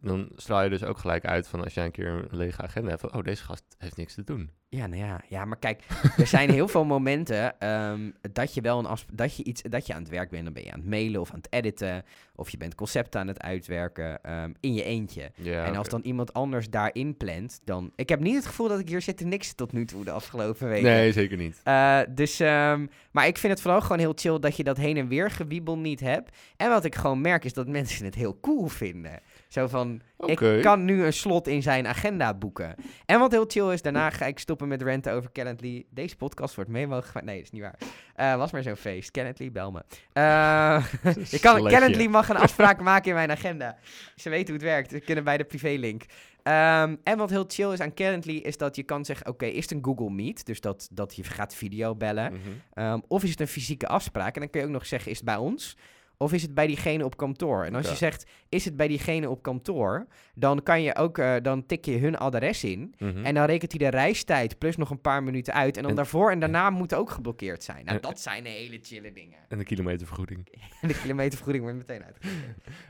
dan, 0.00 0.30
straal 0.36 0.62
je 0.62 0.70
dus 0.70 0.84
ook 0.84 0.98
gelijk 0.98 1.24
uit 1.24 1.48
van 1.48 1.62
als 1.64 1.74
jij 1.74 1.84
een 1.84 1.90
keer 1.90 2.08
een 2.08 2.36
lege 2.36 2.62
agenda 2.62 2.88
hebt. 2.88 3.00
Van, 3.00 3.14
oh, 3.14 3.22
deze 3.22 3.44
gast 3.44 3.64
heeft 3.78 3.96
niks 3.96 4.14
te 4.14 4.24
doen. 4.24 4.50
Ja, 4.72 4.86
nou 4.86 5.02
ja, 5.02 5.20
ja, 5.28 5.44
maar 5.44 5.58
kijk, 5.58 5.82
er 6.16 6.26
zijn 6.26 6.50
heel 6.50 6.68
veel 6.68 6.84
momenten 6.94 7.60
ehm, 7.60 8.10
dat 8.32 8.54
je 8.54 8.60
wel 8.60 8.78
een 8.78 8.98
dat 9.12 9.36
je 9.36 9.44
iets 9.44 9.62
dat 9.62 9.86
je 9.86 9.94
aan 9.94 10.02
het 10.02 10.10
werk 10.10 10.30
bent, 10.30 10.44
dan 10.44 10.52
ben 10.52 10.64
je 10.64 10.72
aan 10.72 10.78
het 10.78 10.88
mailen 10.88 11.20
of 11.20 11.30
aan 11.30 11.38
het 11.38 11.52
editen, 11.52 12.04
of 12.34 12.50
je 12.50 12.56
bent 12.56 12.74
concepten 12.74 13.20
aan 13.20 13.26
het 13.26 13.42
uitwerken 13.42 14.22
ehm, 14.22 14.52
in 14.60 14.74
je 14.74 14.82
eentje. 14.82 15.30
Ja, 15.34 15.64
en 15.64 15.76
als 15.76 15.88
dan 15.88 16.00
iemand 16.00 16.32
anders 16.32 16.70
daarin 16.70 17.16
plant, 17.16 17.60
dan. 17.64 17.92
Ik 17.96 18.08
heb 18.08 18.20
niet 18.20 18.34
het 18.34 18.46
gevoel 18.46 18.68
dat 18.68 18.78
ik 18.78 18.88
hier 18.88 19.02
zit 19.02 19.16
te 19.16 19.24
niks 19.24 19.54
tot 19.54 19.72
nu 19.72 19.84
toe 19.84 20.04
de 20.04 20.10
afgelopen 20.10 20.68
weken. 20.68 20.90
Nee, 20.90 21.12
zeker 21.12 21.36
niet. 21.36 21.60
Eh, 21.64 22.00
dus, 22.08 22.40
ehm, 22.40 22.86
maar 23.10 23.26
ik 23.26 23.38
vind 23.38 23.52
het 23.52 23.62
vooral 23.62 23.80
gewoon 23.80 23.98
heel 23.98 24.12
chill 24.16 24.38
dat 24.38 24.56
je 24.56 24.64
dat 24.64 24.76
heen 24.76 24.96
en 24.96 25.08
weer 25.08 25.30
gewiebel 25.30 25.78
niet 25.78 26.00
hebt. 26.00 26.36
En 26.56 26.68
wat 26.68 26.84
ik 26.84 26.94
gewoon 26.94 27.20
merk 27.20 27.44
is 27.44 27.52
dat 27.52 27.68
mensen 27.68 28.04
het 28.04 28.14
heel 28.14 28.38
cool 28.40 28.66
vinden. 28.66 29.20
Zo 29.50 29.66
van, 29.66 30.00
ik 30.24 30.62
kan 30.62 30.84
nu 30.84 31.04
een 31.04 31.12
slot 31.12 31.48
in 31.48 31.62
zijn 31.62 31.86
agenda 31.86 32.34
boeken. 32.34 32.74
En 33.06 33.18
wat 33.18 33.32
heel 33.32 33.44
chill 33.48 33.72
is, 33.72 33.82
daarna 33.82 34.10
ga 34.10 34.26
ik 34.26 34.38
stoppen 34.38 34.68
met 34.68 34.82
renten 34.82 35.12
over 35.12 35.32
Calendly. 35.32 35.86
Deze 35.90 36.16
podcast 36.16 36.54
wordt 36.54 36.70
mee 36.70 36.86
mogen. 36.86 37.24
Nee, 37.24 37.36
dat 37.36 37.44
is 37.44 37.50
niet 37.50 37.62
waar. 37.62 37.78
Eh, 38.14 38.36
was 38.36 38.50
maar 38.50 38.62
zo'n 38.62 38.76
feest. 38.76 39.10
Calendly, 39.10 39.52
bel 39.52 39.70
me. 39.70 39.82
Je 41.30 41.38
kan. 41.40 41.68
Calendly 41.68 42.06
mag 42.06 42.28
een 42.28 42.36
afspraak 42.36 42.80
maken 42.90 43.08
in 43.08 43.14
mijn 43.14 43.30
agenda. 43.30 43.76
Ze 44.16 44.28
weten 44.28 44.46
hoe 44.46 44.54
het 44.54 44.72
werkt. 44.72 44.92
We 44.92 45.00
kunnen 45.00 45.24
bij 45.24 45.36
de 45.36 45.44
privélink. 45.44 46.02
Ehm, 46.42 46.96
en 47.04 47.18
wat 47.18 47.30
heel 47.30 47.44
chill 47.48 47.72
is 47.72 47.80
aan 47.80 47.94
Calendly, 47.94 48.36
is 48.36 48.56
dat 48.56 48.76
je 48.76 48.82
kan 48.82 49.04
zeggen... 49.04 49.26
Oké, 49.26 49.46
is 49.46 49.62
het 49.62 49.70
een 49.72 49.84
Google 49.84 50.10
Meet? 50.10 50.46
Dus 50.46 50.60
dat, 50.60 50.88
dat 50.92 51.16
je 51.16 51.24
gaat 51.24 51.54
video 51.54 51.94
bellen. 51.94 52.32
Mhm. 52.32 52.40
Ehm, 52.72 53.00
of 53.08 53.22
is 53.22 53.30
het 53.30 53.40
een 53.40 53.48
fysieke 53.48 53.86
afspraak? 53.86 54.34
En 54.34 54.40
dan 54.40 54.50
kun 54.50 54.60
je 54.60 54.66
ook 54.66 54.72
nog 54.72 54.86
zeggen, 54.86 55.10
is 55.10 55.16
het 55.16 55.26
bij 55.26 55.36
ons? 55.36 55.76
Of 56.22 56.32
is 56.32 56.42
het 56.42 56.54
bij 56.54 56.66
diegene 56.66 57.04
op 57.04 57.16
kantoor? 57.16 57.64
En 57.64 57.74
als 57.74 57.84
Ja. 57.84 57.90
je 57.90 57.96
zegt, 57.96 58.26
is 58.48 58.64
het 58.64 58.76
bij 58.76 58.88
diegene 58.88 59.30
op 59.30 59.42
kantoor? 59.42 60.06
Dan 60.34 60.62
kan 60.62 60.82
je 60.82 60.96
ook, 60.96 61.18
eh, 61.18 61.34
dan 61.42 61.66
tik 61.66 61.84
je 61.84 61.98
hun 61.98 62.16
adres 62.18 62.64
in. 62.64 62.94
Mhm. 62.98 63.24
En 63.24 63.34
dan 63.34 63.44
rekent 63.44 63.72
hij 63.72 63.90
de 63.90 63.96
reistijd 63.96 64.58
plus 64.58 64.76
nog 64.76 64.90
een 64.90 65.00
paar 65.00 65.22
minuten 65.22 65.54
uit. 65.54 65.76
En 65.76 65.80
dan 65.82 65.90
En- 65.90 65.96
daarvoor 65.96 66.30
en 66.30 66.40
daarna 66.40 66.70
moet 66.70 66.94
ook 66.94 67.10
geblokkeerd 67.10 67.62
zijn. 67.64 67.84
Nou, 67.84 67.96
En- 67.96 68.02
dat 68.02 68.20
zijn 68.20 68.44
hele 68.44 68.78
chille 68.82 69.12
dingen. 69.12 69.38
En 69.48 69.58
de 69.58 69.64
kilometervergoeding. 69.64 70.48
En 70.80 70.88
de 70.92 71.00
kilometervergoeding 71.00 71.64
wordt 71.64 71.78
meteen 71.78 72.04
uit. 72.04 72.16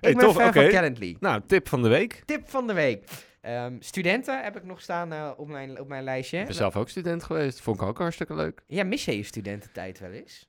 Hey, 0.01 0.11
ik 0.11 0.17
ben 0.17 0.27
tof, 0.27 0.35
fan 0.37 0.49
oké. 0.49 0.61
van 0.63 0.71
Calendly. 0.71 1.17
Nou, 1.21 1.41
tip 1.47 1.69
van 1.69 1.83
de 1.83 1.89
week. 1.89 2.23
Tip 2.25 2.49
van 2.49 2.67
de 2.67 2.73
week. 2.73 3.05
Ehm, 3.41 3.77
studenten 3.81 4.43
heb 4.43 4.57
ik 4.57 4.65
nog 4.65 4.81
staan 4.81 5.13
eh, 5.13 5.31
op, 5.37 5.49
mijn, 5.49 5.81
op 5.81 5.89
mijn 5.89 6.05
lijstje. 6.05 6.39
Ik 6.39 6.45
ben 6.47 6.55
zelf 6.55 6.77
ook 6.77 6.89
student 6.89 7.23
geweest. 7.23 7.61
Vond 7.61 7.81
ik 7.81 7.87
ook 7.87 7.99
hartstikke 7.99 8.35
leuk. 8.35 8.63
Ja, 8.67 8.85
mis 8.85 9.05
je 9.05 9.17
je 9.17 9.23
studententijd 9.23 9.99
wel 9.99 10.11
eens? 10.11 10.49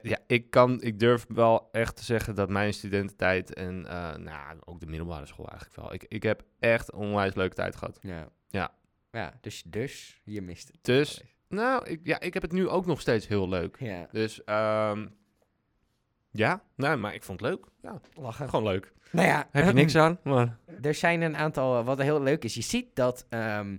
Eh, 0.00 0.10
ja, 0.10 0.18
ik, 0.26 0.50
kan, 0.50 0.82
ik 0.82 0.98
durf 0.98 1.24
wel 1.28 1.68
echt 1.72 1.96
te 1.96 2.04
zeggen 2.04 2.34
dat 2.34 2.48
mijn 2.48 2.74
studententijd 2.74 3.54
en 3.54 3.86
eh, 3.86 4.16
nou, 4.16 4.58
ook 4.64 4.80
de 4.80 4.86
middelbare 4.86 5.26
school 5.26 5.48
eigenlijk 5.48 5.80
wel. 5.80 5.92
Ik, 5.92 6.04
ik 6.08 6.22
heb 6.22 6.42
echt 6.58 6.92
onwijs 6.92 7.34
leuke 7.34 7.54
tijd 7.54 7.76
gehad. 7.76 7.98
Ja. 8.00 8.28
Ja. 8.48 8.74
Ja, 9.10 9.32
dus, 9.40 9.62
dus 9.66 10.20
je 10.24 10.42
mist 10.42 10.68
het. 10.68 10.78
Dus, 10.82 11.22
nou, 11.48 11.86
ik, 11.86 12.00
ja, 12.02 12.20
ik 12.20 12.34
heb 12.34 12.42
het 12.42 12.52
nu 12.52 12.68
ook 12.68 12.86
nog 12.86 13.00
steeds 13.00 13.28
heel 13.28 13.48
leuk. 13.48 13.76
Ja, 13.78 14.08
Dus, 14.12 14.44
ehm, 14.44 15.06
ja, 16.30 16.62
nou, 16.76 16.96
maar 16.98 17.14
ik 17.14 17.22
vond 17.22 17.40
het 17.40 17.48
leuk. 17.50 17.66
Ja, 17.82 18.00
lachen. 18.14 18.48
gewoon 18.48 18.64
leuk. 18.64 18.92
Nou 19.10 19.26
ja, 19.26 19.48
Heb 19.50 19.66
je 19.66 19.72
niks 19.72 19.96
aan, 19.96 20.18
maar... 20.24 20.58
Er 20.82 20.94
zijn 20.94 21.22
een 21.22 21.36
aantal, 21.36 21.84
wat 21.84 22.02
heel 22.02 22.22
leuk 22.22 22.44
is, 22.44 22.54
je 22.54 22.62
ziet 22.62 22.96
dat 22.96 23.26
ehm, 23.28 23.76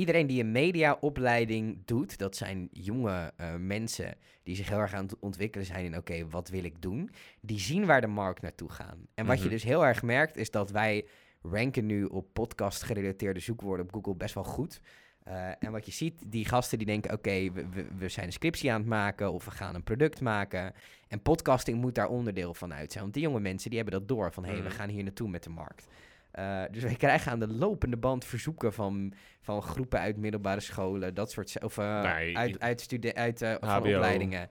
iedereen 0.00 0.26
die 0.26 0.40
een 0.42 0.52
mediaopleiding 0.52 1.78
doet, 1.84 2.18
dat 2.18 2.36
zijn 2.36 2.68
jonge 2.72 3.32
eh, 3.36 3.54
mensen 3.54 4.14
die 4.42 4.56
zich 4.56 4.68
heel 4.68 4.78
erg 4.78 4.94
aan 4.94 5.04
het 5.04 5.18
ontwikkelen 5.18 5.66
zijn 5.66 5.84
in, 5.84 5.96
oké, 5.96 6.28
wat 6.28 6.48
wil 6.48 6.64
ik 6.64 6.82
doen? 6.82 7.10
Die 7.40 7.58
zien 7.60 7.86
waar 7.86 8.00
de 8.00 8.06
markt 8.06 8.42
naartoe 8.42 8.70
gaat. 8.70 8.96
En 9.14 9.26
wat 9.26 9.36
je 9.38 9.42
Mhm. 9.44 9.52
dus 9.52 9.62
heel 9.62 9.86
erg 9.86 10.02
merkt, 10.02 10.36
is 10.36 10.50
dat 10.50 10.70
wij 10.70 11.06
ranken 11.42 11.86
nu 11.86 12.04
op 12.04 12.26
podcast-gerelateerde 12.32 13.40
zoekwoorden 13.40 13.86
op 13.86 13.92
Google 13.94 14.14
best 14.14 14.34
wel 14.34 14.44
goed. 14.44 14.80
Eh, 15.24 15.48
en 15.58 15.72
wat 15.72 15.86
je 15.86 15.92
ziet, 15.92 16.22
die 16.26 16.44
gasten 16.44 16.78
die 16.78 16.86
denken, 16.86 17.12
oké, 17.12 17.52
we, 17.52 17.68
we, 17.68 17.86
we 17.98 18.08
zijn 18.08 18.26
een 18.26 18.32
scriptie 18.32 18.72
aan 18.72 18.80
het 18.80 18.88
maken 18.88 19.32
of 19.32 19.44
we 19.44 19.50
gaan 19.50 19.74
een 19.74 19.82
product 19.84 20.20
maken. 20.20 20.72
En 21.08 21.22
podcasting 21.22 21.80
moet 21.80 21.94
daar 21.94 22.08
onderdeel 22.08 22.54
van 22.54 22.74
uit 22.74 22.90
zijn. 22.92 23.02
Want 23.02 23.14
die 23.14 23.22
jonge 23.22 23.40
mensen, 23.40 23.70
die 23.70 23.78
hebben 23.80 23.98
dat 23.98 24.08
door 24.08 24.32
van, 24.32 24.44
hé, 24.44 24.50
hey, 24.52 24.62
we 24.62 24.68
Mhm. 24.68 24.76
gaan 24.76 24.88
hier 24.88 25.02
naartoe 25.02 25.28
met 25.28 25.42
de 25.42 25.50
markt. 25.50 25.86
Eh, 26.32 26.62
dus 26.70 26.82
wij 26.82 26.94
krijgen 26.94 27.32
aan 27.32 27.38
de 27.38 27.48
lopende 27.48 27.96
band 27.96 28.24
verzoeken 28.24 28.72
van, 28.72 29.12
van 29.40 29.62
groepen 29.62 30.00
uit 30.00 30.16
middelbare 30.16 30.60
scholen, 30.60 31.14
dat 31.14 31.30
soort, 31.30 31.62
of 31.62 31.78
eh, 31.78 32.02
Nee, 32.02 32.36
uit, 32.38 32.60
uit, 32.60 32.80
studen- 32.80 33.14
uit 33.14 33.42
eh, 33.42 33.54
van 33.60 33.76
opleidingen. 33.78 34.48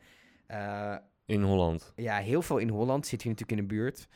In 1.26 1.42
Holland. 1.42 1.94
ja, 1.96 2.18
heel 2.18 2.42
veel 2.42 2.58
in 2.58 2.70
Holland, 2.70 3.08
zit 3.08 3.22
hier 3.22 3.32
natuurlijk 3.32 3.62
in 3.62 3.68
de 3.68 3.74
buurt. 3.76 4.08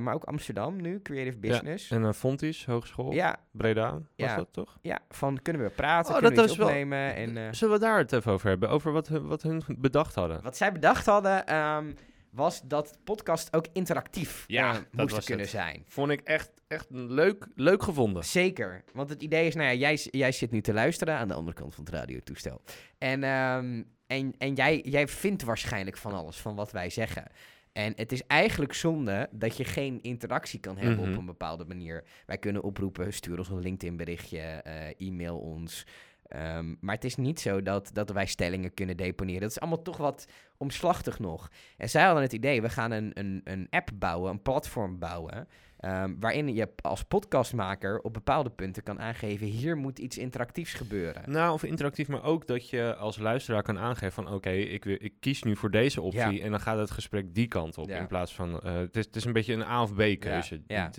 Maar 0.00 0.14
ook 0.14 0.24
Amsterdam 0.24 0.80
nu, 0.80 1.00
Creative 1.02 1.38
Business. 1.38 1.88
Ja, 1.88 1.96
En 1.96 2.02
uh, 2.02 2.12
Fontis, 2.12 2.66
Hogeschool, 2.66 3.12
ja, 3.12 3.36
Breda, 3.50 3.90
was 3.92 4.00
Ja. 4.16 4.36
dat 4.36 4.48
toch? 4.52 4.78
van 5.08 5.42
kunnen 5.42 5.62
we 5.62 5.70
praten, 5.70 6.14
Oh, 6.14 6.20
kunnen 6.20 6.36
dat 6.38 6.50
we 6.50 6.56
wel- 6.56 6.66
opnemen. 6.66 7.14
En, 7.14 7.54
Zullen 7.54 7.74
we 7.74 7.80
daar 7.80 7.98
het 7.98 8.12
even 8.12 8.32
over 8.32 8.48
hebben? 8.48 8.68
Over 8.70 8.92
wat, 8.92 9.08
hun- 9.08 9.26
wat 9.26 9.42
hun 9.42 9.62
bedacht 9.78 10.14
hadden? 10.14 10.42
Wat 10.42 10.56
zij 10.56 10.72
bedacht 10.72 11.06
hadden, 11.06 11.46
ehm, 11.46 11.92
was 12.36 12.62
dat 12.64 12.98
podcast 13.04 13.54
ook 13.56 13.66
interactief 13.72 14.44
Ja, 14.46 14.74
eh, 14.74 14.80
moest 14.90 15.24
kunnen 15.24 15.44
het. 15.44 15.54
zijn. 15.54 15.84
Vond 15.88 16.10
ik 16.10 16.20
echt, 16.20 16.50
echt 16.68 16.86
leuk, 16.90 17.46
leuk 17.54 17.82
gevonden. 17.82 18.24
Zeker. 18.24 18.84
Want 18.92 19.10
het 19.10 19.22
idee 19.22 19.46
is, 19.46 19.54
nou 19.54 19.66
ja, 19.68 19.74
jij, 19.74 19.98
jij 20.10 20.32
zit 20.32 20.50
nu 20.50 20.60
te 20.60 20.72
luisteren 20.72 21.14
aan 21.16 21.28
de 21.28 21.34
andere 21.34 21.56
kant 21.56 21.74
van 21.74 21.84
het 21.84 21.94
radiotoestel. 21.94 22.60
En, 22.98 23.22
ehm, 23.24 23.82
en, 24.06 24.34
en 24.38 24.54
jij, 24.54 24.80
jij 24.84 25.08
vindt 25.08 25.42
waarschijnlijk 25.42 25.96
van 25.96 26.12
alles 26.12 26.36
van 26.36 26.54
wat 26.54 26.72
wij 26.72 26.90
zeggen. 26.90 27.24
En 27.72 27.92
het 27.96 28.12
is 28.12 28.22
eigenlijk 28.26 28.72
zonde 28.74 29.28
dat 29.32 29.56
je 29.56 29.64
geen 29.64 30.02
interactie 30.02 30.60
kan 30.60 30.76
hebben 30.78 31.00
Mhm. 31.04 31.12
op 31.12 31.18
een 31.18 31.26
bepaalde 31.26 31.64
manier. 31.64 32.04
Wij 32.26 32.38
kunnen 32.38 32.62
oproepen, 32.62 33.12
stuur 33.12 33.38
ons 33.38 33.48
een 33.48 33.60
LinkedIn 33.60 33.96
berichtje, 33.96 34.38
eh, 34.38 35.06
e-mail 35.08 35.38
ons. 35.38 35.86
Ehm, 36.28 36.74
maar 36.80 36.94
het 36.94 37.04
is 37.04 37.16
niet 37.16 37.40
zo 37.40 37.62
dat, 37.62 37.90
dat 37.92 38.10
wij 38.10 38.26
stellingen 38.26 38.74
kunnen 38.74 38.96
deponeren. 38.96 39.40
Dat 39.40 39.50
is 39.50 39.60
allemaal 39.60 39.82
toch 39.82 39.96
wat 39.96 40.26
omslachtig 40.56 41.18
nog. 41.18 41.50
En 41.76 41.90
zij 41.90 42.04
hadden 42.04 42.22
het 42.22 42.32
idee, 42.32 42.62
we 42.62 42.68
gaan 42.68 42.90
een, 42.90 43.10
een, 43.14 43.40
een 43.44 43.66
app 43.70 43.90
bouwen, 43.94 44.30
een 44.30 44.42
platform 44.42 44.98
bouwen... 44.98 45.48
ehm, 45.78 46.14
waarin 46.20 46.54
je 46.54 46.68
als 46.82 47.02
podcastmaker 47.02 48.00
op 48.00 48.12
bepaalde 48.12 48.50
punten 48.50 48.82
kan 48.82 49.00
aangeven... 49.00 49.46
hier 49.46 49.76
moet 49.76 49.98
iets 49.98 50.18
interactiefs 50.18 50.74
gebeuren. 50.74 51.30
Nou, 51.30 51.52
of 51.52 51.62
interactief, 51.62 52.08
maar 52.08 52.24
ook 52.24 52.46
dat 52.46 52.70
je 52.70 52.94
als 52.94 53.18
luisteraar 53.18 53.62
kan 53.62 53.78
aangeven 53.78 54.12
van... 54.24 54.32
oké, 54.34 54.50
ik, 54.50 54.84
ik 54.84 55.12
kies 55.20 55.42
nu 55.42 55.56
voor 55.56 55.70
deze 55.70 56.00
optie 56.00 56.20
Ja. 56.20 56.44
en 56.44 56.50
dan 56.50 56.60
gaat 56.60 56.78
het 56.78 56.90
gesprek 56.90 57.34
die 57.34 57.48
kant 57.48 57.78
op. 57.78 57.88
Ja. 57.88 57.98
In 57.98 58.06
plaats 58.06 58.34
van, 58.34 58.60
eh, 58.60 58.74
het, 58.74 58.96
is, 58.96 59.04
het 59.04 59.16
is 59.16 59.24
een 59.24 59.32
beetje 59.32 59.54
een 59.54 59.62
A 59.62 59.82
of 59.82 59.94
B 59.94 59.96
keuze. 60.18 60.60
Ja, 60.66 60.90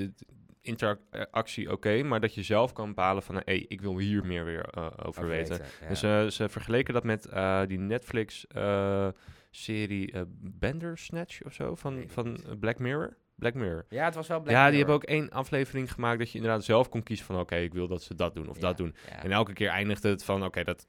Interactie 0.68 1.72
oké, 1.72 2.04
maar 2.04 2.20
dat 2.20 2.34
je 2.34 2.44
zelf 2.44 2.74
kan 2.74 2.88
bepalen 2.88 3.24
van... 3.24 3.36
hé, 3.36 3.42
ik 3.54 3.82
wil 3.82 3.98
hier 3.98 4.26
meer 4.26 4.46
weer 4.46 4.66
eh, 4.70 4.88
over 5.06 5.28
weten. 5.28 5.60
ja. 5.82 5.88
Dus 5.88 6.04
eh, 6.04 6.28
ze 6.28 6.50
vergeleken 6.50 6.94
dat 6.94 7.04
met 7.04 7.26
eh, 7.26 7.62
die 7.68 7.80
Netflix-serie 7.80 10.14
Bandersnatch 10.40 11.44
of 11.44 11.54
zo 11.54 11.76
van, 11.76 12.04
van 12.08 12.40
Black 12.60 12.80
Mirror. 12.80 13.18
Black 13.36 13.54
Mirror. 13.54 13.86
ja, 13.90 14.06
het 14.06 14.16
was 14.16 14.28
wel 14.28 14.40
Black 14.42 14.56
ja, 14.56 14.70
die 14.70 14.78
Mirror. 14.78 14.92
hebben 14.92 14.96
ook 14.96 15.04
één 15.20 15.30
aflevering 15.30 15.92
gemaakt 15.92 16.20
dat 16.20 16.32
je 16.32 16.38
inderdaad 16.38 16.64
zelf 16.64 16.90
kon 16.90 17.04
kiezen 17.04 17.26
van... 17.26 17.40
oké, 17.40 17.56
ik 17.56 17.74
wil 17.74 17.88
dat 17.88 18.04
ze 18.04 18.16
dat 18.16 18.36
doen 18.36 18.50
of 18.50 18.56
Ja, 18.56 18.62
dat 18.62 18.78
doen. 18.78 18.96
ja. 19.10 19.24
En 19.24 19.32
elke 19.32 19.54
keer 19.54 19.70
eindigde 19.70 20.10
het 20.10 20.24
van, 20.24 20.44
oké, 20.46 20.64
dat 20.64 20.88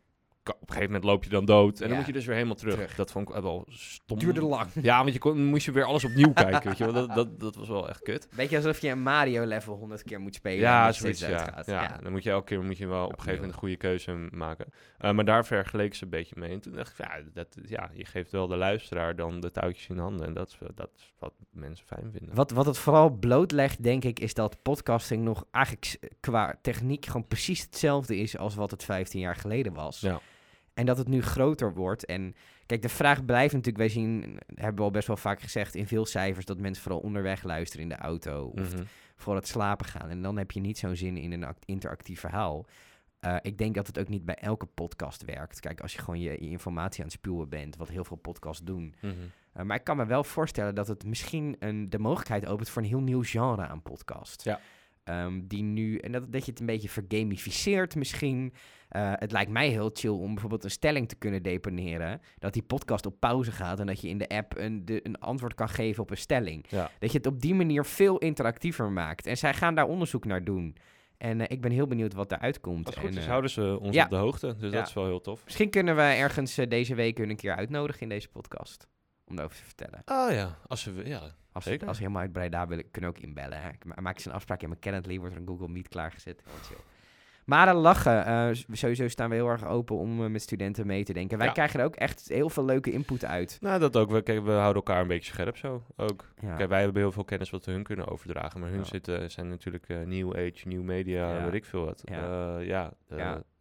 op 0.54 0.60
een 0.60 0.66
gegeven 0.68 0.86
moment 0.86 1.04
loop 1.04 1.24
je 1.24 1.30
dan 1.30 1.44
dood. 1.44 1.74
En 1.76 1.82
Ja. 1.82 1.88
dan 1.88 1.96
moet 1.96 2.06
je 2.06 2.12
dus 2.12 2.24
weer 2.24 2.34
helemaal 2.34 2.56
terug. 2.56 2.74
Terug. 2.74 2.94
Dat 2.94 3.10
vond 3.12 3.28
ik 3.28 3.34
wel 3.34 3.64
stom. 3.68 4.18
duurde 4.18 4.42
lang. 4.42 4.68
Ja, 4.82 5.00
want 5.00 5.12
je 5.12 5.18
kon, 5.18 5.44
moest 5.44 5.64
je 5.64 5.72
weer 5.72 5.84
alles 5.84 6.04
opnieuw 6.04 6.32
kijken, 6.44 6.68
weet 6.68 6.78
je 6.78 6.84
wel. 6.84 6.92
Dat, 6.92 7.14
dat, 7.14 7.40
dat 7.40 7.56
was 7.56 7.68
wel 7.68 7.88
echt 7.88 8.02
kut. 8.02 8.28
Beetje 8.36 8.56
alsof 8.56 8.78
je 8.78 8.88
een 8.88 9.02
Mario-level 9.02 9.74
honderd 9.76 10.02
keer 10.02 10.20
moet 10.20 10.34
spelen. 10.34 10.56
en 10.58 10.62
Ja, 10.64 10.92
zoiets, 10.92 11.20
ja. 11.20 11.62
ja. 11.66 11.98
Dan 12.02 12.12
moet 12.12 12.22
je 12.22 12.30
elke 12.30 12.44
keer 12.46 12.62
moet 12.64 12.78
je 12.78 12.86
wel 12.86 13.04
op 13.04 13.10
een 13.12 13.16
gegeven 13.18 13.34
moment 13.34 13.52
een 13.52 13.58
goede 13.58 13.76
keuze 13.76 14.28
maken. 14.30 14.66
Uh, 15.00 15.10
maar 15.12 15.24
daar 15.24 15.44
vergeleken 15.46 15.96
ze 15.96 16.04
een 16.04 16.10
beetje 16.10 16.34
mee. 16.38 16.50
En 16.50 16.60
toen 16.60 16.72
dacht 16.72 16.90
ik, 16.90 17.06
ja, 17.06 17.20
dat, 17.32 17.56
ja, 17.66 17.90
je 17.94 18.04
geeft 18.04 18.30
wel 18.30 18.46
de 18.46 18.56
luisteraar 18.56 19.16
dan 19.16 19.40
de 19.40 19.50
touwtjes 19.50 19.88
in 19.88 19.98
handen. 19.98 20.26
En 20.26 20.34
dat 20.34 20.48
is, 20.48 20.58
dat 20.74 20.90
is 20.96 21.12
wat 21.18 21.32
mensen 21.50 21.86
fijn 21.86 22.10
vinden. 22.12 22.34
Wat, 22.34 22.50
wat 22.50 22.66
het 22.66 22.78
vooral 22.78 23.10
blootlegt, 23.10 23.82
denk 23.82 24.04
ik, 24.04 24.20
is 24.20 24.34
dat 24.34 24.62
podcasting 24.62 25.24
nog 25.24 25.44
eigenlijk 25.50 25.98
qua 26.20 26.58
techniek 26.62 27.06
gewoon 27.06 27.26
precies 27.26 27.62
hetzelfde 27.62 28.16
is 28.16 28.38
als 28.38 28.54
wat 28.54 28.70
het 28.70 28.84
15 28.84 29.20
jaar 29.20 29.36
geleden 29.36 29.74
was. 29.74 30.00
Ja. 30.00 30.20
En 30.78 30.86
dat 30.86 30.98
het 30.98 31.08
nu 31.08 31.22
groter 31.22 31.74
wordt. 31.74 32.04
En 32.04 32.34
kijk, 32.66 32.82
de 32.82 32.88
vraag 32.88 33.24
blijft 33.24 33.52
natuurlijk, 33.54 33.76
wij 33.76 33.88
zien, 33.88 34.38
hebben 34.54 34.76
we 34.76 34.82
al 34.82 34.90
best 34.90 35.06
wel 35.06 35.16
vaak 35.16 35.40
gezegd 35.40 35.74
in 35.74 35.86
veel 35.86 36.06
cijfers, 36.06 36.44
dat 36.44 36.58
mensen 36.58 36.82
vooral 36.82 37.00
onderweg 37.00 37.42
luisteren 37.42 37.82
in 37.82 37.88
de 37.88 37.96
auto 37.96 38.52
of 38.54 38.74
Mhm. 38.74 38.84
voor 39.16 39.34
het 39.34 39.48
slapen 39.48 39.86
gaan. 39.86 40.08
En 40.10 40.22
dan 40.22 40.36
heb 40.38 40.50
je 40.50 40.60
niet 40.60 40.78
zo'n 40.78 40.96
zin 40.96 41.16
in 41.16 41.32
een 41.32 41.44
act- 41.44 41.64
interactief 41.64 42.20
verhaal. 42.20 42.66
Eh, 43.20 43.36
ik 43.42 43.58
denk 43.58 43.74
dat 43.74 43.86
het 43.86 43.98
ook 43.98 44.08
niet 44.08 44.24
bij 44.24 44.34
elke 44.34 44.66
podcast 44.66 45.24
werkt. 45.24 45.60
Kijk, 45.60 45.80
als 45.80 45.92
je 45.92 45.98
gewoon 45.98 46.20
je, 46.20 46.30
je 46.30 46.48
informatie 46.48 46.98
aan 47.00 47.08
het 47.08 47.18
spuwen 47.18 47.48
bent, 47.48 47.76
wat 47.76 47.88
heel 47.88 48.04
veel 48.04 48.16
podcasts 48.16 48.64
doen. 48.64 48.94
Mhm. 49.00 49.12
Uh, 49.56 49.62
maar 49.62 49.76
ik 49.76 49.84
kan 49.84 49.96
me 49.96 50.06
wel 50.06 50.24
voorstellen 50.24 50.74
dat 50.74 50.88
het 50.88 51.04
misschien 51.06 51.56
een, 51.58 51.90
de 51.90 51.98
mogelijkheid 51.98 52.46
opent 52.46 52.68
voor 52.68 52.82
een 52.82 52.88
heel 52.88 53.00
nieuw 53.00 53.22
genre 53.22 53.66
aan 53.66 53.82
podcast. 53.82 54.44
Ja. 54.44 54.60
Ehm, 55.08 55.40
die 55.44 55.62
nu, 55.62 55.96
en 55.98 56.12
dat, 56.12 56.32
dat 56.32 56.44
je 56.44 56.50
het 56.50 56.60
een 56.60 56.66
beetje 56.66 56.88
vergamificeert 56.88 57.94
misschien. 57.94 58.52
Uh, 58.96 59.12
het 59.14 59.32
lijkt 59.32 59.50
mij 59.50 59.68
heel 59.68 59.90
chill 59.92 60.10
om 60.10 60.30
bijvoorbeeld 60.30 60.64
een 60.64 60.70
stelling 60.70 61.08
te 61.08 61.16
kunnen 61.16 61.42
deponeren. 61.42 62.20
Dat 62.38 62.52
die 62.52 62.62
podcast 62.62 63.06
op 63.06 63.20
pauze 63.20 63.52
gaat 63.52 63.80
en 63.80 63.86
dat 63.86 64.00
je 64.00 64.08
in 64.08 64.18
de 64.18 64.28
app 64.28 64.56
een, 64.56 64.84
de, 64.84 65.00
een 65.06 65.18
antwoord 65.18 65.54
kan 65.54 65.68
geven 65.68 66.02
op 66.02 66.10
een 66.10 66.16
stelling. 66.16 66.64
Ja. 66.68 66.90
Dat 66.98 67.12
je 67.12 67.18
het 67.18 67.26
op 67.26 67.40
die 67.40 67.54
manier 67.54 67.84
veel 67.84 68.18
interactiever 68.18 68.90
maakt. 68.90 69.26
En 69.26 69.36
zij 69.36 69.54
gaan 69.54 69.74
daar 69.74 69.86
onderzoek 69.86 70.24
naar 70.24 70.44
doen. 70.44 70.76
En 71.18 71.38
uh, 71.38 71.44
ik 71.48 71.60
ben 71.60 71.70
heel 71.70 71.86
benieuwd 71.86 72.14
wat 72.14 72.28
daaruit 72.28 72.60
komt. 72.60 72.86
Als 72.86 72.96
goed 72.96 73.10
en, 73.10 73.16
is, 73.16 73.22
uh, 73.22 73.28
houden 73.28 73.50
ze 73.50 73.78
ons 73.80 73.94
ja. 73.94 74.04
op 74.04 74.10
de 74.10 74.16
hoogte. 74.16 74.56
Dus 74.58 74.70
Ja. 74.70 74.78
dat 74.78 74.88
is 74.88 74.94
wel 74.94 75.06
heel 75.06 75.20
tof. 75.20 75.44
Misschien 75.44 75.70
kunnen 75.70 75.96
we 75.96 76.02
ergens 76.02 76.54
deze 76.54 76.94
week 76.94 77.18
hun 77.18 77.30
een 77.30 77.36
keer 77.36 77.56
uitnodigen 77.56 78.02
in 78.02 78.08
deze 78.08 78.28
podcast. 78.28 78.86
Om 79.28 79.36
daarover 79.36 79.58
te 79.58 79.64
vertellen. 79.64 80.02
Oh 80.06 80.30
ja, 80.32 80.58
als 80.66 80.82
ze, 80.82 80.92
ja. 81.04 81.20
Als, 81.52 81.64
Zeker. 81.64 81.86
als 81.88 81.96
ze 81.96 82.02
helemaal 82.02 82.22
uit 82.22 82.32
Breda 82.32 82.66
willen, 82.66 82.90
kunnen 82.90 83.10
ook 83.10 83.18
inbellen. 83.18 83.60
Hè. 83.62 83.68
Ik 83.68 84.00
maak 84.00 84.14
eens 84.14 84.24
een 84.24 84.32
afspraak 84.32 84.62
in 84.62 84.68
mijn 84.68 84.80
Calendly, 84.80 85.18
wordt 85.18 85.34
er 85.34 85.40
een 85.40 85.46
Google 85.46 85.68
Meet 85.68 85.88
klaargezet. 85.88 86.42
Maar 87.44 87.68
eh, 87.68 87.80
lachen, 87.80 88.24
eh, 88.26 88.48
sowieso 88.72 89.08
staan 89.08 89.28
we 89.28 89.34
heel 89.34 89.48
erg 89.48 89.66
open 89.66 89.96
om 89.96 90.24
eh, 90.24 90.30
met 90.30 90.42
studenten 90.42 90.86
mee 90.86 91.04
te 91.04 91.12
denken. 91.12 91.38
Wij 91.38 91.46
Ja. 91.46 91.52
krijgen 91.52 91.80
er 91.80 91.86
ook 91.86 91.96
echt 91.96 92.28
heel 92.28 92.48
veel 92.50 92.64
leuke 92.64 92.90
input 92.90 93.24
uit. 93.24 93.56
Nou, 93.60 93.78
dat 93.80 93.96
ook. 93.96 94.10
We, 94.10 94.22
kijk, 94.22 94.44
we 94.44 94.50
houden 94.50 94.74
elkaar 94.74 95.00
een 95.00 95.06
beetje 95.08 95.32
scherp 95.32 95.56
zo 95.56 95.82
ook. 95.96 96.24
Ja. 96.40 96.56
Kijk, 96.56 96.68
wij 96.68 96.80
hebben 96.82 97.02
heel 97.02 97.12
veel 97.12 97.24
kennis 97.24 97.50
wat 97.50 97.64
we 97.64 97.72
hun 97.72 97.82
kunnen 97.82 98.08
overdragen. 98.08 98.60
Maar 98.60 98.68
hun 98.70 98.78
Ja. 98.78 98.84
zitten, 98.84 99.30
zijn 99.30 99.48
natuurlijk 99.48 99.88
eh, 99.88 99.98
new 99.98 100.30
age, 100.36 100.68
new 100.68 100.82
media, 100.82 101.44
weet 101.44 101.54
ik 101.54 101.64
veel 101.64 101.84
wat. 101.84 102.02
Ja. 102.62 102.92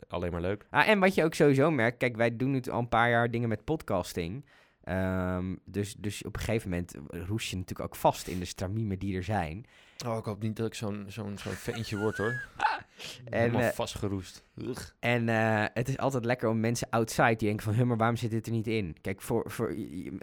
alleen 0.08 0.32
maar 0.32 0.42
leuk. 0.42 0.66
Ah, 0.70 0.88
en 0.88 1.00
wat 1.00 1.16
je 1.16 1.24
ook 1.24 1.34
sowieso 1.34 1.72
merkt, 1.72 1.98
kijk, 1.98 2.16
wij 2.16 2.36
doen 2.38 2.52
nu 2.52 2.62
al 2.72 2.80
een 2.80 2.90
paar 2.90 3.10
jaar 3.10 3.32
dingen 3.32 3.50
met 3.50 3.64
podcasting. 3.64 4.46
Ehm, 4.88 5.56
dus, 5.66 5.96
dus 5.98 6.24
op 6.24 6.36
een 6.36 6.42
gegeven 6.42 6.70
moment 6.70 6.96
roes 7.10 7.50
je 7.50 7.56
natuurlijk 7.56 7.90
ook 7.90 7.96
vast 7.96 8.28
in 8.28 8.40
de 8.40 8.46
stramiemen 8.46 9.00
die 9.00 9.16
er 9.16 9.24
zijn. 9.24 9.66
Oh, 10.06 10.18
ik 10.18 10.26
hoop 10.26 10.42
niet 10.42 10.56
dat 10.56 10.66
ik 10.66 10.74
zo'n 10.74 11.06
zo'n 11.08 11.38
zo'n 11.38 11.52
ventje 11.52 11.98
word 11.98 12.18
hoor. 12.18 12.42
En, 13.26 13.40
Helemaal 13.40 13.62
eh, 13.62 13.68
vastgeroest. 13.68 14.44
Ugh. 14.56 14.82
En 15.00 15.30
eh, 15.30 15.66
het 15.74 15.88
is 15.88 15.98
altijd 15.98 16.26
lekker 16.26 16.50
om 16.50 16.60
mensen 16.60 16.90
outside 16.90 17.36
die 17.36 17.48
denken 17.48 17.64
van... 17.64 17.74
Hé, 17.74 17.86
maar 17.86 17.98
waarom 17.98 18.16
zit 18.16 18.32
dit 18.32 18.46
er 18.46 18.52
niet 18.52 18.68
in? 18.68 18.96
Kijk, 19.02 19.22
voor, 19.22 19.52
voor, 19.52 19.76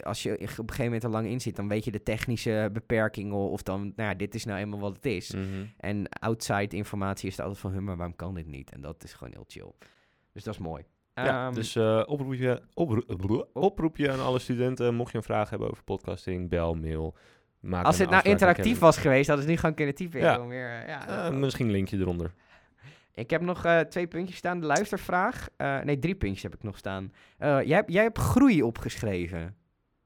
als 0.03 0.23
je 0.23 0.33
op 0.33 0.41
een 0.41 0.49
gegeven 0.49 0.85
moment 0.85 1.03
er 1.03 1.11
lang 1.11 1.27
in 1.27 1.41
zit... 1.41 1.57
dan 1.57 1.69
weet 1.69 1.85
je 1.85 1.91
de 1.91 2.03
technische 2.03 2.71
beperkingen 2.73 3.37
of 3.37 3.63
dan... 3.63 3.81
Nou 3.97 4.09
ja, 4.09 4.15
dit 4.15 4.35
is 4.35 4.45
nou 4.45 4.59
eenmaal 4.59 4.81
wat 4.81 4.95
het 4.95 5.07
is. 5.07 5.31
Mhm. 5.31 5.65
En 5.77 6.09
outside 6.09 6.77
informatie 6.77 7.29
is 7.29 7.37
er 7.37 7.43
altijd 7.43 7.61
van... 7.61 7.73
Hé, 7.73 7.81
maar 7.81 7.97
waarom 7.97 8.17
kan 8.17 8.35
dit 8.35 8.47
niet? 8.47 8.71
En 8.71 8.81
dat 8.81 9.05
is 9.05 9.13
gewoon 9.13 9.33
heel 9.33 9.47
chill. 9.49 9.73
Dus 10.33 10.45
dat 10.45 10.55
is 10.55 10.61
mooi. 10.61 10.85
Ja, 11.15 11.47
Ehm, 11.47 11.55
dus 11.55 11.77
eh 11.77 12.03
oproepje, 12.07 12.63
opro- 12.75 13.47
oproepje 13.53 14.13
aan 14.13 14.21
alle 14.21 14.39
studenten. 14.39 14.95
Mocht 14.95 15.11
je 15.13 15.17
een 15.17 15.23
vraag 15.25 15.51
hebben 15.51 15.71
over 15.71 15.85
podcasting, 15.85 16.49
bel, 16.49 16.75
mail. 16.75 17.17
Maak 17.61 17.85
als 17.85 17.99
het 17.99 18.11
nou 18.11 18.29
interactief 18.29 18.79
was 18.79 18.99
geweest... 18.99 19.27
hadden 19.27 19.45
ze 19.45 19.51
nu 19.51 19.57
gewoon 19.59 19.75
kunnen 19.75 19.95
typen. 19.95 20.21
Ja. 20.21 20.39
Meer, 20.39 20.81
eh, 20.81 20.89
ja, 20.89 21.27
Eh, 21.27 21.31
misschien 21.31 21.67
een 21.67 21.73
linkje 21.73 21.99
eronder. 21.99 22.33
ik 23.15 23.31
heb 23.31 23.41
nog 23.41 23.65
eh, 23.65 23.81
twee 23.81 24.07
puntjes 24.07 24.37
staan. 24.37 24.61
De 24.61 24.67
luistervraag. 24.67 25.49
Eh, 25.57 25.81
nee, 25.81 25.99
drie 25.99 26.15
puntjes 26.15 26.43
heb 26.43 26.55
ik 26.55 26.63
nog 26.63 26.79
staan. 26.79 27.13
Eh, 27.39 27.63
jij, 27.63 27.83
jij 27.87 28.03
hebt 28.03 28.19
groei 28.19 28.63
opgeschreven. 28.63 29.57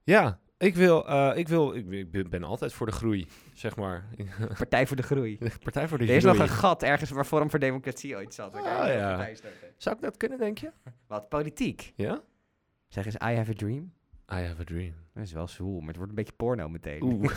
Ja, 0.05 0.38
ik 0.59 0.75
wil, 0.75 1.09
eh, 1.09 1.33
ik 1.37 1.49
wil, 1.49 1.75
ik, 1.75 2.31
ben- 2.31 2.44
altijd 2.44 2.73
voor 2.73 2.87
de 2.87 2.92
groei, 2.92 3.27
zeg 3.55 3.77
maar. 3.77 4.09
Partij 4.59 4.87
voor 4.87 4.97
de 4.97 5.03
Groei. 5.03 5.38
Partij 5.62 5.88
voor 5.88 5.99
de 5.99 6.05
Er 6.05 6.11
is 6.16 6.23
groei. 6.23 6.38
nog 6.38 6.49
een 6.49 6.55
gat 6.55 6.83
ergens 6.83 7.11
waar 7.11 7.25
Forum 7.25 7.51
voor 7.51 7.59
Democratie 7.59 8.16
ooit 8.16 8.35
zat. 8.35 8.55
Ah, 8.55 8.62
ja. 8.87 9.29
Zou 9.77 9.97
ik 9.97 10.03
dat 10.03 10.16
kunnen, 10.16 10.38
denk 10.38 10.59
je? 10.59 10.71
Wat, 11.07 11.29
politiek? 11.29 11.92
Ja? 11.97 12.21
Zeg 12.88 13.05
eens, 13.05 13.14
I 13.14 13.35
have 13.37 13.51
a 13.51 13.55
dream. 13.55 13.92
I 14.33 14.35
have 14.35 14.61
a 14.61 14.64
dream. 14.64 14.94
Dat 15.14 15.23
is 15.25 15.33
wel 15.33 15.49
zwoel, 15.49 15.79
maar 15.79 15.87
het 15.88 15.97
wordt 15.97 16.11
een 16.11 16.16
beetje 16.18 16.33
porno 16.37 16.68
meteen. 16.68 17.03
Oeh. 17.03 17.37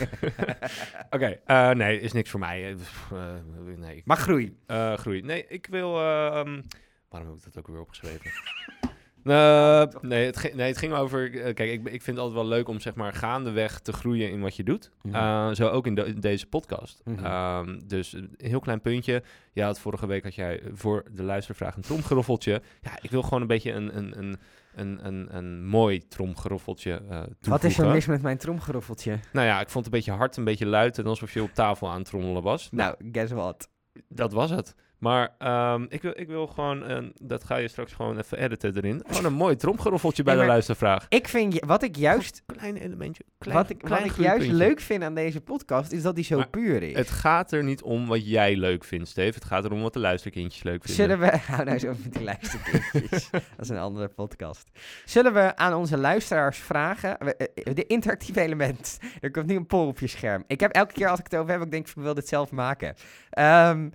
Oké, 1.10 1.38
eh, 1.44 1.70
nee, 1.70 2.00
is 2.00 2.12
niks 2.12 2.30
voor 2.30 2.40
mij. 2.40 2.62
Eh, 2.62 2.70
eh, 3.12 3.78
nee. 3.78 4.02
maar 4.04 4.16
groei. 4.16 4.56
Eh, 4.66 4.94
groei. 4.94 5.22
Nee, 5.22 5.46
ik 5.48 5.66
wil. 5.66 5.96
ehm, 5.98 6.62
waarom 7.08 7.28
heb 7.30 7.38
ik 7.38 7.44
dat 7.44 7.58
ook 7.58 7.66
weer 7.66 7.80
opgeschreven? 7.80 8.30
Eh, 9.24 9.82
nee, 10.00 10.26
het 10.26 10.36
ging, 10.36 10.54
nee, 10.54 10.66
het 10.68 10.78
ging 10.78 10.92
over. 10.92 11.34
eh, 11.40 11.54
kijk, 11.54 11.70
ik, 11.70 11.80
ik 11.88 12.02
vind 12.02 12.06
het 12.06 12.18
altijd 12.18 12.34
wel 12.34 12.46
leuk 12.48 12.68
om 12.68 12.80
zeg 12.80 12.94
maar 12.94 13.12
gaandeweg 13.12 13.80
te 13.80 13.92
groeien 13.92 14.30
in 14.30 14.40
wat 14.40 14.56
je 14.56 14.62
doet. 14.64 14.90
Eh, 15.12 15.50
zo 15.52 15.68
ook 15.68 15.86
in, 15.86 15.94
de- 15.94 16.04
in 16.04 16.20
deze 16.20 16.46
podcast. 16.46 17.00
Mhm. 17.04 17.24
Ehm, 17.24 17.78
dus 17.86 18.12
een 18.12 18.34
heel 18.36 18.60
klein 18.60 18.80
puntje. 18.80 19.22
Ja, 19.52 19.66
had 19.66 19.78
vorige 19.80 20.06
week 20.06 20.22
had 20.22 20.34
jij 20.34 20.62
voor 20.72 21.04
de 21.12 21.22
luistervraag 21.22 21.76
een 21.76 21.82
tromgeroffeltje. 21.82 22.62
Ja, 22.80 22.90
ik 23.00 23.10
wil 23.10 23.22
gewoon 23.22 23.40
een 23.40 23.46
beetje 23.46 23.72
een, 23.72 23.96
een, 23.96 24.18
een, 24.18 24.36
een, 24.74 25.06
een, 25.06 25.36
een 25.36 25.66
mooi 25.66 26.08
tromgeroffeltje 26.08 27.02
eh 27.10 27.22
Wat 27.40 27.64
is 27.64 27.78
er 27.78 27.88
mis 27.88 28.06
met 28.06 28.22
mijn 28.22 28.38
tromgeroffeltje? 28.38 29.18
Nou 29.32 29.46
ja, 29.46 29.60
ik 29.60 29.68
vond 29.70 29.84
het 29.84 29.94
een 29.94 30.00
beetje 30.00 30.12
hard, 30.18 30.36
een 30.36 30.44
beetje 30.44 30.66
luid 30.66 30.98
en 30.98 31.04
alsof 31.06 31.32
je 31.34 31.42
op 31.42 31.54
tafel 31.54 31.88
aan 31.90 31.98
het 31.98 32.06
trommelen 32.06 32.42
was. 32.42 32.68
Nou, 32.70 32.94
guess 33.12 33.32
what? 33.32 33.68
Dat 34.08 34.32
was 34.32 34.50
het. 34.50 34.74
Maar 35.02 35.34
ehm, 35.38 35.86
ik, 35.88 36.02
wil, 36.02 36.12
ik 36.14 36.28
wil 36.28 36.46
gewoon, 36.46 36.84
eh, 36.84 36.98
dat 37.22 37.44
ga 37.44 37.56
je 37.56 37.68
straks 37.68 37.92
gewoon 37.92 38.18
even 38.18 38.38
editen 38.38 38.76
erin. 38.76 39.02
Gewoon 39.06 39.24
een 39.24 39.32
mooi 39.32 39.56
tromgeroffeltje 39.56 40.22
bij 40.22 40.34
de 40.36 40.44
luistervraag. 40.44 41.06
Ik 41.08 41.28
vind, 41.28 41.64
wat 41.66 41.82
ik 41.82 41.96
juist, 41.96 42.42
Klein 42.46 42.76
elementje. 42.76 43.24
Klein, 43.38 43.56
wat 43.58 43.70
ik, 43.70 43.88
wat 43.88 44.04
ik 44.04 44.16
juist 44.16 44.46
leuk 44.50 44.80
vind 44.80 45.02
aan 45.02 45.14
deze 45.14 45.40
podcast, 45.40 45.92
is 45.92 46.02
dat 46.02 46.14
die 46.14 46.24
zo 46.24 46.36
Maar 46.36 46.48
puur 46.48 46.82
is. 46.82 46.96
Het 46.96 47.10
gaat 47.10 47.52
er 47.52 47.64
niet 47.64 47.82
om 47.82 48.06
wat 48.06 48.28
jij 48.28 48.56
leuk 48.56 48.84
vindt, 48.84 49.08
Steve. 49.08 49.34
Het 49.34 49.44
gaat 49.44 49.64
erom 49.64 49.82
wat 49.82 49.92
de 49.92 49.98
luisterkindjes 49.98 50.62
leuk 50.62 50.84
vinden. 50.84 51.04
Zullen 51.04 51.18
we... 51.30 51.38
Hou 51.52 51.64
nou 51.64 51.78
zo 51.78 51.88
met 52.02 52.12
die 52.12 52.22
luisterkindjes. 52.22 53.30
dat 53.30 53.42
is 53.58 53.68
een 53.68 53.78
andere 53.78 54.08
podcast. 54.08 54.70
Zullen 55.04 55.32
we 55.34 55.56
aan 55.56 55.74
onze 55.74 55.98
luisteraars 55.98 56.58
vragen... 56.58 57.16
we- 57.18 57.36
eh, 57.36 57.74
De 57.74 57.86
interactieve 57.86 58.40
element. 58.40 58.98
Er 59.20 59.30
komt 59.30 59.46
nu 59.46 59.56
een 59.56 59.66
poll 59.66 59.86
op 59.86 59.98
je 59.98 60.06
scherm. 60.06 60.44
Ik 60.46 60.60
heb 60.60 60.72
elke 60.72 60.92
keer 60.92 61.08
als 61.08 61.18
ik 61.18 61.24
het 61.24 61.36
over 61.36 61.52
heb, 61.52 61.62
ik 61.62 61.70
denk 61.70 61.88
ik 61.88 61.94
wil 61.94 62.14
dit 62.14 62.28
zelf 62.28 62.50
maken. 62.50 62.94
Ehm, 63.30 63.88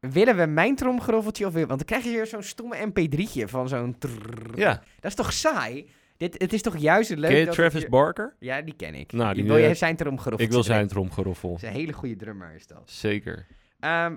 willen 0.00 0.36
we 0.36 0.46
mijn 0.46 0.76
tromgeroffeltje 0.76 1.46
of... 1.46 1.52
Want 1.52 1.68
dan 1.68 1.84
krijg 1.84 2.04
je 2.04 2.10
hier 2.10 2.26
zo'n 2.26 2.42
stomme 2.42 2.76
mp3'tje 2.86 3.44
van 3.44 3.68
zo'n... 3.68 3.98
trrrr. 3.98 4.58
Ja, 4.58 4.82
Dat 5.00 5.10
is 5.10 5.14
toch 5.14 5.32
saai? 5.32 5.90
Dit, 6.16 6.34
het 6.38 6.52
is 6.52 6.62
toch 6.62 6.76
juist 6.76 7.08
het 7.08 7.18
leuk 7.18 7.30
ken 7.30 7.38
je 7.38 7.44
dat 7.44 7.54
Travis 7.54 7.80
het 7.80 7.90
Barker? 7.90 8.36
Ja, 8.38 8.62
die 8.62 8.74
ken 8.74 8.94
ik. 8.94 9.12
Nou, 9.12 9.34
Die 9.34 9.44
wil 9.44 9.56
eh, 9.56 9.68
je 9.68 9.74
zijn 9.74 9.96
tromgeroffeltje? 9.96 10.44
Ik 10.44 10.52
wil 10.52 10.62
zijn 10.62 10.88
tromgeroffel. 10.88 11.48
Dat 11.48 11.62
is 11.62 11.68
een 11.68 11.74
hele 11.74 11.92
goede 11.92 12.16
drummer 12.16 12.54
is 12.54 12.66
dat. 12.66 12.82
Zeker. 12.84 13.46
Ehm, 13.78 14.14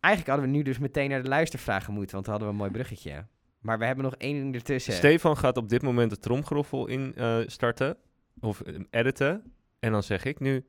eigenlijk 0.00 0.34
hadden 0.34 0.50
we 0.50 0.56
nu 0.56 0.62
dus 0.62 0.78
meteen 0.78 1.10
naar 1.10 1.22
de 1.22 1.28
luistervragen 1.28 1.92
moeten, 1.92 2.12
want 2.12 2.24
dan 2.24 2.34
hadden 2.34 2.52
we 2.52 2.54
een 2.54 2.60
mooi 2.60 2.70
bruggetje. 2.70 3.26
Maar 3.60 3.78
we 3.78 3.84
hebben 3.84 4.04
nog 4.04 4.14
één 4.16 4.40
ding 4.40 4.54
ertussen. 4.54 4.92
Stefan 4.92 5.36
gaat 5.36 5.56
op 5.56 5.68
dit 5.68 5.82
moment 5.82 6.10
de 6.10 6.18
tromgeroffel 6.18 6.86
in 6.86 7.14
eh, 7.16 7.38
starten. 7.46 7.96
Of 8.40 8.60
eh, 8.60 8.74
editen. 8.90 9.52
En 9.78 9.92
dan 9.92 10.02
zeg 10.02 10.24
ik 10.24 10.40
nu 10.40 10.64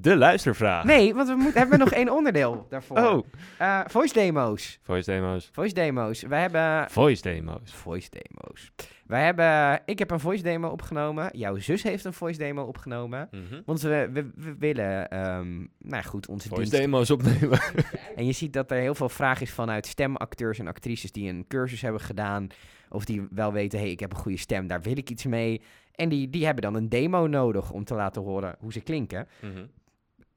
de 0.00 0.16
luistervraag. 0.16 0.84
Nee, 0.84 1.14
want 1.14 1.28
we 1.28 1.34
moeten, 1.34 1.60
hebben 1.60 1.78
nog 1.78 1.90
één 1.90 2.10
onderdeel 2.12 2.66
daarvoor. 2.68 2.98
Oh, 2.98 3.26
Eh, 3.58 3.80
voice 3.86 4.14
demo's. 4.14 4.78
voice 4.82 5.10
demo's. 5.12 5.48
Voice 5.52 5.74
demo's. 5.74 6.22
Wij 6.22 6.40
hebben... 6.40 6.90
Voice 6.90 7.22
demo's. 7.22 7.72
Voice 7.72 8.08
demo's. 8.10 8.70
Wij 9.06 9.24
hebben... 9.24 9.82
Ik 9.84 9.98
heb 9.98 10.10
een 10.10 10.20
voice 10.20 10.42
demo 10.42 10.68
opgenomen. 10.68 11.28
Jouw 11.32 11.56
zus 11.58 11.82
heeft 11.82 12.04
een 12.04 12.12
voice 12.12 12.38
demo 12.38 12.62
opgenomen. 12.62 13.28
Mhm. 13.30 13.60
Want 13.64 13.80
we, 13.80 14.08
we, 14.12 14.30
we 14.34 14.54
willen, 14.58 15.08
ehm, 15.08 15.66
nou 15.78 16.02
goed, 16.04 16.28
onze 16.28 16.48
Voice 16.48 16.70
dienst... 16.70 16.80
demo's 16.84 17.10
opnemen. 17.10 17.58
En 18.16 18.26
je 18.26 18.32
ziet 18.32 18.52
dat 18.52 18.70
er 18.70 18.78
heel 18.78 18.94
veel 18.94 19.08
vraag 19.08 19.40
is 19.40 19.50
vanuit 19.52 19.86
stemacteurs 19.86 20.58
en 20.58 20.66
actrices 20.66 21.12
die 21.12 21.28
een 21.28 21.44
cursus 21.48 21.80
hebben 21.80 22.00
gedaan. 22.00 22.46
Of 22.88 23.04
die 23.04 23.26
wel 23.30 23.52
weten, 23.52 23.78
hey, 23.78 23.90
ik 23.90 24.00
heb 24.00 24.10
een 24.12 24.18
goede 24.18 24.38
stem, 24.38 24.66
daar 24.66 24.82
wil 24.82 24.96
ik 24.96 25.10
iets 25.10 25.24
mee. 25.24 25.62
En 25.94 26.08
die, 26.08 26.30
die 26.30 26.44
hebben 26.44 26.62
dan 26.62 26.74
een 26.74 26.88
demo 26.88 27.26
nodig 27.26 27.70
om 27.70 27.84
te 27.84 27.94
laten 27.94 28.22
horen 28.22 28.56
hoe 28.58 28.72
ze 28.72 28.80
klinken. 28.80 29.28
Mhm. 29.40 29.64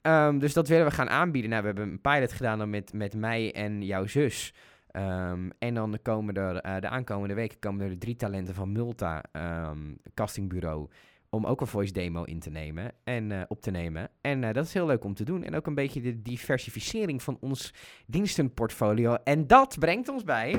Ehm, 0.01 0.37
dus 0.37 0.53
dat 0.53 0.67
willen 0.67 0.85
we 0.85 0.91
gaan 0.91 1.09
aanbieden. 1.09 1.49
Nou, 1.49 1.61
we 1.61 1.67
hebben 1.67 1.89
een 1.89 2.01
pilot 2.01 2.31
gedaan 2.31 2.57
dan 2.57 2.69
met, 2.69 2.93
met 2.93 3.15
mij 3.15 3.53
en 3.53 3.83
jouw 3.83 4.07
zus. 4.07 4.53
Ehm, 4.91 5.49
en 5.59 5.73
dan 5.73 5.99
komen 6.01 6.35
er 6.35 6.55
eh, 6.55 6.81
de 6.81 6.89
aankomende 6.89 7.33
weken 7.33 7.59
komen 7.59 7.89
er 7.89 7.97
drie 7.97 8.15
talenten 8.15 8.55
van 8.55 8.71
Multa 8.71 9.23
ehm, 9.31 9.93
castingbureau 10.13 10.89
om 11.29 11.45
ook 11.45 11.61
een 11.61 11.67
voice 11.67 11.93
demo 11.93 12.23
in 12.23 12.39
te 12.39 12.49
nemen 12.49 12.91
en 13.03 13.31
eh, 13.31 13.41
op 13.47 13.61
te 13.61 13.71
nemen. 13.71 14.09
En 14.21 14.43
eh, 14.43 14.53
dat 14.53 14.65
is 14.65 14.73
heel 14.73 14.85
leuk 14.85 15.03
om 15.03 15.13
te 15.13 15.23
doen. 15.23 15.43
En 15.43 15.55
ook 15.55 15.67
een 15.67 15.75
beetje 15.75 16.01
de 16.01 16.21
diversificering 16.21 17.23
van 17.23 17.37
ons 17.39 17.73
dienstenportfolio. 18.05 19.17
En 19.23 19.47
dat 19.47 19.75
brengt 19.79 20.09
ons 20.09 20.23
bij 20.23 20.57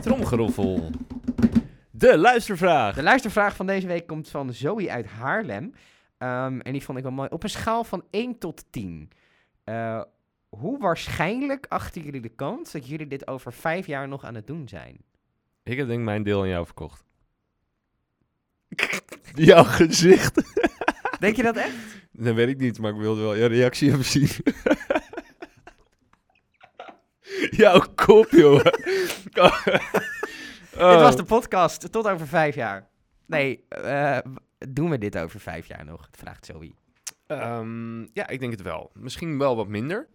Tromgeroffel. 0.00 0.90
De 1.90 2.18
luistervraag. 2.18 2.94
de 2.94 3.02
luistervraag 3.02 3.56
van 3.56 3.66
deze 3.66 3.86
week 3.86 4.06
komt 4.06 4.28
van 4.28 4.52
Zoe 4.52 4.90
uit 4.90 5.06
Haarlem. 5.06 5.72
Ehm, 6.18 6.60
en 6.60 6.72
die 6.72 6.82
vond 6.82 6.98
ik 6.98 7.04
wel 7.04 7.12
mooi. 7.12 7.28
Op 7.32 7.42
een 7.42 7.50
schaal 7.50 7.84
van 7.84 8.04
1 8.10 8.38
tot 8.38 8.64
10. 8.70 9.10
eh, 9.64 10.02
hoe 10.48 10.78
waarschijnlijk 10.78 11.66
achten 11.68 12.02
jullie 12.02 12.20
de 12.20 12.28
kans 12.28 12.72
dat 12.72 12.88
jullie 12.88 13.06
dit 13.06 13.26
over 13.26 13.52
vijf 13.52 13.86
jaar 13.86 14.08
nog 14.08 14.24
aan 14.24 14.34
het 14.34 14.46
doen 14.46 14.68
zijn? 14.68 14.96
Ik 15.62 15.76
heb 15.76 15.86
denk 15.86 15.98
ik 15.98 16.04
mijn 16.04 16.22
deel 16.22 16.40
aan 16.40 16.48
jou 16.48 16.64
verkocht. 16.64 17.04
Jouw 19.34 19.64
gezicht. 19.64 20.42
Denk 21.20 21.36
je 21.36 21.42
dat 21.42 21.56
echt? 21.56 21.76
Dat 22.12 22.34
weet 22.34 22.48
ik 22.48 22.58
niet, 22.58 22.78
maar 22.78 22.90
ik 22.92 22.96
wilde 22.98 23.20
wel 23.20 23.34
je 23.34 23.46
reactie 23.46 23.90
even 23.90 24.04
zien. 24.04 24.28
Jouw 27.50 27.80
kop, 27.94 28.30
jongen. 28.30 28.78
Oh. 29.34 29.64
Dit 30.70 31.00
was 31.00 31.16
de 31.16 31.24
podcast. 31.24 31.92
Tot 31.92 32.08
over 32.08 32.26
vijf 32.26 32.54
jaar. 32.54 32.88
Nee, 33.26 33.64
eh, 33.68 34.18
doen 34.68 34.90
we 34.90 34.98
dit 34.98 35.18
over 35.18 35.40
vijf 35.40 35.66
jaar 35.66 35.84
nog? 35.84 36.08
Vraagt 36.10 36.46
Zoe. 36.46 36.72
Ehm, 37.26 38.00
ja, 38.00 38.28
ik 38.28 38.40
denk 38.40 38.52
het 38.52 38.62
wel. 38.62 38.90
Misschien 38.94 39.38
wel 39.38 39.56
wat 39.56 39.68
minder. 39.68 40.06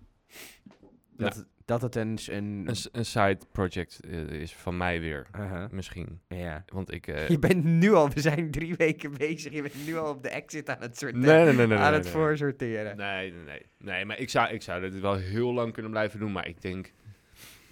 Dat, 1.17 1.35
het- 1.35 1.45
dat 1.65 1.81
het 1.81 1.95
een... 1.95 2.17
een, 2.25 2.69
Een, 2.91 3.05
side 3.05 3.37
project 3.51 3.99
eh, 4.09 4.19
is 4.29 4.53
van 4.53 4.77
mij 4.77 4.99
weer. 4.99 5.27
Uh-huh, 5.39 5.69
Misschien. 5.69 6.19
ja. 6.27 6.63
Want 6.73 6.93
ik... 6.93 7.07
eh, 7.07 7.27
Je 7.29 7.39
bent 7.39 7.63
nu 7.63 7.93
al, 7.93 8.09
we 8.09 8.19
zijn 8.21 8.51
drie 8.51 8.75
weken 8.75 9.17
bezig. 9.17 9.53
Je 9.53 9.61
bent 9.61 9.85
nu 9.85 9.97
al 9.97 10.09
op 10.09 10.23
de 10.23 10.29
exit 10.29 10.69
aan 10.69 10.81
het 10.81 10.97
sorteren. 10.97 11.25
nee, 11.25 11.43
nee, 11.45 11.53
nee, 11.55 11.67
nee. 11.67 11.77
aan 11.77 11.83
nee, 11.83 11.93
het 11.93 12.03
nee. 12.03 12.11
voorsorteren. 12.13 12.97
Nee, 12.97 13.31
nee, 13.31 13.43
nee. 13.43 13.61
Nee, 13.77 14.05
maar 14.05 14.19
ik 14.19 14.29
zou, 14.29 14.49
ik 14.53 14.61
zou 14.61 14.81
dit 14.81 14.99
wel 14.99 15.15
heel 15.15 15.53
lang 15.53 15.73
kunnen 15.73 15.91
blijven 15.91 16.19
doen. 16.19 16.31
Maar 16.31 16.47
ik 16.47 16.61
denk 16.61 16.91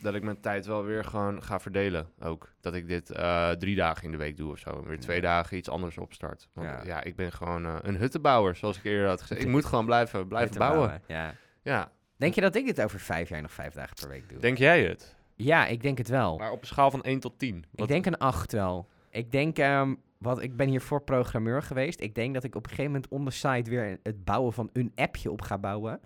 dat 0.01 0.13
ik 0.15 0.23
mijn 0.23 0.39
tijd 0.39 0.65
wel 0.65 0.83
weer 0.83 1.03
gewoon 1.03 1.43
ga 1.43 1.59
verdelen 1.59 2.07
ook. 2.19 2.53
Dat 2.61 2.73
ik 2.73 2.87
dit 2.87 3.09
eh, 3.11 3.49
drie 3.49 3.75
dagen 3.75 4.03
in 4.03 4.11
de 4.11 4.17
week 4.17 4.37
doe 4.37 4.51
of 4.51 4.57
zo. 4.59 4.69
En 4.69 4.87
weer 4.87 4.99
twee 4.99 5.15
Ja. 5.15 5.21
dagen 5.21 5.57
iets 5.57 5.69
anders 5.69 5.97
opstart. 5.97 6.47
Want 6.53 6.67
Ja. 6.67 6.81
ja, 6.83 7.03
ik 7.03 7.15
ben 7.15 7.31
gewoon 7.31 7.65
eh, 7.65 7.75
een 7.81 7.95
huttenbouwer, 7.95 8.55
zoals 8.55 8.77
ik 8.77 8.83
eerder 8.83 9.07
had 9.07 9.21
gezegd. 9.21 9.41
Ik 9.41 9.47
moet 9.47 9.65
gewoon 9.65 9.85
blijven, 9.85 10.27
blijven 10.27 10.57
bouwen. 10.57 11.01
Ja. 11.07 11.33
Ja, 11.63 11.91
Denk 12.17 12.33
je 12.35 12.41
dat 12.41 12.55
ik 12.55 12.65
dit 12.65 12.81
over 12.81 12.99
vijf 12.99 13.29
jaar 13.29 13.41
nog 13.41 13.51
vijf 13.51 13.73
dagen 13.73 13.95
per 13.99 14.09
week 14.09 14.29
doe? 14.29 14.39
denk 14.39 14.57
jij 14.57 14.83
het? 14.83 15.15
Ja, 15.35 15.65
ik 15.67 15.81
denk 15.81 15.97
het 15.97 16.07
wel. 16.07 16.37
Maar 16.37 16.51
op 16.51 16.61
een 16.61 16.67
schaal 16.67 16.91
van 16.91 17.01
1 17.03 17.19
tot 17.19 17.39
10. 17.39 17.65
Ik 17.75 17.87
denk 17.87 18.05
een 18.05 18.17
8 18.17 18.51
wel. 18.51 18.87
Ik 19.09 19.31
denk, 19.31 19.57
ehm, 19.57 19.95
wat, 20.17 20.41
ik 20.41 20.55
ben 20.55 20.67
hiervoor 20.67 21.01
programmeur 21.01 21.61
geweest. 21.61 22.01
Ik 22.01 22.15
denk 22.15 22.33
dat 22.33 22.43
ik 22.43 22.55
op 22.55 22.63
een 22.63 22.69
gegeven 22.69 22.91
moment 22.91 23.11
on 23.11 23.25
the 23.25 23.31
side 23.31 23.69
weer 23.69 23.99
het 24.03 24.23
bouwen 24.23 24.53
van 24.53 24.69
een 24.73 24.91
appje 24.95 25.31
op 25.31 25.41
ga 25.41 25.57
bouwen. 25.57 25.99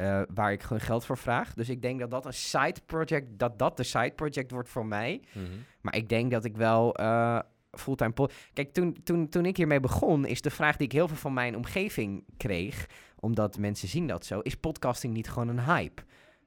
Eh, 0.00 0.22
waar 0.34 0.52
ik 0.52 0.62
gewoon 0.62 0.80
geld 0.80 1.04
voor 1.04 1.18
vraag. 1.18 1.54
Dus 1.54 1.68
ik 1.68 1.82
denk 1.82 2.00
dat 2.00 2.10
dat 2.10 2.26
een 2.26 2.34
side 2.34 2.76
project, 2.86 3.38
dat 3.38 3.58
dat 3.58 3.76
de 3.76 3.82
side 3.82 4.12
project 4.12 4.50
wordt 4.50 4.68
voor 4.68 4.86
mij. 4.86 5.22
Mhm. 5.32 5.46
Maar 5.80 5.96
ik 5.96 6.08
denk 6.08 6.30
dat 6.30 6.44
ik 6.44 6.56
wel 6.56 6.94
eh, 6.94 7.38
fulltime... 7.70 8.28
Kijk, 8.52 8.72
toen, 8.72 8.96
toen, 9.02 9.28
toen 9.28 9.46
ik 9.46 9.56
hiermee 9.56 9.80
begon, 9.80 10.26
is 10.26 10.40
de 10.40 10.50
vraag 10.50 10.76
die 10.76 10.86
ik 10.86 10.92
heel 10.92 11.08
veel 11.08 11.16
van 11.16 11.32
mijn 11.32 11.56
omgeving 11.56 12.24
kreeg, 12.36 12.86
omdat 13.18 13.58
mensen 13.58 13.88
zien 13.88 14.06
dat 14.06 14.26
zo, 14.26 14.40
is 14.40 14.54
podcasting 14.54 15.14
niet 15.14 15.30
gewoon 15.30 15.48
een 15.48 15.64
hype? 15.64 16.02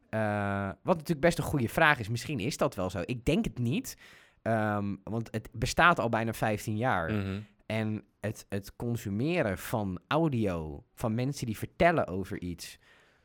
Eh, 0.10 0.70
wat 0.84 0.96
natuurlijk 0.96 1.26
best 1.26 1.38
een 1.38 1.44
goede 1.44 1.70
vraag 1.70 2.00
is. 2.00 2.10
Misschien 2.10 2.40
is 2.40 2.58
dat 2.58 2.76
wel 2.76 2.90
zo. 2.90 3.02
Ik 3.06 3.26
denk 3.26 3.46
het 3.46 3.58
niet. 3.58 3.98
Ehm, 4.42 4.96
want 5.04 5.28
het 5.32 5.50
bestaat 5.52 6.00
al 6.00 6.10
bijna 6.10 6.34
15 6.34 6.78
jaar. 6.78 7.12
Mhm. 7.12 7.40
En 7.66 8.04
het, 8.20 8.46
het 8.50 8.76
consumeren 8.76 9.58
van 9.58 10.00
audio, 10.08 10.84
van 10.94 11.16
mensen 11.16 11.46
die 11.46 11.58
vertellen 11.58 12.08
over 12.08 12.42
iets, 12.42 12.78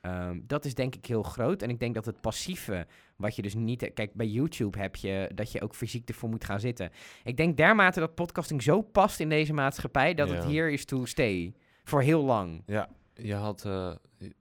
ehm, 0.09 0.40
dat 0.47 0.64
is 0.64 0.75
denk 0.75 0.94
ik 0.94 1.07
heel 1.07 1.23
groot. 1.23 1.62
En 1.62 1.71
ik 1.71 1.79
denk 1.81 1.94
dat 1.94 2.05
het 2.07 2.21
passieve, 2.21 2.87
wat 3.16 3.37
je 3.37 3.42
dus 3.42 3.55
niet... 3.55 3.90
Kijk, 3.94 4.14
bij 4.14 4.27
YouTube 4.27 4.79
heb 4.79 4.97
je 4.97 5.31
dat 5.35 5.53
je 5.53 5.61
ook 5.62 5.75
fysiek 5.75 6.09
ervoor 6.09 6.29
moet 6.29 6.44
gaan 6.44 6.61
zitten. 6.61 6.90
Ik 7.25 7.37
denk 7.37 7.57
dermate 7.57 8.01
dat 8.01 8.14
podcasting 8.14 8.62
zo 8.62 8.83
past 8.83 9.21
in 9.21 9.29
deze 9.29 9.53
maatschappij, 9.53 10.14
dat 10.14 10.29
het 10.31 10.44
hier 10.44 10.71
is 10.71 10.85
to 10.85 11.05
stay. 11.05 11.55
Voor 11.85 12.03
heel 12.03 12.23
lang. 12.25 12.62
Ja, 12.66 12.88
je 13.14 13.35
had 13.35 13.64
eh, 13.64 13.90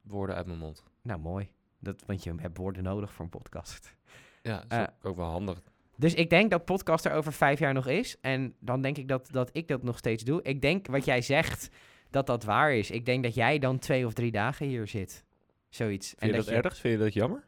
woorden 0.04 0.36
uit 0.36 0.46
mijn 0.46 0.60
mond. 0.60 0.84
Nou, 1.02 1.20
mooi. 1.20 1.50
Dat, 1.80 2.04
want 2.06 2.24
je 2.24 2.34
hebt 2.38 2.58
woorden 2.58 2.84
nodig 2.84 3.14
voor 3.14 3.26
een 3.26 3.32
podcast. 3.32 3.96
Ja, 4.42 4.54
dat 4.68 4.72
is 4.72 4.78
Eh. 4.78 4.82
ook, 4.82 4.90
ook 5.02 5.16
wel 5.16 5.30
handig. 5.30 5.62
Dus 5.96 6.14
ik 6.14 6.30
denk 6.30 6.52
dat 6.52 6.66
podcast 6.66 7.06
er 7.06 7.12
over 7.14 7.34
vijf 7.34 7.60
jaar 7.60 7.74
nog 7.74 7.88
is. 7.88 8.18
En 8.22 8.56
dan 8.60 8.82
denk 8.82 8.98
ik 8.98 9.08
dat, 9.08 9.28
dat 9.32 9.50
ik 9.54 9.68
dat 9.68 9.84
nog 9.84 9.98
steeds 9.98 10.24
doe. 10.24 10.42
Ik 10.44 10.62
denk 10.62 10.88
wat 10.88 11.06
jij 11.06 11.22
zegt, 11.22 11.70
dat 12.10 12.28
dat 12.28 12.44
waar 12.44 12.74
is. 12.74 12.92
Ik 12.92 13.06
denk 13.06 13.24
dat 13.24 13.36
jij 13.36 13.60
dan 13.60 13.80
twee 13.80 14.06
of 14.06 14.14
drie 14.14 14.32
dagen 14.32 14.66
hier 14.68 14.88
zit. 14.88 15.26
Zoiets. 15.70 16.14
Vind 16.18 16.32
je 16.32 16.38
dat, 16.38 16.48
erg? 16.48 16.78
Vind 16.78 16.94
je 16.98 17.04
dat 17.04 17.14
jammer? 17.14 17.44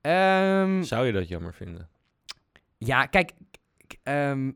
Ehm, 0.00 0.82
Zou 0.82 1.06
je 1.06 1.12
dat 1.12 1.28
jammer 1.28 1.54
vinden? 1.54 1.88
ja, 2.78 3.06
kijk. 3.06 3.32
ehm, 4.02 4.50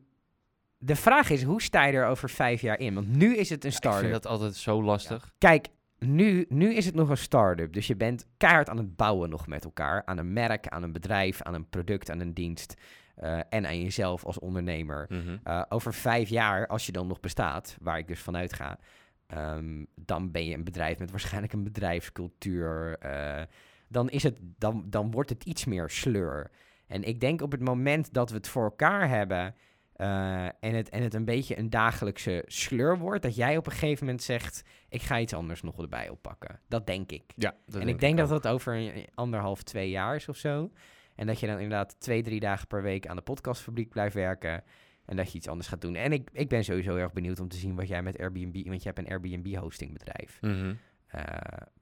de 0.77 0.95
vraag 0.95 1.29
is, 1.29 1.43
hoe 1.43 1.61
sta 1.61 1.85
je 1.85 1.93
er 1.93 2.05
over 2.07 2.29
vijf 2.29 2.61
jaar 2.61 2.79
in? 2.79 2.93
Want 2.93 3.07
nu 3.15 3.35
is 3.35 3.49
het 3.49 3.63
een 3.63 3.69
Ik 3.69 3.75
start-up. 3.75 3.99
vind 4.01 4.13
dat 4.13 4.25
altijd 4.27 4.55
zo 4.55 4.83
lastig. 4.83 5.31
Kijk, 5.37 5.67
nu, 5.99 6.45
nu 6.49 6.73
is 6.73 6.85
het 6.85 6.95
nog 6.95 7.09
een 7.09 7.17
start-up. 7.17 7.73
Dus 7.73 7.87
je 7.87 7.95
bent 7.95 8.25
keihard 8.37 8.69
aan 8.69 8.77
het 8.77 8.95
bouwen 8.95 9.29
nog 9.29 9.47
met 9.47 9.63
elkaar. 9.63 10.05
Aan 10.05 10.17
een 10.17 10.33
merk, 10.33 10.67
aan 10.67 10.83
een 10.83 10.91
bedrijf, 10.91 11.41
aan 11.41 11.53
een 11.53 11.69
product, 11.69 12.09
aan 12.11 12.19
een 12.19 12.33
dienst. 12.33 12.73
eh, 13.15 13.39
en 13.49 13.65
aan 13.65 13.81
jezelf 13.81 14.25
als 14.25 14.39
ondernemer. 14.39 15.05
Mhm. 15.09 15.37
Uh, 15.47 15.63
over 15.69 15.93
vijf 15.93 16.29
jaar, 16.29 16.67
als 16.67 16.85
je 16.85 16.91
dan 16.91 17.07
nog 17.07 17.19
bestaat, 17.19 17.77
waar 17.81 17.97
ik 17.97 18.07
dus 18.07 18.19
vanuit 18.19 18.53
ga, 18.53 18.79
ehm, 19.27 19.83
dan 19.95 20.31
ben 20.31 20.45
je 20.45 20.53
een 20.53 20.63
bedrijf 20.63 20.99
met 20.99 21.11
waarschijnlijk 21.11 21.53
een 21.53 21.63
bedrijfscultuur. 21.63 22.97
eh, 22.99 23.41
dan, 23.87 24.09
is 24.09 24.23
het, 24.23 24.37
dan, 24.41 24.85
dan 24.89 25.11
wordt 25.11 25.29
het 25.29 25.43
iets 25.43 25.65
meer 25.65 25.89
sleur. 25.89 26.51
En 26.87 27.03
ik 27.03 27.19
denk 27.19 27.41
op 27.41 27.51
het 27.51 27.61
moment 27.61 28.13
dat 28.13 28.29
we 28.29 28.35
het 28.35 28.47
voor 28.47 28.63
elkaar 28.63 29.09
hebben, 29.09 29.55
eh, 29.93 30.45
en, 30.45 30.53
het, 30.75 30.89
en 30.89 31.03
het 31.03 31.13
een 31.13 31.25
beetje 31.25 31.57
een 31.57 31.69
dagelijkse 31.69 32.43
sleur 32.47 32.97
wordt, 32.97 33.23
dat 33.23 33.35
jij 33.35 33.57
op 33.57 33.65
een 33.65 33.71
gegeven 33.71 34.05
moment 34.05 34.23
zegt: 34.23 34.63
Ik 34.89 35.01
ga 35.01 35.19
iets 35.19 35.33
anders 35.33 35.61
nog 35.61 35.81
erbij 35.81 36.09
oppakken. 36.09 36.59
Dat 36.67 36.87
denk 36.87 37.11
ik. 37.11 37.23
Ja, 37.35 37.55
dat 37.65 37.81
en 37.81 37.87
ik 37.87 37.99
denk 37.99 38.17
dat 38.17 38.31
ook. 38.31 38.41
dat 38.43 38.51
over 38.53 38.75
een- 38.75 39.07
anderhalf, 39.13 39.63
twee 39.63 39.89
jaar 39.89 40.15
is 40.15 40.29
of 40.29 40.37
zo. 40.37 40.71
En 41.15 41.27
dat 41.27 41.39
je 41.39 41.47
dan 41.47 41.55
inderdaad 41.59 41.99
twee, 41.99 42.23
drie 42.23 42.39
dagen 42.39 42.67
per 42.67 42.81
week 42.81 43.07
aan 43.07 43.15
de 43.15 43.21
podcastfabriek 43.21 43.89
blijft 43.89 44.15
werken. 44.15 44.63
En 45.05 45.15
dat 45.15 45.31
je 45.31 45.37
iets 45.37 45.47
anders 45.47 45.67
gaat 45.67 45.81
doen. 45.81 45.95
En 45.95 46.11
ik, 46.13 46.29
ik 46.33 46.49
ben 46.49 46.63
sowieso 46.63 46.89
heel 46.91 46.99
erg 46.99 47.13
benieuwd 47.13 47.39
om 47.39 47.47
te 47.47 47.57
zien 47.57 47.75
wat 47.75 47.87
jij 47.87 48.01
met 48.03 48.19
Airbnb... 48.19 48.67
Want 48.67 48.83
je 48.83 48.87
hebt 48.93 48.99
een 48.99 49.07
Airbnb-hostingbedrijf. 49.09 50.37
Mhm. 50.41 50.73
Eh, 51.07 51.21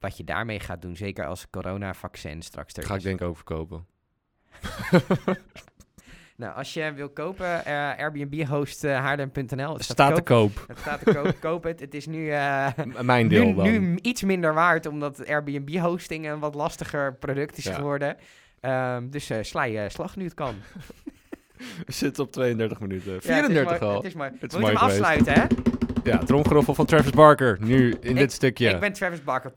wat 0.00 0.16
je 0.16 0.24
daarmee 0.24 0.60
gaat 0.60 0.82
doen, 0.82 0.96
zeker 0.96 1.26
als 1.26 1.50
corona-vaccin 1.50 2.42
straks 2.42 2.74
er 2.74 2.82
Ga 2.82 2.94
ik 2.94 3.02
denk 3.02 3.20
ik 3.20 3.26
ook 3.26 3.36
verkopen. 3.36 3.86
Nou, 6.36 6.54
als 6.56 6.74
je 6.74 6.92
wil 6.92 7.08
kopen, 7.08 7.64
eh, 7.64 7.74
Airbnb-host 7.98 8.84
uh, 8.84 8.96
haarlem.nl. 8.98 9.72
Het 9.74 9.84
staat 9.84 10.14
te 10.14 10.22
koop. 10.22 10.64
Het 10.68 10.78
staat 10.78 11.04
te 11.04 11.12
koop. 11.12 11.36
Koop 11.50 11.62
het. 11.64 11.80
Het 11.80 11.94
is 11.94 12.06
nu... 12.06 12.30
eh, 12.30 12.68
Mijn 13.02 13.28
deel 13.28 13.44
nu, 13.44 13.54
dan. 13.54 13.64
nu 13.70 13.98
iets 14.02 14.22
minder 14.22 14.54
waard, 14.54 14.86
omdat 14.86 15.26
Airbnb-hosting 15.26 16.28
een 16.28 16.38
wat 16.38 16.54
lastiger 16.54 17.14
product 17.14 17.56
is 17.56 17.64
Ja. 17.64 17.74
geworden. 17.74 18.16
Ehm, 18.60 19.08
dus 19.10 19.30
eh, 19.30 19.42
sla 19.42 19.62
je 19.64 19.88
slag 19.88 20.16
nu 20.16 20.24
het 20.24 20.34
kan. 20.34 20.54
We 21.86 21.92
zitten 21.92 22.24
op 22.24 22.32
32 22.32 22.80
minuten. 22.80 23.12
Ja, 23.12 23.20
34 23.20 23.70
het 23.70 23.72
is 23.72 23.80
mooi, 23.80 23.90
al. 23.92 23.96
Het 23.96 24.04
is 24.04 24.14
mooi. 24.14 24.30
We 24.30 24.36
moeten 24.40 24.66
hem 24.66 24.76
afsluiten, 24.76 25.32
hè? 25.32 25.44
Ja, 26.10 26.18
tromgeroffel 26.18 26.74
van 26.74 26.86
Travis 26.86 27.10
Barker. 27.10 27.56
Nu 27.60 27.94
in 28.00 28.14
dit 28.14 28.32
stukje. 28.32 28.68
Ik 28.68 28.80
ben 28.80 28.92
Travis 28.92 29.24
Barker. 29.24 29.52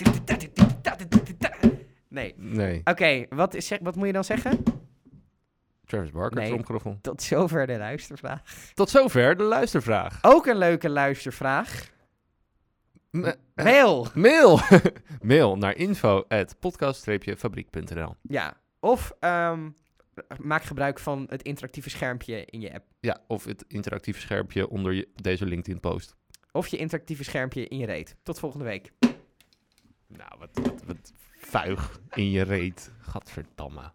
Nee. 2.10 2.34
Nee, 2.38 2.82
Oké, 2.84 3.26
wat, 3.30 3.54
is- 3.54 3.68
zeg- 3.68 3.80
wat 3.82 3.96
moet 3.96 4.08
je 4.08 4.14
dan 4.14 4.24
zeggen? 4.24 4.64
Travis 5.86 6.12
Barker, 6.12 6.40
Nee. 6.40 6.48
tromgeroffel. 6.50 6.98
Tot 7.02 7.22
zover 7.22 7.68
de 7.68 7.78
luistervraag. 7.78 8.42
Tot 8.74 8.90
zover 8.90 9.38
de 9.38 9.44
luistervraag. 9.44 10.20
Ook 10.22 10.46
een 10.46 10.58
leuke 10.58 10.90
luistervraag. 10.90 11.90
M- 13.12 13.24
eh, 13.24 13.34
Mail. 13.66 14.08
mail. 14.14 14.60
mail 15.22 15.56
naar 15.58 15.76
info 15.76 16.24
at 16.28 16.56
podcast-fabriek.nl 16.60 18.16
Ja. 18.22 18.54
Of 18.80 19.14
ehm, 19.20 19.70
maak 20.42 20.64
gebruik 20.64 21.00
van 21.00 21.26
het 21.30 21.44
interactieve 21.44 21.90
schermpje 21.90 22.46
in 22.46 22.62
je 22.62 22.74
app. 22.74 22.86
Ja, 23.00 23.24
of 23.28 23.44
het 23.46 23.66
interactieve 23.68 24.20
schermpje 24.20 24.70
onder 24.70 24.94
je, 24.94 25.08
deze 25.16 25.46
LinkedIn 25.46 25.80
post. 25.80 26.16
Of 26.52 26.68
je 26.68 26.78
interactieve 26.78 27.24
schermpje 27.24 27.68
in 27.68 27.78
je 27.78 27.86
reet. 27.86 28.16
Tot 28.24 28.40
volgende 28.40 28.66
week. 28.66 28.92
Nou, 30.08 30.32
wat, 30.40 30.50
wat, 30.54 30.84
wat 30.86 31.14
vuig 31.38 32.00
in 32.14 32.32
je 32.32 32.42
reet. 32.42 32.92
Gadverdamme. 33.00 33.92